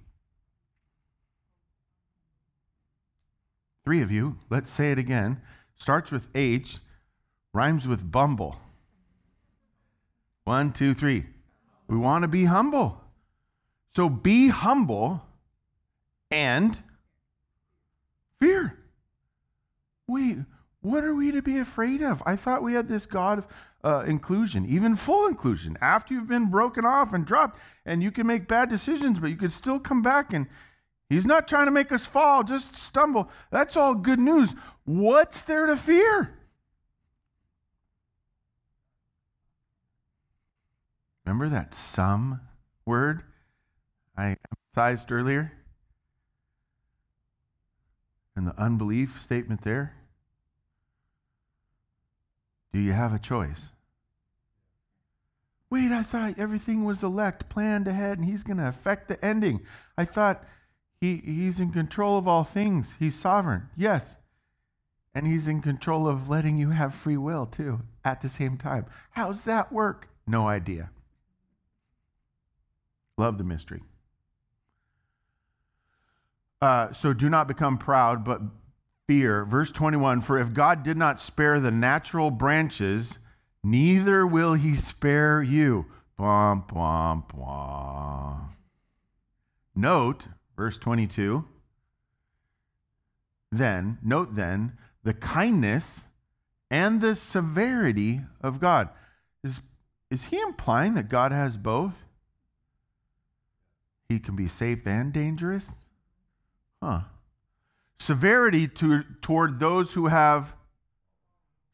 Three 3.83 4.01
of 4.01 4.11
you, 4.11 4.37
let's 4.49 4.71
say 4.71 4.91
it 4.91 4.97
again. 4.97 5.41
Starts 5.75 6.11
with 6.11 6.27
H, 6.35 6.79
rhymes 7.53 7.87
with 7.87 8.11
bumble. 8.11 8.59
One, 10.43 10.71
two, 10.71 10.93
three. 10.93 11.25
We 11.87 11.97
want 11.97 12.23
to 12.23 12.27
be 12.27 12.45
humble. 12.45 13.01
So 13.93 14.07
be 14.07 14.49
humble 14.49 15.25
and 16.29 16.77
fear. 18.39 18.77
Wait, 20.07 20.37
what 20.81 21.03
are 21.03 21.13
we 21.13 21.31
to 21.31 21.41
be 21.41 21.57
afraid 21.57 22.01
of? 22.01 22.23
I 22.25 22.35
thought 22.35 22.63
we 22.63 22.73
had 22.73 22.87
this 22.87 23.05
God 23.05 23.39
of 23.39 23.47
uh, 23.83 24.03
inclusion, 24.07 24.65
even 24.65 24.95
full 24.95 25.27
inclusion. 25.27 25.77
After 25.81 26.13
you've 26.13 26.27
been 26.27 26.49
broken 26.49 26.85
off 26.85 27.13
and 27.13 27.25
dropped, 27.25 27.59
and 27.85 28.03
you 28.03 28.11
can 28.11 28.27
make 28.27 28.47
bad 28.47 28.69
decisions, 28.69 29.19
but 29.19 29.29
you 29.29 29.35
could 29.35 29.53
still 29.53 29.79
come 29.79 30.01
back 30.01 30.33
and 30.33 30.47
He's 31.11 31.25
not 31.25 31.45
trying 31.45 31.65
to 31.65 31.71
make 31.71 31.91
us 31.91 32.05
fall, 32.05 32.41
just 32.41 32.73
stumble. 32.73 33.29
That's 33.49 33.75
all 33.75 33.95
good 33.95 34.17
news. 34.17 34.55
What's 34.85 35.43
there 35.43 35.65
to 35.65 35.75
fear? 35.75 36.37
Remember 41.25 41.49
that 41.49 41.73
some 41.73 42.39
word 42.85 43.23
I 44.15 44.37
emphasized 44.73 45.11
earlier? 45.11 45.51
And 48.33 48.47
the 48.47 48.57
unbelief 48.57 49.21
statement 49.21 49.63
there? 49.63 50.00
Do 52.73 52.79
you 52.79 52.93
have 52.93 53.13
a 53.13 53.19
choice? 53.19 53.69
Wait, 55.69 55.91
I 55.91 56.03
thought 56.03 56.37
everything 56.37 56.83
was 56.83 57.03
elect, 57.03 57.49
planned 57.49 57.87
ahead, 57.87 58.17
and 58.17 58.25
he's 58.27 58.43
going 58.43 58.57
to 58.57 58.67
affect 58.67 59.07
the 59.07 59.23
ending. 59.23 59.61
I 59.97 60.05
thought 60.05 60.43
he, 60.99 61.17
he's 61.17 61.59
in 61.59 61.71
control 61.71 62.17
of 62.17 62.27
all 62.27 62.43
things. 62.43 62.95
He's 62.99 63.15
sovereign, 63.15 63.69
yes. 63.75 64.17
And 65.15 65.27
he's 65.27 65.47
in 65.47 65.61
control 65.61 66.07
of 66.07 66.29
letting 66.29 66.57
you 66.57 66.69
have 66.69 66.93
free 66.93 67.17
will 67.17 67.45
too 67.45 67.79
at 68.03 68.21
the 68.21 68.29
same 68.29 68.57
time. 68.57 68.85
How's 69.11 69.43
that 69.45 69.71
work? 69.71 70.09
No 70.27 70.47
idea. 70.47 70.91
Love 73.17 73.37
the 73.37 73.43
mystery. 73.43 73.81
Uh, 76.61 76.93
so 76.93 77.13
do 77.13 77.29
not 77.29 77.47
become 77.47 77.77
proud, 77.77 78.23
but 78.23 78.41
fear. 79.11 79.43
Verse 79.43 79.71
21 79.71 80.21
For 80.21 80.37
if 80.37 80.53
God 80.53 80.83
did 80.83 80.95
not 80.95 81.19
spare 81.19 81.59
the 81.59 81.71
natural 81.71 82.31
branches, 82.31 83.19
neither 83.63 84.25
will 84.25 84.53
he 84.53 84.75
spare 84.75 85.41
you. 85.41 85.87
Bwomp, 86.17 86.69
bwomp, 86.69 87.29
bwomp. 87.29 88.49
Note 89.75 90.27
Verse 90.61 90.77
22. 90.77 91.43
Then, 93.51 93.97
note 94.03 94.35
then, 94.35 94.77
the 95.03 95.15
kindness 95.15 96.01
and 96.69 97.01
the 97.01 97.15
severity 97.15 98.21
of 98.41 98.59
God. 98.59 98.89
Is, 99.43 99.61
is 100.11 100.25
he 100.25 100.39
implying 100.39 100.93
that 100.93 101.09
God 101.09 101.31
has 101.31 101.57
both? 101.57 102.05
He 104.07 104.19
can 104.19 104.35
be 104.35 104.47
safe 104.47 104.85
and 104.85 105.11
dangerous? 105.11 105.71
Huh. 106.79 107.01
Severity 108.01 108.67
to, 108.67 109.03
toward 109.21 109.59
those 109.59 109.93
who 109.93 110.07
have 110.07 110.55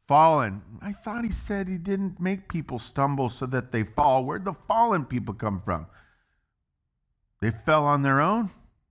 fallen. 0.09 0.61
I 0.81 0.91
thought 0.91 1.23
he 1.23 1.31
said 1.31 1.69
he 1.69 1.77
didn't 1.77 2.19
make 2.19 2.49
people 2.49 2.79
stumble 2.79 3.29
so 3.29 3.45
that 3.45 3.71
they 3.71 3.83
fall. 3.83 4.25
Where'd 4.25 4.43
the 4.43 4.51
fallen 4.51 5.05
people 5.05 5.33
come 5.33 5.61
from? 5.61 5.87
They 7.39 7.49
fell 7.49 7.85
on 7.85 8.01
their 8.01 8.19
own. 8.19 8.49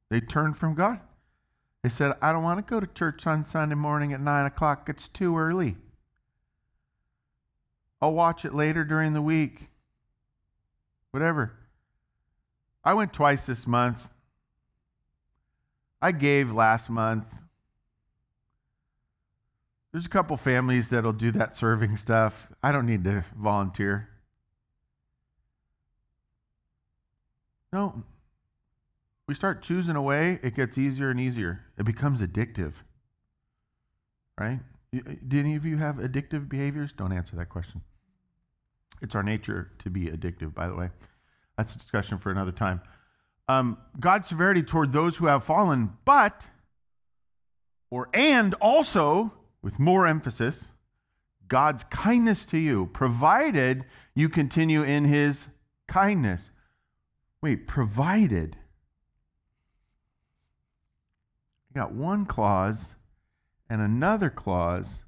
They 0.09 0.19
turned 0.19 0.57
from 0.57 0.75
God. 0.75 1.01
They 1.83 1.91
said, 1.91 2.15
I 2.23 2.33
don't 2.33 2.43
want 2.43 2.67
to 2.67 2.71
go 2.71 2.81
to 2.81 2.87
church 2.87 3.27
on 3.27 3.45
Sunday 3.45 3.75
morning 3.75 4.15
at 4.15 4.21
9 4.23 4.47
o'clock. 4.47 4.89
It's 4.89 5.07
too 5.07 5.37
early. 5.37 5.77
I'll 8.01 8.15
watch 8.15 8.47
it 8.47 8.55
later 8.55 8.83
during 8.83 9.13
the 9.13 9.21
week. 9.21 9.69
Whatever. 11.11 11.53
I 12.83 12.95
went 12.95 13.13
twice 13.13 13.45
this 13.45 13.67
month. 13.67 14.09
I 16.01 16.13
gave 16.13 16.53
last 16.53 16.91
month. 16.91 17.41
There's 19.93 20.07
a 20.07 20.11
couple 20.11 20.37
families 20.37 20.89
that'll 20.89 21.13
do 21.13 21.31
that 21.33 21.57
serving 21.57 21.97
stuff. 21.97 22.51
I 22.63 22.71
don't 22.71 22.87
need 22.87 23.05
to 23.05 23.25
volunteer. 23.35 24.09
No, 27.73 28.05
we 29.27 29.35
start 29.35 29.63
choosing 29.63 29.97
a 29.97 30.03
way, 30.03 30.39
it 30.43 30.55
gets 30.55 30.79
easier 30.79 31.11
and 31.11 31.19
easier. 31.19 31.65
It 31.77 31.85
becomes 31.85 32.21
addictive. 32.23 32.75
Right? 34.39 34.61
Do 34.93 35.39
any 35.39 35.57
of 35.57 35.67
you 35.67 35.79
have 35.79 35.97
addictive 35.97 36.49
behaviors? 36.49 36.93
Don't 36.93 37.13
answer 37.13 37.35
that 37.37 37.49
question. 37.49 37.83
It's 39.03 39.15
our 39.15 39.23
nature 39.23 39.73
to 39.81 39.91
be 39.91 40.07
addictive, 40.07 40.55
by 40.55 40.69
the 40.69 40.75
way. 40.75 40.91
That's 41.59 41.75
a 41.75 41.79
discussion 41.79 42.19
for 42.19 42.31
another 42.31 42.53
time. 42.53 42.83
Um, 43.49 43.79
God's 43.99 44.29
severity 44.29 44.63
toward 44.63 44.93
those 44.93 45.17
who 45.17 45.27
have 45.27 45.45
fallen, 45.45 45.93
but, 46.05 46.47
or 47.91 48.09
and 48.13 48.55
also, 48.55 49.33
with 49.63 49.79
more 49.79 50.07
emphasis, 50.07 50.69
God's 51.47 51.85
kindness 51.85 52.45
to 52.47 52.59
you, 52.59 52.91
provided 52.93 53.85
you 54.15 54.29
continue 54.29 54.83
in 54.83 55.05
his 55.05 55.49
kindness. 55.87 56.51
Wait, 57.41 57.67
provided 57.69 58.57
I 61.77 61.79
got 61.79 61.93
one 61.93 62.25
clause 62.25 62.95
and 63.69 63.83
another 63.83 64.31
clause, 64.31 65.05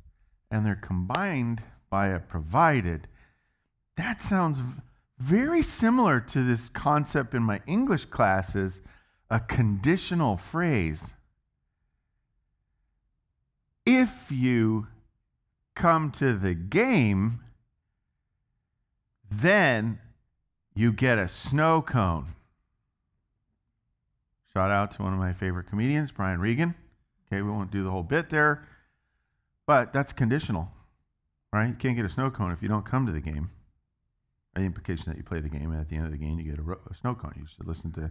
and 0.50 0.66
they're 0.66 0.74
combined 0.74 1.62
by 1.88 2.08
a 2.08 2.18
provided. 2.18 3.08
That 3.96 4.20
sounds 4.20 4.60
very 5.18 5.62
similar 5.62 6.20
to 6.20 6.44
this 6.44 6.68
concept 6.68 7.34
in 7.34 7.42
my 7.42 7.60
English 7.66 8.06
classes 8.06 8.80
a 9.30 9.40
conditional 9.40 10.36
phrase. 10.36 11.14
If 13.84 14.30
you 14.30 14.86
come 15.74 16.10
to 16.12 16.34
the 16.34 16.54
game, 16.54 17.40
then 19.30 19.98
you 20.74 20.92
get 20.92 21.18
a 21.18 21.28
snow 21.28 21.82
cone. 21.82 22.28
Shout 24.52 24.70
out 24.70 24.92
to 24.92 25.02
one 25.02 25.12
of 25.12 25.18
my 25.18 25.32
favorite 25.32 25.64
comedians, 25.68 26.10
Brian 26.10 26.40
Regan. 26.40 26.74
Okay, 27.26 27.42
we 27.42 27.50
won't 27.50 27.70
do 27.70 27.84
the 27.84 27.90
whole 27.90 28.02
bit 28.02 28.30
there, 28.30 28.66
but 29.66 29.92
that's 29.92 30.12
conditional, 30.12 30.72
right? 31.52 31.68
You 31.68 31.74
can't 31.74 31.96
get 31.96 32.06
a 32.06 32.08
snow 32.08 32.30
cone 32.30 32.50
if 32.52 32.62
you 32.62 32.68
don't 32.68 32.86
come 32.86 33.04
to 33.06 33.12
the 33.12 33.20
game. 33.20 33.50
The 34.58 34.64
implication 34.64 35.04
that 35.12 35.16
you 35.16 35.22
play 35.22 35.38
the 35.38 35.48
game, 35.48 35.70
and 35.70 35.80
at 35.80 35.88
the 35.88 35.94
end 35.94 36.06
of 36.06 36.10
the 36.10 36.18
game, 36.18 36.38
you 36.38 36.50
get 36.50 36.58
a, 36.58 36.90
a 36.90 36.94
snow 36.94 37.14
cone. 37.14 37.32
You 37.36 37.46
should 37.46 37.66
listen 37.66 37.92
to 37.92 38.10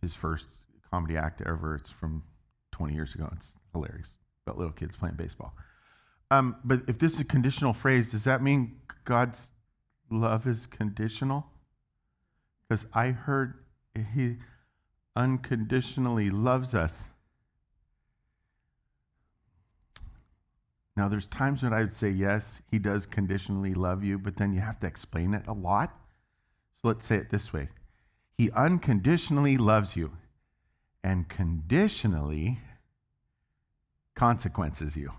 his 0.00 0.14
first 0.14 0.46
comedy 0.90 1.16
act 1.16 1.42
ever. 1.44 1.74
It's 1.74 1.90
from 1.90 2.22
20 2.72 2.94
years 2.94 3.14
ago. 3.16 3.28
It's 3.34 3.54
hilarious 3.72 4.18
about 4.46 4.58
little 4.58 4.72
kids 4.72 4.96
playing 4.96 5.16
baseball. 5.16 5.54
Um, 6.30 6.56
but 6.62 6.82
if 6.86 6.98
this 6.98 7.14
is 7.14 7.20
a 7.20 7.24
conditional 7.24 7.72
phrase, 7.72 8.12
does 8.12 8.24
that 8.24 8.42
mean 8.42 8.76
God's 9.04 9.50
love 10.08 10.46
is 10.46 10.66
conditional? 10.66 11.46
Because 12.68 12.86
I 12.94 13.08
heard 13.08 13.54
he 14.14 14.36
unconditionally 15.16 16.30
loves 16.30 16.74
us. 16.74 17.08
Now, 20.98 21.06
there's 21.06 21.26
times 21.26 21.62
when 21.62 21.72
I 21.72 21.78
would 21.78 21.94
say, 21.94 22.10
yes, 22.10 22.60
he 22.72 22.80
does 22.80 23.06
conditionally 23.06 23.72
love 23.72 24.02
you, 24.02 24.18
but 24.18 24.36
then 24.36 24.52
you 24.52 24.58
have 24.58 24.80
to 24.80 24.88
explain 24.88 25.32
it 25.32 25.46
a 25.46 25.52
lot. 25.52 25.96
So 26.82 26.88
let's 26.88 27.06
say 27.06 27.14
it 27.18 27.30
this 27.30 27.52
way 27.52 27.68
He 28.36 28.50
unconditionally 28.50 29.56
loves 29.56 29.94
you 29.94 30.14
and 31.04 31.28
conditionally 31.28 32.58
consequences 34.16 34.96
you. 34.96 35.12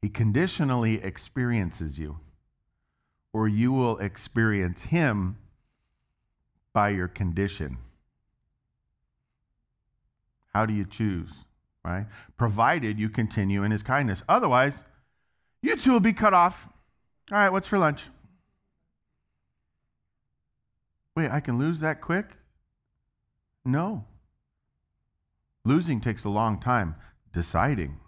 He 0.00 0.08
conditionally 0.08 1.00
experiences 1.00 2.00
you, 2.00 2.18
or 3.32 3.46
you 3.46 3.70
will 3.70 3.96
experience 3.98 4.86
him 4.86 5.36
by 6.72 6.88
your 6.88 7.06
condition. 7.06 7.78
How 10.52 10.66
do 10.66 10.74
you 10.74 10.84
choose? 10.84 11.44
Right? 11.84 12.06
Provided 12.36 12.98
you 12.98 13.08
continue 13.08 13.64
in 13.64 13.72
his 13.72 13.82
kindness. 13.82 14.22
Otherwise, 14.28 14.84
you 15.62 15.76
two 15.76 15.92
will 15.92 16.00
be 16.00 16.12
cut 16.12 16.34
off. 16.34 16.68
All 17.30 17.38
right, 17.38 17.50
what's 17.50 17.66
for 17.66 17.78
lunch? 17.78 18.04
Wait, 21.16 21.30
I 21.30 21.40
can 21.40 21.58
lose 21.58 21.80
that 21.80 22.00
quick? 22.00 22.26
No. 23.64 24.04
Losing 25.64 26.00
takes 26.00 26.24
a 26.24 26.28
long 26.28 26.58
time. 26.58 26.94
Deciding 27.32 27.98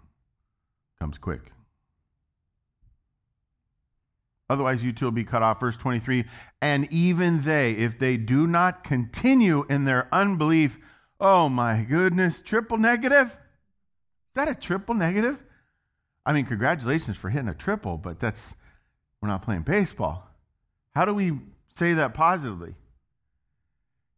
comes 0.99 1.17
quick. 1.17 1.51
Otherwise, 4.49 4.83
you 4.83 4.91
two 4.91 5.05
will 5.05 5.11
be 5.11 5.23
cut 5.23 5.41
off. 5.41 5.59
Verse 5.59 5.77
23 5.77 6.25
And 6.61 6.91
even 6.91 7.43
they, 7.43 7.71
if 7.71 7.97
they 7.97 8.17
do 8.17 8.45
not 8.45 8.83
continue 8.83 9.65
in 9.69 9.85
their 9.85 10.07
unbelief, 10.11 10.77
oh 11.19 11.49
my 11.49 11.83
goodness, 11.87 12.41
triple 12.41 12.77
negative? 12.77 13.37
Is 14.35 14.43
that 14.43 14.49
a 14.49 14.55
triple 14.55 14.93
negative? 14.93 15.41
I 16.25 16.33
mean, 16.33 16.45
congratulations 16.45 17.15
for 17.15 17.29
hitting 17.29 17.47
a 17.47 17.53
triple, 17.53 17.97
but 17.97 18.19
that's, 18.19 18.55
we're 19.21 19.29
not 19.29 19.43
playing 19.43 19.61
baseball. 19.61 20.27
How 20.93 21.05
do 21.05 21.13
we 21.13 21.39
say 21.69 21.93
that 21.93 22.13
positively? 22.13 22.75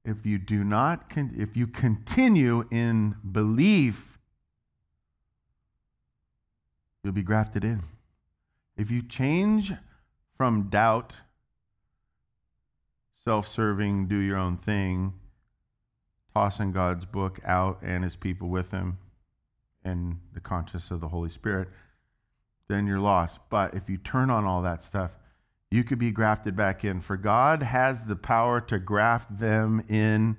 If 0.03 0.26
you 0.26 0.39
do 0.39 0.63
not, 0.63 1.07
con- 1.07 1.36
if 1.38 1.55
you 1.55 1.68
continue 1.68 2.65
in 2.72 3.15
belief, 3.32 4.18
you'll 7.03 7.13
be 7.13 7.22
grafted 7.22 7.63
in. 7.63 7.84
If 8.76 8.89
you 8.89 9.03
change 9.03 9.74
from 10.36 10.70
doubt, 10.70 11.13
self 13.24 13.47
serving, 13.47 14.07
do 14.07 14.18
your 14.18 14.38
own 14.38 14.57
thing, 14.57 15.13
tossing 16.34 16.72
God's 16.72 17.05
book 17.05 17.39
out 17.45 17.78
and 17.84 18.03
his 18.03 18.15
people 18.15 18.49
with 18.49 18.72
him, 18.72 18.97
and 19.88 20.19
the 20.33 20.39
conscience 20.39 20.91
of 20.91 20.99
the 20.99 21.07
Holy 21.07 21.29
Spirit, 21.29 21.69
then 22.67 22.85
you're 22.85 22.99
lost. 22.99 23.39
But 23.49 23.73
if 23.73 23.89
you 23.89 23.97
turn 23.97 24.29
on 24.29 24.45
all 24.45 24.61
that 24.61 24.83
stuff, 24.83 25.11
you 25.71 25.83
could 25.83 25.99
be 25.99 26.11
grafted 26.11 26.55
back 26.55 26.83
in. 26.83 27.01
For 27.01 27.17
God 27.17 27.63
has 27.63 28.05
the 28.05 28.15
power 28.15 28.61
to 28.61 28.79
graft 28.79 29.39
them 29.39 29.83
in. 29.88 30.38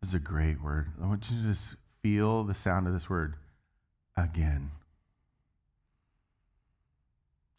This 0.00 0.10
is 0.10 0.14
a 0.14 0.20
great 0.20 0.62
word. 0.62 0.88
I 1.02 1.06
want 1.06 1.30
you 1.30 1.36
to 1.36 1.42
just 1.42 1.76
feel 2.02 2.44
the 2.44 2.54
sound 2.54 2.86
of 2.86 2.92
this 2.92 3.08
word 3.08 3.36
again. 4.16 4.70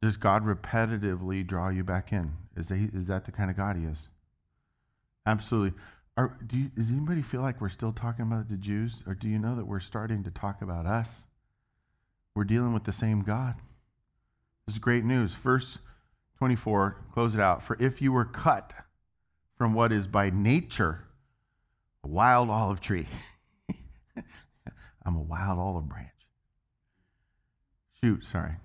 Does 0.02 0.18
God 0.18 0.46
repetitively 0.46 1.48
draw 1.48 1.70
you 1.70 1.84
back 1.84 2.12
in? 2.12 2.34
Is, 2.58 2.70
is 2.72 3.06
that 3.06 3.24
the 3.24 3.32
kind 3.32 3.50
of 3.50 3.56
God 3.56 3.78
He 3.78 3.86
is? 3.86 4.10
Absolutely. 5.26 5.80
Are, 6.16 6.38
do 6.46 6.58
you, 6.58 6.70
does 6.70 6.90
anybody 6.92 7.22
feel 7.22 7.42
like 7.42 7.60
we're 7.60 7.70
still 7.70 7.92
talking 7.92 8.24
about 8.24 8.50
the 8.50 8.58
Jews? 8.58 9.04
Or 9.08 9.16
do 9.16 9.28
you 9.28 9.40
know 9.40 9.56
that 9.56 9.66
we're 9.66 9.80
starting 9.80 10.24
to 10.24 10.32
talk 10.32 10.62
about 10.62 10.86
us? 10.86 11.26
We're 12.36 12.44
dealing 12.44 12.74
with 12.74 12.84
the 12.84 12.92
same 12.92 13.22
God. 13.22 13.56
This 14.68 14.76
is 14.76 14.80
great 14.80 15.04
news. 15.04 15.34
Verse 15.34 15.80
24, 16.38 16.98
close 17.12 17.36
it 17.36 17.42
out. 17.42 17.64
For 17.64 17.78
if 17.80 18.02
you 18.02 18.12
were 18.12 18.26
cut 18.26 18.74
from 19.58 19.74
what 19.74 19.92
is 19.92 20.08
by 20.08 20.30
nature 20.30 21.06
a 22.04 22.08
wild 22.08 22.50
olive 22.50 22.80
tree, 22.80 23.08
I'm 25.06 25.16
a 25.16 25.22
wild 25.22 25.60
olive 25.60 25.88
branch. 25.90 26.10
Shoot, 28.02 28.26
sorry. 28.26 28.56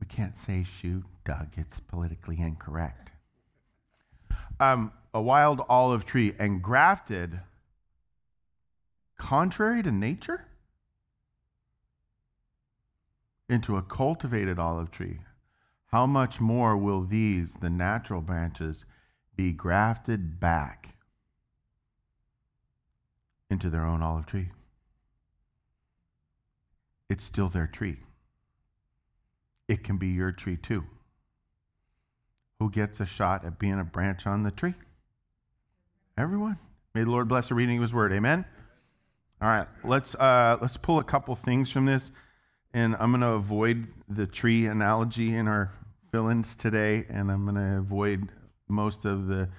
We 0.00 0.06
can't 0.06 0.36
say 0.36 0.64
shoot, 0.64 1.04
Doug. 1.24 1.54
It's 1.56 1.80
politically 1.80 2.38
incorrect. 2.38 3.12
Um, 4.60 4.92
a 5.12 5.20
wild 5.20 5.62
olive 5.68 6.06
tree 6.06 6.34
and 6.38 6.62
grafted 6.62 7.40
contrary 9.18 9.82
to 9.82 9.92
nature 9.92 10.46
into 13.48 13.76
a 13.76 13.82
cultivated 13.82 14.58
olive 14.58 14.90
tree. 14.90 15.20
How 15.86 16.06
much 16.06 16.40
more 16.40 16.76
will 16.76 17.02
these, 17.02 17.54
the 17.54 17.70
natural 17.70 18.20
branches, 18.20 18.84
be 19.36 19.52
grafted 19.52 20.40
back 20.40 20.96
into 23.50 23.70
their 23.70 23.84
own 23.84 24.02
olive 24.02 24.26
tree? 24.26 24.50
It's 27.08 27.22
still 27.22 27.48
their 27.48 27.66
tree 27.66 27.98
it 29.68 29.82
can 29.82 29.96
be 29.96 30.08
your 30.08 30.32
tree 30.32 30.56
too. 30.56 30.84
Who 32.64 32.70
gets 32.70 32.98
a 32.98 33.04
shot 33.04 33.44
at 33.44 33.58
being 33.58 33.78
a 33.78 33.84
branch 33.84 34.26
on 34.26 34.42
the 34.42 34.50
tree? 34.50 34.72
Everyone. 36.16 36.56
May 36.94 37.04
the 37.04 37.10
Lord 37.10 37.28
bless 37.28 37.50
the 37.50 37.54
reading 37.54 37.76
of 37.76 37.82
His 37.82 37.92
Word. 37.92 38.10
Amen. 38.10 38.46
All 39.42 39.48
right, 39.48 39.66
let's 39.84 40.14
uh, 40.14 40.56
let's 40.62 40.78
pull 40.78 40.98
a 40.98 41.04
couple 41.04 41.34
things 41.34 41.70
from 41.70 41.84
this, 41.84 42.10
and 42.72 42.96
I'm 42.98 43.10
going 43.10 43.20
to 43.20 43.32
avoid 43.32 43.88
the 44.08 44.26
tree 44.26 44.64
analogy 44.64 45.34
in 45.34 45.46
our 45.46 45.74
fill-ins 46.10 46.56
today, 46.56 47.04
and 47.10 47.30
I'm 47.30 47.44
going 47.44 47.56
to 47.56 47.76
avoid 47.80 48.30
most 48.66 49.04
of 49.04 49.26
the 49.26 49.50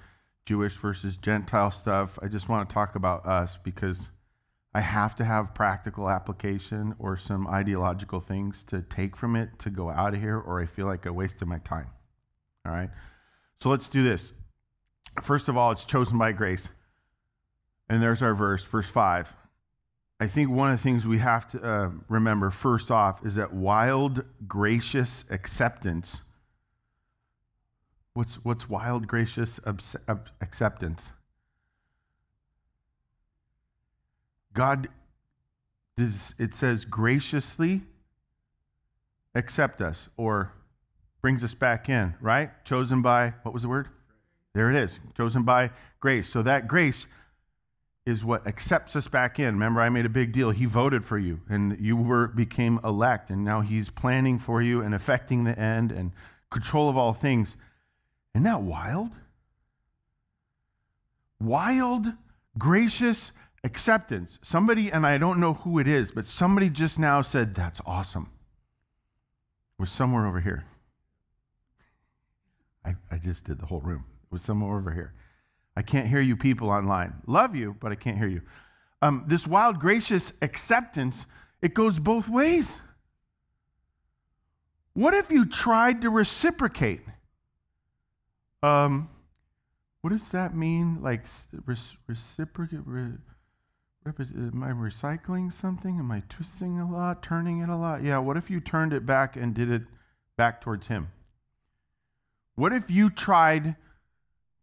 Jewish 0.44 0.74
versus 0.74 1.16
Gentile 1.16 1.70
stuff. 1.70 2.18
I 2.20 2.26
just 2.26 2.48
want 2.48 2.68
to 2.68 2.74
talk 2.74 2.96
about 2.96 3.24
us 3.24 3.56
because 3.62 4.10
I 4.74 4.80
have 4.80 5.14
to 5.14 5.24
have 5.24 5.54
practical 5.54 6.10
application 6.10 6.96
or 6.98 7.16
some 7.16 7.46
ideological 7.46 8.18
things 8.18 8.64
to 8.64 8.82
take 8.82 9.16
from 9.16 9.36
it 9.36 9.60
to 9.60 9.70
go 9.70 9.90
out 9.90 10.14
of 10.14 10.20
here, 10.20 10.40
or 10.40 10.60
I 10.60 10.66
feel 10.66 10.86
like 10.86 11.06
I 11.06 11.10
wasted 11.10 11.46
my 11.46 11.58
time. 11.58 11.86
All 12.66 12.72
right? 12.72 12.90
So 13.60 13.70
let's 13.70 13.88
do 13.88 14.02
this. 14.02 14.32
First 15.22 15.48
of 15.48 15.56
all, 15.56 15.70
it's 15.70 15.84
chosen 15.84 16.18
by 16.18 16.32
grace. 16.32 16.68
And 17.88 18.02
there's 18.02 18.22
our 18.22 18.34
verse, 18.34 18.64
verse 18.64 18.88
5. 18.88 19.32
I 20.18 20.26
think 20.26 20.50
one 20.50 20.72
of 20.72 20.78
the 20.78 20.82
things 20.82 21.06
we 21.06 21.18
have 21.18 21.50
to 21.52 21.62
uh, 21.62 21.90
remember 22.08 22.50
first 22.50 22.90
off 22.90 23.24
is 23.24 23.34
that 23.34 23.52
wild, 23.52 24.24
gracious 24.48 25.24
acceptance. 25.30 26.20
What's, 28.14 28.44
what's 28.44 28.68
wild, 28.68 29.06
gracious 29.06 29.60
acceptance? 30.40 31.12
God, 34.54 34.88
does, 35.98 36.34
it 36.38 36.54
says, 36.54 36.86
graciously 36.86 37.82
accept 39.34 39.82
us 39.82 40.08
or 40.16 40.52
brings 41.26 41.42
us 41.42 41.54
back 41.54 41.88
in, 41.88 42.14
right? 42.20 42.50
Chosen 42.64 43.02
by, 43.02 43.34
what 43.42 43.52
was 43.52 43.64
the 43.64 43.68
word? 43.68 43.88
There 44.54 44.70
it 44.70 44.76
is, 44.76 45.00
chosen 45.16 45.42
by 45.42 45.72
grace. 45.98 46.28
So 46.28 46.40
that 46.42 46.68
grace 46.68 47.08
is 48.06 48.24
what 48.24 48.46
accepts 48.46 48.94
us 48.94 49.08
back 49.08 49.40
in. 49.40 49.54
Remember, 49.54 49.80
I 49.80 49.88
made 49.88 50.06
a 50.06 50.08
big 50.08 50.30
deal. 50.30 50.52
He 50.52 50.66
voted 50.66 51.04
for 51.04 51.18
you, 51.18 51.40
and 51.48 51.76
you 51.80 51.96
were 51.96 52.28
became 52.28 52.78
elect, 52.84 53.28
and 53.28 53.44
now 53.44 53.60
he's 53.60 53.90
planning 53.90 54.38
for 54.38 54.62
you 54.62 54.82
and 54.82 54.94
affecting 54.94 55.42
the 55.42 55.58
end 55.58 55.90
and 55.90 56.12
control 56.48 56.88
of 56.88 56.96
all 56.96 57.12
things. 57.12 57.56
Isn't 58.36 58.44
that 58.44 58.62
wild? 58.62 59.10
Wild, 61.40 62.06
gracious 62.56 63.32
acceptance. 63.64 64.38
Somebody, 64.42 64.92
and 64.92 65.04
I 65.04 65.18
don't 65.18 65.40
know 65.40 65.54
who 65.54 65.80
it 65.80 65.88
is, 65.88 66.12
but 66.12 66.26
somebody 66.26 66.70
just 66.70 67.00
now 67.00 67.20
said, 67.20 67.56
That's 67.56 67.80
awesome. 67.84 68.30
Was 69.76 69.90
somewhere 69.90 70.24
over 70.24 70.38
here. 70.38 70.66
I, 72.86 72.94
I 73.10 73.18
just 73.18 73.44
did 73.44 73.58
the 73.58 73.66
whole 73.66 73.80
room. 73.80 74.04
It 74.24 74.32
was 74.32 74.42
somewhere 74.42 74.76
over 74.76 74.92
here. 74.92 75.12
I 75.76 75.82
can't 75.82 76.06
hear 76.06 76.20
you 76.20 76.36
people 76.36 76.70
online. 76.70 77.14
Love 77.26 77.54
you, 77.54 77.76
but 77.80 77.92
I 77.92 77.96
can't 77.96 78.16
hear 78.16 78.28
you. 78.28 78.42
Um, 79.02 79.24
this 79.26 79.46
wild, 79.46 79.78
gracious 79.78 80.32
acceptance, 80.40 81.26
it 81.60 81.74
goes 81.74 81.98
both 81.98 82.28
ways. 82.28 82.80
What 84.94 85.12
if 85.12 85.30
you 85.30 85.44
tried 85.44 86.00
to 86.02 86.10
reciprocate? 86.10 87.02
Um, 88.62 89.10
what 90.00 90.10
does 90.10 90.30
that 90.30 90.54
mean? 90.54 91.02
Like 91.02 91.24
reciprocate? 92.06 92.80
Re- 92.86 93.18
Am 94.06 94.62
I 94.62 94.70
recycling 94.70 95.52
something? 95.52 95.98
Am 95.98 96.10
I 96.12 96.22
twisting 96.28 96.78
a 96.78 96.90
lot, 96.90 97.22
turning 97.22 97.58
it 97.58 97.68
a 97.68 97.76
lot? 97.76 98.04
Yeah, 98.04 98.18
what 98.18 98.36
if 98.36 98.48
you 98.48 98.60
turned 98.60 98.92
it 98.92 99.04
back 99.04 99.34
and 99.36 99.52
did 99.52 99.68
it 99.68 99.82
back 100.36 100.60
towards 100.60 100.86
Him? 100.86 101.08
What 102.56 102.72
if 102.72 102.90
you 102.90 103.10
tried 103.10 103.76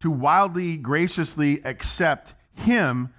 to 0.01 0.11
wildly, 0.11 0.77
graciously 0.77 1.61
accept 1.63 2.35
Him 2.53 3.13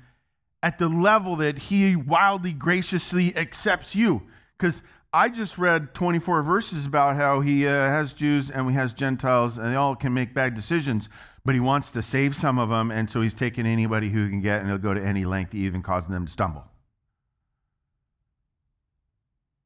at 0.63 0.79
the 0.79 0.89
level 0.89 1.37
that 1.37 1.59
He 1.59 1.97
wildly, 1.97 2.53
graciously 2.53 3.35
accepts 3.37 3.95
you? 3.95 4.23
Because 4.59 4.83
I 5.13 5.29
just 5.29 5.59
read 5.59 5.95
24 5.95 6.43
verses 6.43 6.87
about 6.87 7.15
how 7.15 7.41
He 7.41 7.67
uh, 7.67 7.71
has 7.71 8.13
Jews 8.13 8.51
and 8.51 8.69
He 8.69 8.75
has 8.75 8.93
Gentiles, 8.93 9.57
and 9.57 9.71
they 9.71 9.77
all 9.77 9.95
can 9.95 10.13
make 10.13 10.35
bad 10.35 10.55
decisions, 10.55 11.09
but 11.45 11.55
He 11.55 11.61
wants 11.61 11.93
to 11.93 12.03
save 12.03 12.35
some 12.35 12.59
of 12.59 12.69
them, 12.69 12.91
and 12.91 13.09
so 13.09 13.21
He's 13.21 13.33
taking 13.33 13.67
anybody 13.67 14.11
who 14.11 14.25
He 14.25 14.31
can 14.31 14.41
get, 14.41 14.61
and 14.61 14.69
He'll 14.69 14.79
go 14.79 14.93
to 14.93 15.03
any 15.03 15.25
length, 15.25 15.55
even 15.55 15.83
causing 15.83 16.11
them 16.11 16.27
to 16.27 16.33
stumble. 16.33 16.65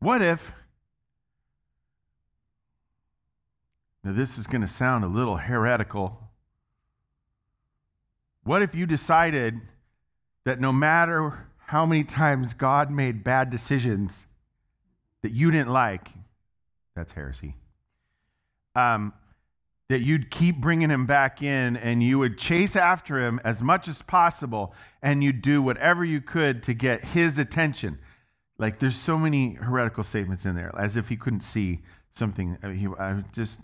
What 0.01 0.21
if 0.21 0.55
Now, 4.05 4.13
this 4.13 4.39
is 4.39 4.47
going 4.47 4.63
to 4.63 4.69
sound 4.69 5.05
a 5.05 5.09
little 5.09 5.37
heretical. 5.37 6.31
What 8.45 8.63
if 8.63 8.75
you 8.75 8.87
decided 8.87 9.61
that 10.45 10.61
no 10.61 10.73
matter 10.73 11.47
how 11.67 11.85
many 11.85 12.05
times 12.05 12.55
God 12.55 12.91
made 12.91 13.23
bad 13.23 13.51
decisions 13.51 14.25
that 15.23 15.33
you 15.33 15.51
didn't 15.51 15.71
like, 15.71 16.09
that's 16.95 17.13
heresy, 17.13 17.57
um, 18.75 19.13
that 19.89 20.01
you'd 20.01 20.31
keep 20.31 20.57
bringing 20.57 20.91
him 20.91 21.07
back 21.07 21.43
in 21.43 21.77
and 21.77 22.03
you 22.03 22.19
would 22.19 22.39
chase 22.39 22.77
after 22.77 23.19
him 23.19 23.41
as 23.43 23.63
much 23.63 23.89
as 23.89 24.01
possible 24.03 24.75
and 25.03 25.25
you'd 25.25 25.43
do 25.43 25.61
whatever 25.61 26.05
you 26.05 26.21
could 26.21 26.63
to 26.63 26.75
get 26.75 27.05
his 27.07 27.39
attention? 27.39 27.99
Like, 28.59 28.79
there's 28.79 28.97
so 28.97 29.19
many 29.19 29.55
heretical 29.55 30.03
statements 30.03 30.45
in 30.45 30.57
there, 30.57 30.75
as 30.77 30.97
if 30.97 31.09
he 31.09 31.17
couldn't 31.17 31.43
see 31.43 31.81
something. 32.13 32.59
I, 32.63 32.69
mean, 32.69 32.77
he, 32.77 32.87
I 32.99 33.23
just 33.33 33.61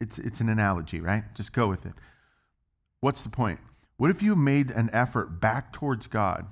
it's, 0.00 0.18
it's 0.18 0.40
an 0.40 0.48
analogy, 0.48 1.00
right? 1.00 1.24
Just 1.34 1.52
go 1.52 1.68
with 1.68 1.86
it. 1.86 1.92
What's 3.00 3.22
the 3.22 3.28
point? 3.28 3.60
What 3.96 4.10
if 4.10 4.22
you 4.22 4.34
made 4.34 4.70
an 4.70 4.90
effort 4.92 5.40
back 5.40 5.72
towards 5.72 6.06
God 6.06 6.46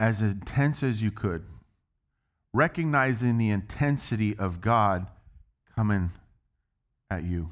as 0.00 0.20
intense 0.20 0.82
as 0.82 1.02
you 1.02 1.10
could, 1.10 1.44
recognizing 2.52 3.38
the 3.38 3.50
intensity 3.50 4.36
of 4.36 4.60
God 4.60 5.06
coming 5.74 6.10
at 7.10 7.24
you? 7.24 7.50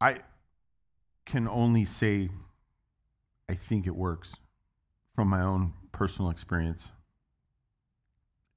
I 0.00 0.18
can 1.24 1.48
only 1.48 1.84
say 1.84 2.30
I 3.48 3.54
think 3.54 3.86
it 3.86 3.94
works 3.94 4.36
from 5.14 5.28
my 5.28 5.42
own 5.42 5.74
personal 5.92 6.30
experience. 6.30 6.88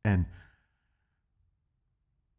And 0.03 0.25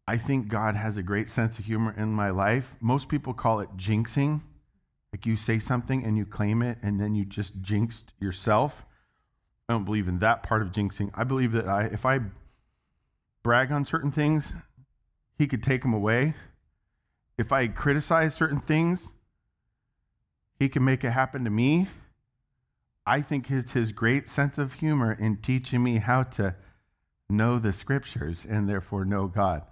I 0.09 0.16
think 0.16 0.48
God 0.48 0.74
has 0.74 0.96
a 0.96 1.02
great 1.02 1.28
sense 1.28 1.59
of 1.59 1.66
humor 1.66 1.94
in 1.94 2.14
my 2.14 2.30
life. 2.30 2.76
Most 2.80 3.11
people 3.11 3.34
call 3.34 3.61
it 3.61 3.76
jinxing. 3.76 4.40
Like 5.12 5.26
you 5.26 5.36
say 5.36 5.59
something 5.59 6.02
and 6.02 6.16
you 6.16 6.24
claim 6.24 6.62
it 6.62 6.78
and 6.82 6.98
then 6.98 7.14
you 7.14 7.26
just 7.26 7.61
jinxed 7.61 8.14
yourself. 8.18 8.86
I 9.68 9.74
don't 9.74 9.84
believe 9.84 10.09
in 10.09 10.20
that 10.20 10.42
part 10.42 10.62
of 10.62 10.72
jinxing. 10.72 11.11
I 11.12 11.24
believe 11.24 11.52
that 11.52 11.68
I, 11.68 11.82
if 11.92 12.06
I 12.06 12.20
brag 13.42 13.70
on 13.70 13.84
certain 13.84 14.11
things, 14.11 14.54
he 15.36 15.46
could 15.46 15.62
take 15.62 15.82
them 15.82 15.92
away. 15.92 16.32
If 17.36 17.52
I 17.52 17.66
criticize 17.66 18.34
certain 18.34 18.61
things, 18.61 19.12
he 20.59 20.70
can 20.70 20.86
make 20.86 21.04
it 21.04 21.11
happen 21.11 21.44
to 21.44 21.50
me. 21.50 21.88
I 23.06 23.20
think 23.20 23.50
it's 23.50 23.72
his 23.72 23.92
great 23.92 24.30
sense 24.30 24.56
of 24.56 24.72
humor 24.72 25.12
in 25.12 25.36
teaching 25.36 25.82
me 25.82 25.98
how 25.98 26.22
to 26.22 26.56
know 27.28 27.59
the 27.59 27.74
scriptures 27.74 28.46
and 28.48 28.66
therefore 28.66 29.04
know 29.04 29.26
God 29.26 29.64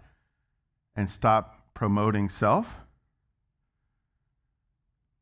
and 0.97 1.11
stop 1.11 1.75
promoting 1.75 2.29
self. 2.29 2.81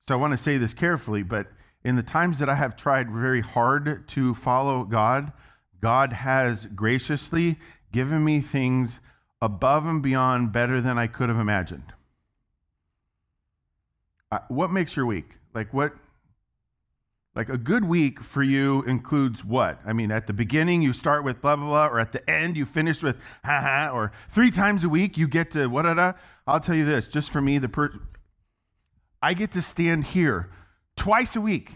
So 0.06 0.14
I 0.14 0.18
want 0.18 0.32
to 0.32 0.38
say 0.38 0.58
this 0.58 0.74
carefully, 0.74 1.22
but 1.22 1.48
in 1.82 1.96
the 1.96 2.02
times 2.02 2.38
that 2.38 2.48
I 2.48 2.54
have 2.54 2.76
tried 2.76 3.10
very 3.10 3.40
hard 3.40 4.06
to 4.08 4.34
follow 4.34 4.84
God, 4.84 5.32
God 5.80 6.12
has 6.12 6.66
graciously 6.66 7.58
given 7.92 8.24
me 8.24 8.40
things 8.40 9.00
above 9.42 9.86
and 9.86 10.02
beyond 10.02 10.52
better 10.52 10.80
than 10.80 10.96
I 10.96 11.06
could 11.06 11.28
have 11.28 11.38
imagined. 11.38 11.92
What 14.48 14.70
makes 14.70 14.96
your 14.96 15.06
week? 15.06 15.36
Like 15.54 15.72
what 15.72 15.94
like 17.34 17.48
a 17.48 17.58
good 17.58 17.84
week 17.84 18.20
for 18.20 18.42
you 18.42 18.82
includes 18.82 19.44
what? 19.44 19.80
I 19.84 19.92
mean, 19.92 20.12
at 20.12 20.26
the 20.26 20.32
beginning 20.32 20.82
you 20.82 20.92
start 20.92 21.24
with 21.24 21.40
blah 21.40 21.56
blah 21.56 21.66
blah, 21.66 21.86
or 21.88 21.98
at 21.98 22.12
the 22.12 22.28
end 22.30 22.56
you 22.56 22.64
finish 22.64 23.02
with 23.02 23.20
ha 23.44 23.60
ha, 23.60 23.90
or 23.92 24.12
three 24.28 24.50
times 24.50 24.84
a 24.84 24.88
week 24.88 25.18
you 25.18 25.26
get 25.26 25.50
to 25.52 25.66
what 25.66 25.82
da 25.82 25.94
da. 25.94 26.12
I'll 26.46 26.60
tell 26.60 26.76
you 26.76 26.84
this, 26.84 27.08
just 27.08 27.30
for 27.30 27.40
me, 27.40 27.58
the 27.58 27.68
per- 27.68 27.98
I 29.22 29.34
get 29.34 29.50
to 29.52 29.62
stand 29.62 30.04
here 30.04 30.50
twice 30.96 31.34
a 31.34 31.40
week 31.40 31.72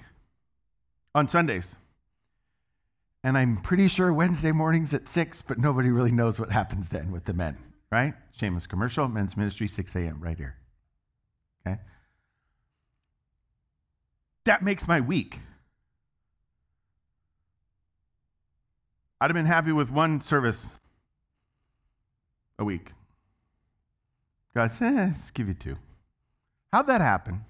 on 1.14 1.28
Sundays. 1.28 1.76
And 3.24 3.36
I'm 3.36 3.56
pretty 3.56 3.88
sure 3.88 4.12
Wednesday 4.12 4.52
mornings 4.52 4.94
at 4.94 5.08
six, 5.08 5.42
but 5.42 5.58
nobody 5.58 5.90
really 5.90 6.12
knows 6.12 6.38
what 6.38 6.50
happens 6.50 6.90
then 6.90 7.10
with 7.10 7.24
the 7.24 7.32
men, 7.32 7.56
right? 7.90 8.14
Shameless 8.38 8.66
commercial, 8.66 9.08
men's 9.08 9.36
ministry, 9.36 9.66
6 9.66 9.96
a.m. 9.96 10.20
right 10.20 10.36
here. 10.36 10.54
Okay? 11.66 11.80
That 14.44 14.62
makes 14.62 14.86
my 14.86 15.00
week. 15.00 15.40
I'd 19.20 19.30
have 19.30 19.34
been 19.34 19.46
happy 19.46 19.72
with 19.72 19.90
one 19.90 20.20
service 20.20 20.70
a 22.58 22.64
week. 22.64 22.92
God 24.54 24.70
said, 24.70 24.94
eh, 24.94 25.06
let's 25.06 25.30
give 25.30 25.48
you 25.48 25.54
two. 25.54 25.76
How'd 26.72 26.86
that 26.86 27.00
happen? 27.00 27.44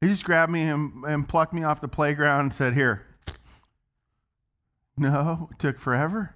He 0.00 0.06
just 0.06 0.24
grabbed 0.24 0.52
me 0.52 0.62
and, 0.62 1.04
and 1.04 1.28
plucked 1.28 1.52
me 1.52 1.64
off 1.64 1.80
the 1.80 1.88
playground 1.88 2.40
and 2.40 2.52
said, 2.52 2.74
Here. 2.74 3.04
No, 4.96 5.48
it 5.52 5.58
took 5.58 5.78
forever. 5.78 6.34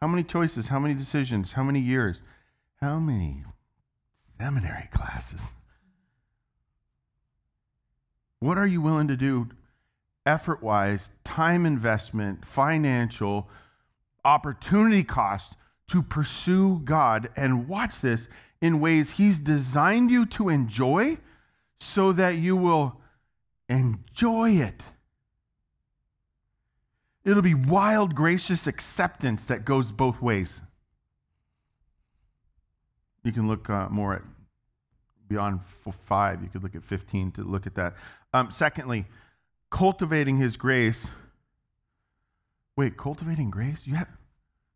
How 0.00 0.06
many 0.06 0.22
choices? 0.22 0.68
How 0.68 0.78
many 0.78 0.94
decisions? 0.94 1.52
How 1.52 1.62
many 1.62 1.80
years? 1.80 2.20
How 2.80 2.98
many 2.98 3.44
seminary 4.38 4.88
classes? 4.92 5.52
What 8.38 8.58
are 8.58 8.66
you 8.66 8.80
willing 8.80 9.08
to 9.08 9.16
do 9.16 9.48
effort 10.28 10.62
wise, 10.62 11.10
time 11.24 11.64
investment, 11.64 12.44
financial, 12.44 13.48
opportunity 14.24 15.02
cost 15.02 15.54
to 15.88 16.02
pursue 16.02 16.82
God 16.84 17.30
and 17.34 17.66
watch 17.66 18.02
this 18.02 18.28
in 18.60 18.78
ways 18.78 19.12
He's 19.12 19.38
designed 19.38 20.10
you 20.10 20.26
to 20.26 20.50
enjoy 20.50 21.16
so 21.80 22.12
that 22.12 22.36
you 22.36 22.56
will 22.56 23.00
enjoy 23.68 24.50
it. 24.50 24.82
It'll 27.24 27.42
be 27.42 27.54
wild, 27.54 28.14
gracious 28.14 28.66
acceptance 28.66 29.46
that 29.46 29.64
goes 29.64 29.92
both 29.92 30.20
ways. 30.20 30.60
You 33.24 33.32
can 33.32 33.48
look 33.48 33.68
uh, 33.70 33.88
more 33.88 34.14
at 34.14 34.22
beyond 35.26 35.60
five. 35.62 36.42
You 36.42 36.48
could 36.48 36.62
look 36.62 36.74
at 36.74 36.84
15 36.84 37.32
to 37.32 37.42
look 37.42 37.66
at 37.66 37.74
that. 37.76 37.94
Um, 38.32 38.50
secondly, 38.50 39.06
cultivating 39.70 40.38
his 40.38 40.56
grace. 40.56 41.10
Wait, 42.76 42.96
cultivating 42.96 43.50
grace? 43.50 43.86
You 43.86 43.94
have 43.96 44.08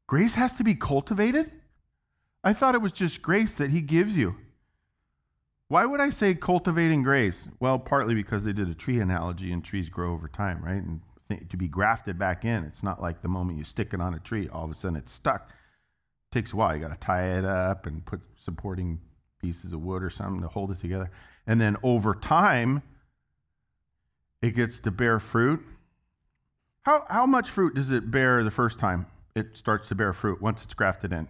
grace 0.07 0.34
has 0.34 0.55
to 0.55 0.64
be 0.64 0.74
cultivated? 0.74 1.51
I 2.45 2.53
thought 2.53 2.74
it 2.74 2.82
was 2.82 2.93
just 2.93 3.22
grace 3.22 3.55
that 3.57 3.70
he 3.70 3.80
gives 3.80 4.16
you. 4.16 4.36
Why 5.68 5.86
would 5.86 6.01
I 6.01 6.11
say 6.11 6.34
cultivating 6.34 7.03
grace? 7.03 7.49
Well, 7.61 7.78
partly 7.78 8.14
because 8.14 8.45
they 8.45 8.53
did 8.53 8.68
a 8.68 8.74
tree 8.74 9.01
analogy 9.01 9.53
and 9.53 9.64
trees 9.64 9.88
grow 9.88 10.12
over 10.12 10.28
time, 10.28 10.62
right? 10.62 10.82
And 10.82 11.01
to 11.49 11.57
be 11.57 11.68
grafted 11.68 12.18
back 12.18 12.45
in, 12.45 12.64
it's 12.64 12.82
not 12.82 13.01
like 13.01 13.22
the 13.22 13.28
moment 13.28 13.59
you 13.59 13.64
stick 13.64 13.95
it 13.95 14.01
on 14.01 14.12
a 14.12 14.18
tree, 14.18 14.49
all 14.49 14.64
of 14.64 14.70
a 14.70 14.74
sudden 14.74 14.97
it's 14.97 15.12
stuck. 15.12 15.49
It 15.49 16.34
takes 16.34 16.53
a 16.53 16.57
while. 16.57 16.74
You 16.74 16.82
got 16.82 16.93
to 16.93 16.99
tie 16.99 17.38
it 17.38 17.45
up 17.45 17.86
and 17.86 18.05
put 18.05 18.20
supporting 18.36 19.01
pieces 19.40 19.72
of 19.72 19.80
wood 19.80 20.03
or 20.03 20.11
something 20.11 20.43
to 20.43 20.49
hold 20.49 20.72
it 20.72 20.80
together. 20.80 21.11
And 21.47 21.61
then 21.61 21.76
over 21.82 22.14
time, 22.14 22.82
it 24.43 24.55
gets 24.55 24.80
to 24.80 24.90
bear 24.90 25.20
fruit. 25.20 25.64
How, 26.82 27.05
how 27.09 27.26
much 27.26 27.49
fruit 27.49 27.74
does 27.74 27.90
it 27.90 28.11
bear 28.11 28.43
the 28.43 28.51
first 28.51 28.78
time 28.78 29.07
it 29.34 29.57
starts 29.57 29.88
to 29.88 29.95
bear 29.95 30.12
fruit 30.12 30.43
once 30.43 30.64
it's 30.64 30.74
grafted 30.74 31.12
in? 31.12 31.28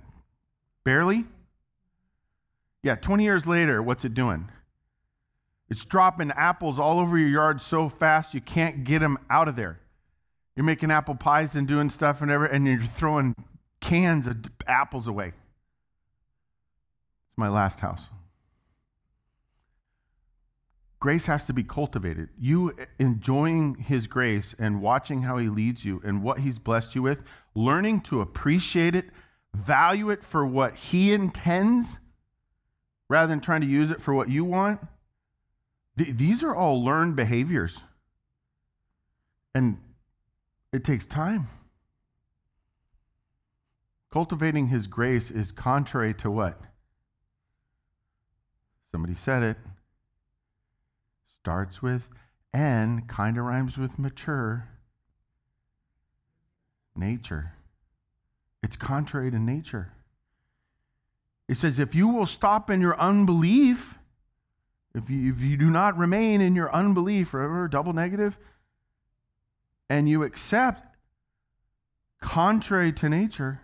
Barely? 0.83 1.27
Yeah, 2.83 2.97
20 2.97 3.23
years 3.23 3.47
later, 3.47 3.83
what's 3.83 4.05
it 4.05 4.15
doing? 4.15 4.49
It's 5.69 5.85
dropping 5.85 6.33
apples 6.33 6.79
all 6.79 6.99
over 6.99 7.17
your 7.17 7.29
yard 7.29 7.61
so 7.61 7.89
fast 7.89 8.35
you 8.35 8.41
can't 8.41 8.83
get 8.83 8.99
them 8.99 9.19
out 9.31 9.47
of 9.47 9.57
there. 9.57 9.79
You're 10.57 10.65
making 10.65 10.91
apple 10.91 11.15
pies 11.15 11.55
and 11.55 11.69
doing 11.69 11.91
stuff 11.91 12.21
and 12.21 12.31
ever, 12.31 12.45
and 12.45 12.67
you're 12.67 12.81
throwing 12.81 13.35
cans 13.81 14.27
of 14.27 14.37
apples 14.67 15.07
away. 15.07 15.29
It's 15.29 17.39
my 17.39 17.49
last 17.49 17.81
house. 17.81 18.09
Grace 21.03 21.27
has 21.27 21.47
to 21.47 21.53
be 21.53 21.65
cultivated. 21.65 22.29
You 22.39 22.77
enjoying 22.97 23.75
his 23.75 24.07
grace 24.07 24.55
and 24.57 24.81
watching 24.81 25.23
how 25.23 25.37
he 25.37 25.49
leads 25.49 25.85
you 25.85 26.01
and 26.05 26.23
what 26.23 26.39
he's 26.39 26.61
blessed 26.61 26.95
you 26.95 27.03
with, 27.03 27.25
learning 27.57 28.03
to 28.03 28.21
appreciate 28.21 28.95
it, 28.95 29.07
value 29.53 30.11
it 30.11 30.23
for 30.25 30.47
what 30.47 30.77
he 30.77 31.13
intends 31.13 31.99
rather 33.09 33.27
than 33.27 33.41
trying 33.41 33.63
to 33.63 33.67
use 33.67 33.91
it 33.91 34.01
for 34.01 34.15
what 34.15 34.29
you 34.29 34.45
want. 34.45 34.81
Th- 35.99 36.17
these 36.17 36.45
are 36.45 36.55
all 36.55 36.85
learned 36.85 37.17
behaviors. 37.17 37.81
And 39.57 39.79
it 40.73 40.85
takes 40.85 41.05
time. 41.05 41.49
Cultivating 44.13 44.69
his 44.69 44.87
grace 44.87 45.33
is 45.33 45.51
contrary 45.51 46.15
to 46.15 46.31
what? 46.31 46.61
Somebody 48.93 49.15
said 49.15 49.43
it. 49.43 49.57
Starts 51.43 51.83
with 51.83 52.09
N, 52.55 53.03
kind 53.09 53.37
of 53.37 53.43
rhymes 53.43 53.77
with 53.77 53.99
mature. 53.99 54.69
Nature. 56.95 57.55
It's 58.63 58.77
contrary 58.77 59.29
to 59.33 59.41
nature. 59.41 59.91
It 61.49 61.57
says, 61.57 61.81
if 61.81 61.97
you 61.97 62.07
will 62.07 62.27
stop 62.27 62.71
in 62.71 62.81
your 62.81 62.97
unbelief, 62.97 63.99
if 64.95 65.11
you, 65.11 65.33
if 65.33 65.41
you 65.41 65.57
do 65.57 65.69
not 65.69 65.97
remain 65.97 66.41
in 66.41 66.55
your 66.55 66.73
unbelief, 66.73 67.35
remember, 67.35 67.67
double 67.67 67.93
negative, 67.93 68.39
and 69.91 70.09
you 70.09 70.23
accept 70.23 70.97
contrary 72.21 72.93
to 72.93 73.09
nature, 73.09 73.63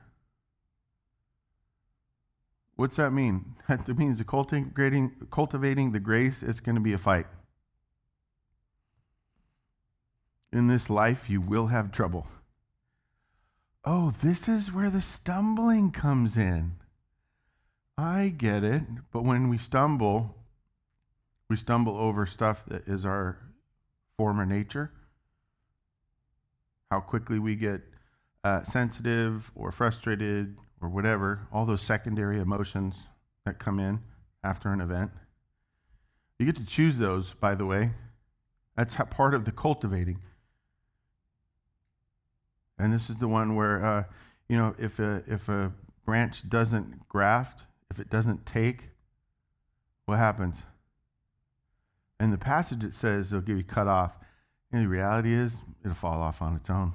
what's 2.74 2.96
that 2.96 3.12
mean? 3.12 3.54
That 3.68 3.96
means 3.96 4.20
cultivating, 4.26 5.28
cultivating 5.30 5.92
the 5.92 6.00
grace, 6.00 6.42
it's 6.42 6.58
going 6.58 6.74
to 6.74 6.80
be 6.80 6.92
a 6.92 6.98
fight. 6.98 7.26
In 10.52 10.68
this 10.68 10.88
life, 10.88 11.28
you 11.28 11.40
will 11.40 11.66
have 11.66 11.92
trouble. 11.92 12.26
Oh, 13.84 14.10
this 14.22 14.48
is 14.48 14.72
where 14.72 14.90
the 14.90 15.02
stumbling 15.02 15.90
comes 15.90 16.36
in. 16.36 16.72
I 17.96 18.32
get 18.36 18.64
it. 18.64 18.82
But 19.12 19.24
when 19.24 19.48
we 19.48 19.58
stumble, 19.58 20.34
we 21.48 21.56
stumble 21.56 21.96
over 21.96 22.26
stuff 22.26 22.64
that 22.66 22.86
is 22.86 23.04
our 23.04 23.38
former 24.16 24.46
nature. 24.46 24.92
How 26.90 27.00
quickly 27.00 27.38
we 27.38 27.54
get 27.54 27.82
uh, 28.44 28.62
sensitive 28.62 29.50
or 29.54 29.72
frustrated 29.72 30.56
or 30.80 30.88
whatever, 30.88 31.46
all 31.52 31.66
those 31.66 31.82
secondary 31.82 32.38
emotions 32.38 32.96
that 33.44 33.58
come 33.58 33.78
in 33.78 34.00
after 34.44 34.72
an 34.72 34.80
event. 34.80 35.10
You 36.38 36.46
get 36.46 36.56
to 36.56 36.66
choose 36.66 36.98
those, 36.98 37.34
by 37.34 37.54
the 37.54 37.66
way. 37.66 37.90
That's 38.76 38.96
part 39.10 39.34
of 39.34 39.44
the 39.44 39.50
cultivating. 39.50 40.20
And 42.78 42.92
this 42.92 43.10
is 43.10 43.16
the 43.16 43.28
one 43.28 43.56
where, 43.56 43.84
uh, 43.84 44.04
you 44.48 44.56
know, 44.56 44.74
if 44.78 44.98
a, 44.98 45.22
if 45.26 45.48
a 45.48 45.72
branch 46.04 46.48
doesn't 46.48 47.08
graft, 47.08 47.64
if 47.90 47.98
it 47.98 48.08
doesn't 48.08 48.46
take, 48.46 48.90
what 50.06 50.18
happens? 50.18 50.62
In 52.20 52.30
the 52.30 52.38
passage, 52.38 52.84
it 52.84 52.94
says 52.94 53.32
it'll 53.32 53.42
give 53.42 53.56
you 53.58 53.64
cut 53.64 53.88
off. 53.88 54.12
And 54.72 54.82
the 54.82 54.88
reality 54.88 55.32
is, 55.32 55.62
it'll 55.82 55.94
fall 55.94 56.22
off 56.22 56.40
on 56.42 56.54
its 56.56 56.70
own. 56.70 56.94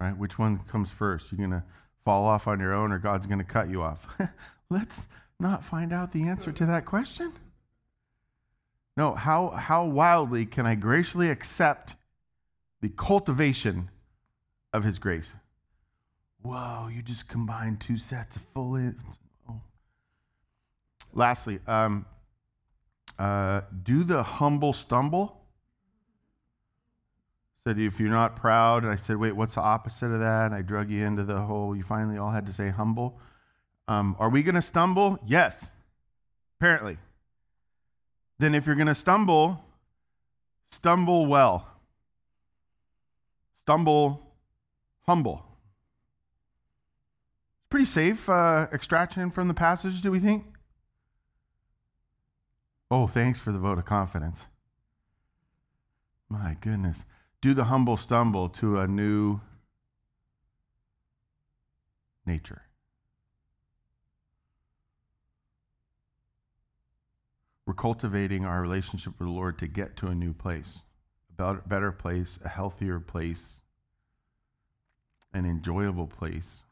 Right? 0.00 0.16
Which 0.16 0.38
one 0.38 0.58
comes 0.58 0.90
first? 0.90 1.30
You're 1.32 1.38
going 1.38 1.50
to 1.50 1.64
fall 2.04 2.24
off 2.24 2.46
on 2.46 2.60
your 2.60 2.72
own, 2.72 2.92
or 2.92 2.98
God's 2.98 3.26
going 3.26 3.38
to 3.38 3.44
cut 3.44 3.68
you 3.68 3.82
off? 3.82 4.06
Let's 4.70 5.06
not 5.40 5.64
find 5.64 5.92
out 5.92 6.12
the 6.12 6.24
answer 6.24 6.52
to 6.52 6.66
that 6.66 6.84
question. 6.84 7.32
No, 8.96 9.14
how, 9.14 9.50
how 9.50 9.84
wildly 9.84 10.44
can 10.44 10.66
I 10.66 10.74
graciously 10.74 11.30
accept 11.30 11.96
the 12.80 12.88
cultivation 12.88 13.90
of 14.72 14.84
His 14.84 14.98
grace? 14.98 15.32
Whoa, 16.42 16.88
you 16.92 17.02
just 17.02 17.28
combined 17.28 17.80
two 17.80 17.96
sets 17.96 18.36
of 18.36 18.42
full. 18.54 18.76
In- 18.76 18.96
oh. 19.48 19.60
Lastly, 21.12 21.58
um, 21.66 22.06
uh, 23.18 23.62
do 23.82 24.04
the 24.04 24.22
humble 24.22 24.72
stumble? 24.72 25.40
Said 27.64 27.78
if 27.78 27.98
you're 27.98 28.08
not 28.08 28.36
proud, 28.36 28.84
and 28.84 28.92
I 28.92 28.96
said, 28.96 29.16
wait, 29.16 29.32
what's 29.32 29.56
the 29.56 29.60
opposite 29.60 30.06
of 30.06 30.20
that? 30.20 30.46
And 30.46 30.54
I 30.54 30.62
drug 30.62 30.90
you 30.90 31.04
into 31.04 31.24
the 31.24 31.40
whole. 31.40 31.74
You 31.74 31.82
finally 31.82 32.16
all 32.16 32.30
had 32.30 32.46
to 32.46 32.52
say 32.52 32.68
humble. 32.68 33.18
Um, 33.88 34.16
are 34.18 34.28
we 34.28 34.42
going 34.42 34.54
to 34.54 34.62
stumble? 34.62 35.18
Yes, 35.26 35.72
apparently. 36.58 36.98
Then 38.38 38.54
if 38.54 38.66
you're 38.66 38.76
going 38.76 38.86
to 38.86 38.94
stumble, 38.94 39.64
stumble 40.70 41.26
well. 41.26 41.66
Stumble 43.64 44.27
humble. 45.08 45.42
Pretty 47.70 47.86
safe 47.86 48.28
uh, 48.28 48.66
extraction 48.70 49.30
from 49.30 49.48
the 49.48 49.54
passage, 49.54 50.02
do 50.02 50.10
we 50.10 50.20
think? 50.20 50.44
Oh, 52.90 53.06
thanks 53.06 53.38
for 53.38 53.50
the 53.50 53.58
vote 53.58 53.78
of 53.78 53.86
confidence. 53.86 54.48
My 56.28 56.58
goodness. 56.60 57.06
Do 57.40 57.54
the 57.54 57.64
humble 57.64 57.96
stumble 57.96 58.50
to 58.50 58.78
a 58.78 58.86
new 58.86 59.40
nature. 62.26 62.64
We're 67.64 67.72
cultivating 67.72 68.44
our 68.44 68.60
relationship 68.60 69.14
with 69.18 69.28
the 69.28 69.32
Lord 69.32 69.58
to 69.60 69.66
get 69.66 69.96
to 69.96 70.08
a 70.08 70.14
new 70.14 70.34
place, 70.34 70.82
a 71.38 71.54
better 71.66 71.92
place, 71.92 72.38
a 72.44 72.48
healthier 72.50 73.00
place, 73.00 73.62
an 75.32 75.44
enjoyable 75.44 76.06
place. 76.06 76.64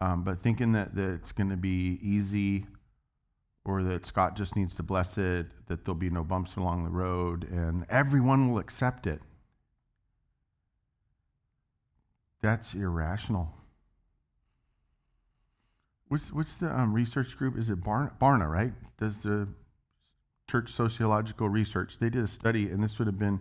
Um, 0.00 0.22
but 0.22 0.38
thinking 0.38 0.72
that, 0.72 0.94
that 0.94 1.14
it's 1.14 1.32
going 1.32 1.50
to 1.50 1.56
be 1.56 1.98
easy 2.02 2.66
or 3.64 3.82
that 3.82 4.04
Scott 4.04 4.36
just 4.36 4.56
needs 4.56 4.74
to 4.74 4.82
bless 4.82 5.16
it, 5.16 5.46
that 5.68 5.84
there'll 5.84 5.98
be 5.98 6.10
no 6.10 6.22
bumps 6.22 6.56
along 6.56 6.84
the 6.84 6.90
road, 6.90 7.44
and 7.50 7.86
everyone 7.88 8.50
will 8.50 8.58
accept 8.58 9.06
it. 9.06 9.22
That's 12.42 12.74
irrational. 12.74 13.54
What's, 16.08 16.30
what's 16.30 16.56
the 16.56 16.78
um, 16.78 16.92
research 16.92 17.38
group? 17.38 17.56
Is 17.56 17.70
it 17.70 17.82
Barna, 17.82 18.12
Barna, 18.20 18.50
right? 18.50 18.74
Does 18.98 19.22
the 19.22 19.48
church 20.50 20.70
sociological 20.70 21.48
research? 21.48 21.98
They 21.98 22.10
did 22.10 22.22
a 22.22 22.28
study, 22.28 22.68
and 22.68 22.82
this 22.82 22.98
would 22.98 23.06
have 23.06 23.18
been 23.18 23.40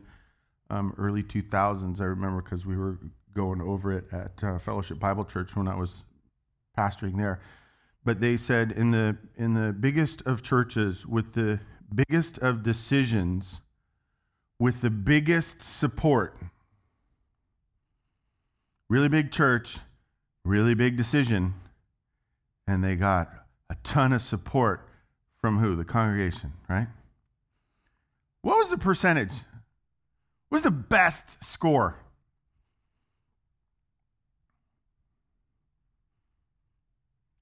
um, 0.74 0.94
early 0.98 1.24
2000s. 1.24 2.02
I 2.02 2.06
remember 2.06 2.42
because 2.42 2.66
we 2.66 2.78
were 2.78 2.98
going 3.34 3.62
over 3.62 3.92
it 3.92 4.06
at 4.12 4.44
uh, 4.44 4.60
Fellowship 4.60 5.00
Bible 5.00 5.26
Church 5.26 5.56
when 5.56 5.68
I 5.68 5.76
was 5.76 6.04
pastoring 6.78 7.18
there. 7.18 7.40
But 8.06 8.20
they 8.20 8.36
said 8.36 8.72
in 8.72 8.92
the 8.92 9.18
in 9.38 9.54
the 9.54 9.72
biggest 9.72 10.22
of 10.24 10.44
churches 10.44 11.06
with 11.06 11.34
the 11.34 11.60
biggest 11.94 12.38
of 12.40 12.62
decisions, 12.62 13.62
with 14.60 14.82
the 14.82 14.90
biggest 14.90 15.64
support, 15.64 16.38
really 18.90 19.08
big 19.08 19.32
church, 19.32 19.78
really 20.44 20.74
big 20.74 20.98
decision 20.98 21.54
and 22.68 22.84
they 22.84 22.96
got 22.96 23.30
a 23.70 23.76
ton 23.84 24.14
of 24.14 24.22
support 24.22 24.88
from 25.40 25.60
who? 25.60 25.76
The 25.76 25.86
congregation, 25.86 26.54
right? 26.70 26.88
What 28.42 28.58
was 28.58 28.70
the 28.70 28.78
percentage? 28.78 29.32
What 30.54 30.58
was 30.58 30.62
the 30.66 30.70
best 30.70 31.44
score? 31.44 31.96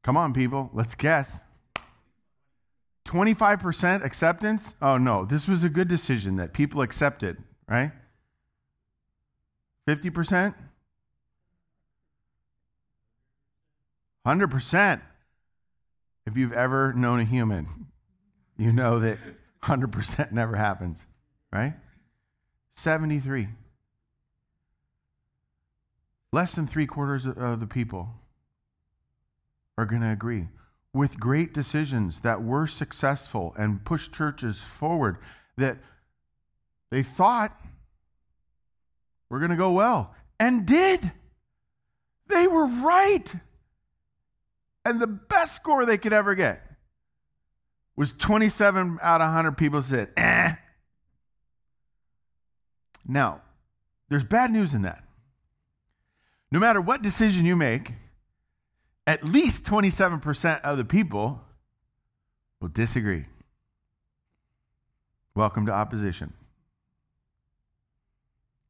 Come 0.02 0.16
on, 0.16 0.32
people, 0.32 0.70
let's 0.72 0.96
guess. 0.96 1.42
25% 3.04 4.06
acceptance? 4.06 4.76
Oh 4.82 4.96
no, 4.96 5.26
this 5.26 5.46
was 5.46 5.62
a 5.66 5.68
good 5.68 5.90
decision 5.90 6.38
that 6.38 6.54
people 6.54 6.82
accepted, 6.82 7.36
right? 7.68 7.92
50%? 9.90 10.56
100%. 14.26 15.02
If 16.26 16.38
you've 16.38 16.54
ever 16.54 16.94
known 16.94 17.20
a 17.20 17.26
human, 17.26 17.88
you 18.58 18.72
know 18.72 19.00
that 19.00 19.18
100% 19.64 20.32
never 20.32 20.56
happens, 20.56 21.06
right? 21.52 21.74
73. 22.82 23.50
Less 26.34 26.56
than 26.56 26.66
three 26.66 26.88
quarters 26.88 27.28
of 27.28 27.60
the 27.60 27.68
people 27.68 28.10
are 29.78 29.86
going 29.86 30.02
to 30.02 30.12
agree 30.12 30.48
with 30.94 31.20
great 31.20 31.54
decisions 31.54 32.22
that 32.22 32.42
were 32.42 32.66
successful 32.66 33.54
and 33.56 33.86
pushed 33.86 34.14
churches 34.14 34.60
forward 34.60 35.18
that 35.58 35.78
they 36.90 37.04
thought 37.04 37.56
were 39.30 39.40
going 39.40 39.52
to 39.52 39.58
go 39.58 39.72
well 39.72 40.16
and 40.40 40.66
did. 40.66 41.12
They 42.28 42.48
were 42.48 42.66
right 42.66 43.32
and 44.84 45.00
the 45.00 45.08
best 45.08 45.56
score 45.56 45.86
they 45.86 45.98
could 45.98 46.14
ever 46.14 46.34
get. 46.34 46.62
was 47.96 48.12
27 48.14 48.98
out 49.02 49.22
of 49.22 49.28
100 49.28 49.52
people 49.52 49.84
said, 49.84 50.10
eh. 50.18 50.56
Now, 53.08 53.42
there's 54.10 54.24
bad 54.24 54.52
news 54.52 54.74
in 54.74 54.82
that. 54.82 55.04
No 56.52 56.60
matter 56.60 56.82
what 56.82 57.02
decision 57.02 57.46
you 57.46 57.56
make, 57.56 57.94
at 59.08 59.24
least 59.24 59.64
27% 59.66 60.62
of 60.62 60.78
the 60.78 60.86
people 60.86 61.42
will 62.60 62.68
disagree. 62.68 63.26
Welcome 65.34 65.66
to 65.66 65.72
opposition. 65.72 66.34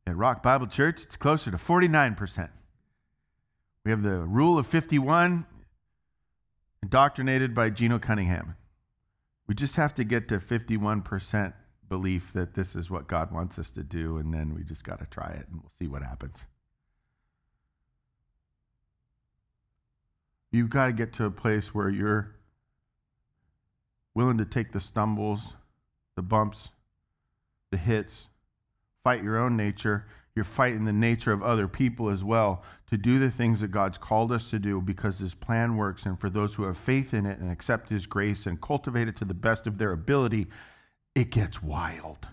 At 0.06 0.16
Rock 0.16 0.44
Bible 0.44 0.68
Church, 0.68 1.04
it's 1.04 1.16
closer 1.16 1.52
to 1.52 1.58
49%. 1.58 2.50
We 3.84 3.92
have 3.92 4.04
the 4.04 4.20
rule 4.20 4.60
of 4.60 4.68
51, 4.68 5.46
indoctrinated 6.84 7.56
by 7.56 7.72
Gino 7.72 7.98
Cunningham. 7.98 8.56
We 9.48 9.56
just 9.56 9.76
have 9.76 9.94
to 9.96 10.04
get 10.04 10.28
to 10.30 10.38
51% 10.38 11.54
belief 11.92 12.32
that 12.32 12.54
this 12.54 12.74
is 12.74 12.90
what 12.90 13.06
God 13.06 13.34
wants 13.34 13.60
us 13.60 13.70
to 13.72 13.84
do, 13.84 14.16
and 14.16 14.34
then 14.34 14.56
we 14.56 14.64
just 14.64 14.86
got 14.86 15.00
to 15.00 15.06
try 15.06 15.28
it 15.28 15.46
and 15.52 15.60
we'll 15.62 15.74
see 15.78 15.90
what 15.90 16.02
happens. 16.02 16.48
You've 20.52 20.70
got 20.70 20.86
to 20.86 20.94
get 20.94 21.12
to 21.14 21.26
a 21.26 21.32
place 21.32 21.76
where 21.76 21.90
you're 21.90 22.38
willing 24.14 24.38
to 24.38 24.46
take 24.46 24.72
the 24.72 24.80
stumbles, 24.80 25.56
the 26.16 26.22
bumps, 26.22 26.70
the 27.72 27.78
hits, 27.78 28.30
fight 29.04 29.22
your 29.22 29.38
own 29.38 29.58
nature. 29.58 30.06
You're 30.34 30.46
fighting 30.46 30.86
the 30.86 30.94
nature 30.94 31.34
of 31.34 31.44
other 31.44 31.68
people 31.68 32.08
as 32.08 32.24
well 32.24 32.64
to 32.90 32.96
do 32.96 33.20
the 33.20 33.30
things 33.30 33.60
that 33.60 33.72
God's 33.72 33.98
called 33.98 34.32
us 34.32 34.50
to 34.52 34.60
do 34.60 34.80
because 34.80 35.20
His 35.20 35.36
plan 35.36 35.76
works. 35.76 36.06
And 36.06 36.18
for 36.18 36.30
those 36.30 36.54
who 36.54 36.64
have 36.64 36.78
faith 36.78 37.14
in 37.14 37.26
it 37.26 37.40
and 37.40 37.52
accept 37.52 37.90
His 37.90 38.06
grace 38.06 38.46
and 38.46 38.62
cultivate 38.62 39.10
it 39.10 39.18
to 39.18 39.26
the 39.26 39.34
best 39.34 39.68
of 39.68 39.78
their 39.78 39.92
ability, 39.92 40.48
it 41.16 41.30
gets 41.30 41.62
wild. 41.62 42.28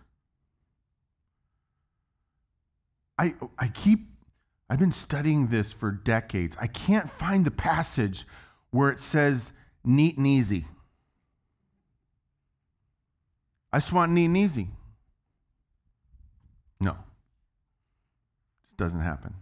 I, 3.19 3.35
I 3.59 3.69
keep, 3.69 4.07
I've 4.71 4.79
been 4.79 4.93
studying 4.93 5.49
this 5.49 5.73
for 5.73 5.91
decades. 5.91 6.57
I 6.61 6.69
can't 6.69 7.11
find 7.11 7.45
the 7.45 7.51
passage 7.51 8.25
where 8.71 8.91
it 8.91 9.01
says 9.01 9.53
neat 9.85 10.17
and 10.17 10.27
easy. 10.27 10.67
I 13.73 13.79
just 13.79 13.93
want 13.93 14.13
neat 14.13 14.27
and 14.27 14.37
easy. 14.37 14.69
No, 16.81 16.93
it 16.93 18.77
doesn't 18.77 19.01
happen. 19.01 19.35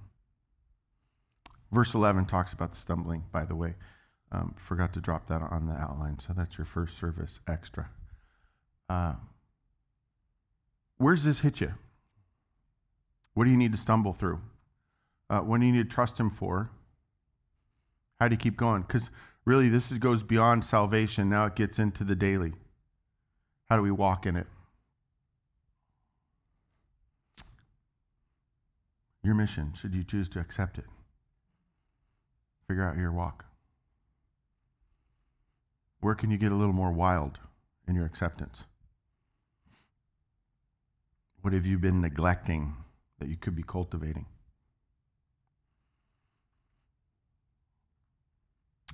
Verse 1.70 1.92
11 1.94 2.24
talks 2.26 2.52
about 2.52 2.70
the 2.70 2.78
stumbling, 2.78 3.24
by 3.30 3.44
the 3.44 3.54
way. 3.54 3.74
Um, 4.32 4.54
forgot 4.58 4.92
to 4.94 5.00
drop 5.00 5.28
that 5.28 5.42
on 5.42 5.66
the 5.66 5.74
outline, 5.74 6.18
so 6.18 6.32
that's 6.34 6.58
your 6.58 6.64
first 6.64 6.98
service 6.98 7.40
extra. 7.46 7.90
Uh, 8.88 9.14
where's 10.98 11.24
this 11.24 11.40
hit 11.40 11.60
you? 11.60 11.74
What 13.34 13.44
do 13.44 13.50
you 13.50 13.56
need 13.56 13.72
to 13.72 13.78
stumble 13.78 14.12
through? 14.12 14.40
Uh, 15.28 15.40
what 15.40 15.60
do 15.60 15.66
you 15.66 15.72
need 15.72 15.90
to 15.90 15.94
trust 15.94 16.18
Him 16.18 16.30
for? 16.30 16.70
How 18.20 18.28
do 18.28 18.34
you 18.34 18.38
keep 18.38 18.56
going? 18.56 18.82
Because 18.82 19.10
really, 19.44 19.68
this 19.68 19.90
is, 19.90 19.98
goes 19.98 20.22
beyond 20.22 20.64
salvation. 20.64 21.28
Now 21.28 21.46
it 21.46 21.54
gets 21.54 21.78
into 21.78 22.04
the 22.04 22.16
daily. 22.16 22.54
How 23.68 23.76
do 23.76 23.82
we 23.82 23.90
walk 23.90 24.26
in 24.26 24.36
it? 24.36 24.46
Your 29.22 29.34
mission, 29.34 29.72
should 29.74 29.92
you 29.92 30.04
choose 30.04 30.28
to 30.30 30.38
accept 30.38 30.78
it, 30.78 30.84
figure 32.68 32.88
out 32.88 32.96
your 32.96 33.10
walk. 33.10 33.44
Where 36.00 36.14
can 36.14 36.30
you 36.30 36.38
get 36.38 36.52
a 36.52 36.54
little 36.54 36.72
more 36.72 36.92
wild 36.92 37.40
in 37.88 37.96
your 37.96 38.06
acceptance? 38.06 38.62
What 41.46 41.52
have 41.52 41.64
you 41.64 41.78
been 41.78 42.00
neglecting 42.00 42.74
that 43.20 43.28
you 43.28 43.36
could 43.36 43.54
be 43.54 43.62
cultivating? 43.62 44.26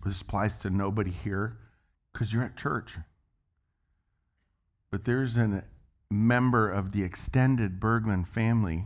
This 0.05 0.21
applies 0.21 0.59
to 0.59 0.69
nobody 0.69 1.11
here 1.11 1.57
because 2.13 2.31
you're 2.31 2.43
at 2.43 2.59
church. 2.59 2.99
But 4.91 5.07
there's 5.07 5.39
a 5.39 5.65
member 6.11 6.71
of 6.71 6.93
the 6.93 7.03
extended 7.03 7.81
Berglund 7.81 8.27
family 8.29 8.85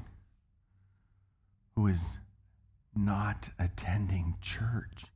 who 1.75 1.89
is 1.89 2.19
not 2.95 3.49
attending 3.59 4.37
church. 4.41 5.07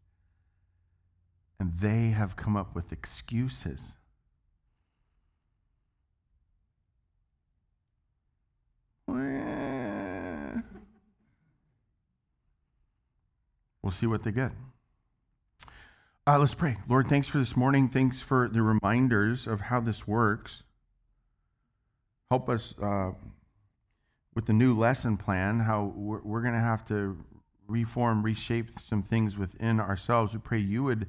And 1.61 1.79
they 1.79 2.09
have 2.09 2.35
come 2.35 2.57
up 2.57 2.75
with 2.75 2.91
excuses. 2.91 3.95
We'll 13.83 13.93
see 13.93 14.07
what 14.07 14.23
they 14.23 14.31
get. 14.31 14.53
Uh, 16.27 16.39
let's 16.39 16.55
pray. 16.55 16.77
Lord, 16.89 17.09
thanks 17.09 17.27
for 17.27 17.39
this 17.39 17.57
morning. 17.57 17.89
Thanks 17.89 18.21
for 18.21 18.49
the 18.49 18.63
reminders 18.63 19.47
of 19.47 19.63
how 19.63 19.81
this 19.81 20.07
works. 20.07 20.63
Help 22.31 22.49
us 22.49 22.75
uh, 22.81 23.13
with 24.35 24.47
the 24.47 24.53
new 24.53 24.75
lesson 24.79 25.17
plan, 25.17 25.59
how 25.59 25.93
we're, 25.97 26.21
we're 26.21 26.43
going 26.43 26.55
to 26.55 26.61
have 26.61 26.85
to 26.87 27.19
reform, 27.67 28.23
reshape 28.23 28.71
some 28.71 29.03
things 29.03 29.37
within 29.37 29.81
ourselves. 29.81 30.33
We 30.33 30.39
pray 30.39 30.59
you 30.59 30.85
would 30.85 31.09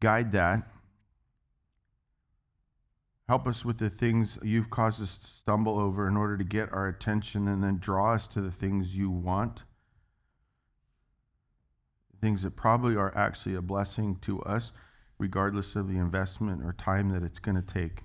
guide 0.00 0.32
that. 0.32 0.62
Help 3.32 3.46
us 3.46 3.64
with 3.64 3.78
the 3.78 3.88
things 3.88 4.38
you've 4.42 4.68
caused 4.68 5.02
us 5.02 5.16
to 5.16 5.26
stumble 5.26 5.78
over 5.78 6.06
in 6.06 6.18
order 6.18 6.36
to 6.36 6.44
get 6.44 6.70
our 6.70 6.86
attention 6.86 7.48
and 7.48 7.64
then 7.64 7.78
draw 7.78 8.12
us 8.12 8.28
to 8.28 8.42
the 8.42 8.50
things 8.50 8.94
you 8.94 9.10
want. 9.10 9.62
Things 12.20 12.42
that 12.42 12.56
probably 12.56 12.94
are 12.94 13.10
actually 13.16 13.54
a 13.54 13.62
blessing 13.62 14.18
to 14.20 14.42
us, 14.42 14.70
regardless 15.16 15.74
of 15.76 15.88
the 15.88 15.96
investment 15.96 16.62
or 16.62 16.74
time 16.74 17.08
that 17.08 17.22
it's 17.22 17.38
going 17.38 17.56
to 17.56 17.62
take. 17.62 18.02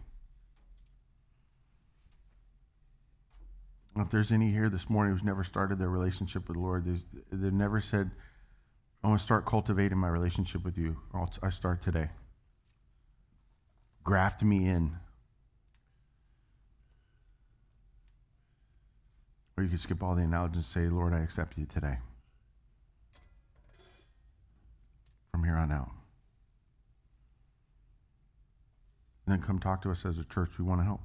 If 3.97 4.09
there's 4.09 4.31
any 4.31 4.51
here 4.51 4.69
this 4.69 4.89
morning 4.89 5.11
who's 5.11 5.25
never 5.25 5.43
started 5.43 5.77
their 5.77 5.89
relationship 5.89 6.47
with 6.47 6.55
the 6.55 6.63
Lord, 6.63 6.85
they've 7.33 7.51
never 7.51 7.81
said, 7.81 8.11
I 9.03 9.09
want 9.09 9.19
to 9.19 9.25
start 9.25 9.45
cultivating 9.45 9.97
my 9.97 10.07
relationship 10.07 10.63
with 10.63 10.77
you. 10.77 11.01
I'll, 11.13 11.29
I 11.43 11.49
start 11.49 11.81
today. 11.81 12.11
Graft 14.05 14.41
me 14.41 14.69
in. 14.69 14.95
Or 19.57 19.63
you 19.63 19.69
can 19.69 19.79
skip 19.79 20.03
all 20.03 20.13
the 20.13 20.23
analogies 20.23 20.57
and 20.57 20.65
say, 20.65 20.87
Lord, 20.87 21.13
I 21.13 21.19
accept 21.19 21.57
you 21.57 21.65
today. 21.65 21.97
From 25.31 25.43
here 25.43 25.55
on 25.55 25.71
out. 25.71 25.89
And 29.25 29.33
then 29.33 29.41
come 29.41 29.59
talk 29.59 29.81
to 29.81 29.91
us 29.91 30.05
as 30.05 30.19
a 30.19 30.23
church. 30.23 30.59
We 30.59 30.65
want 30.65 30.81
to 30.81 30.85
help. 30.85 31.01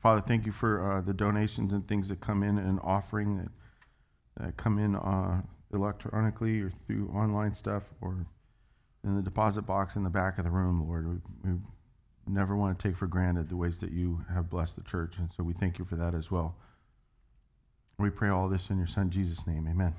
Father, 0.00 0.20
thank 0.20 0.46
you 0.46 0.52
for 0.52 0.92
uh, 0.92 1.00
the 1.00 1.14
donations 1.14 1.72
and 1.72 1.86
things 1.86 2.08
that 2.08 2.20
come 2.20 2.42
in 2.42 2.58
and 2.58 2.78
offering 2.82 3.38
that, 3.38 3.48
that 4.36 4.56
come 4.56 4.78
in 4.78 4.96
uh, 4.96 5.42
electronically 5.72 6.60
or 6.60 6.70
through 6.86 7.08
online 7.14 7.54
stuff 7.54 7.84
or 8.00 8.26
in 9.04 9.16
the 9.16 9.22
deposit 9.22 9.62
box 9.62 9.96
in 9.96 10.02
the 10.02 10.10
back 10.10 10.38
of 10.38 10.44
the 10.44 10.50
room, 10.50 10.86
Lord. 10.86 11.08
We, 11.08 11.50
we 11.50 11.58
never 12.26 12.56
want 12.56 12.78
to 12.78 12.88
take 12.88 12.96
for 12.96 13.06
granted 13.06 13.48
the 13.48 13.56
ways 13.56 13.78
that 13.80 13.90
you 13.90 14.24
have 14.32 14.48
blessed 14.50 14.76
the 14.76 14.82
church. 14.82 15.18
And 15.18 15.30
so 15.32 15.42
we 15.42 15.52
thank 15.52 15.78
you 15.78 15.84
for 15.84 15.96
that 15.96 16.14
as 16.14 16.30
well. 16.30 16.56
We 17.98 18.10
pray 18.10 18.28
all 18.28 18.48
this 18.48 18.70
in 18.70 18.78
your 18.78 18.86
Son, 18.86 19.10
Jesus' 19.10 19.46
name. 19.46 19.66
Amen. 19.68 19.94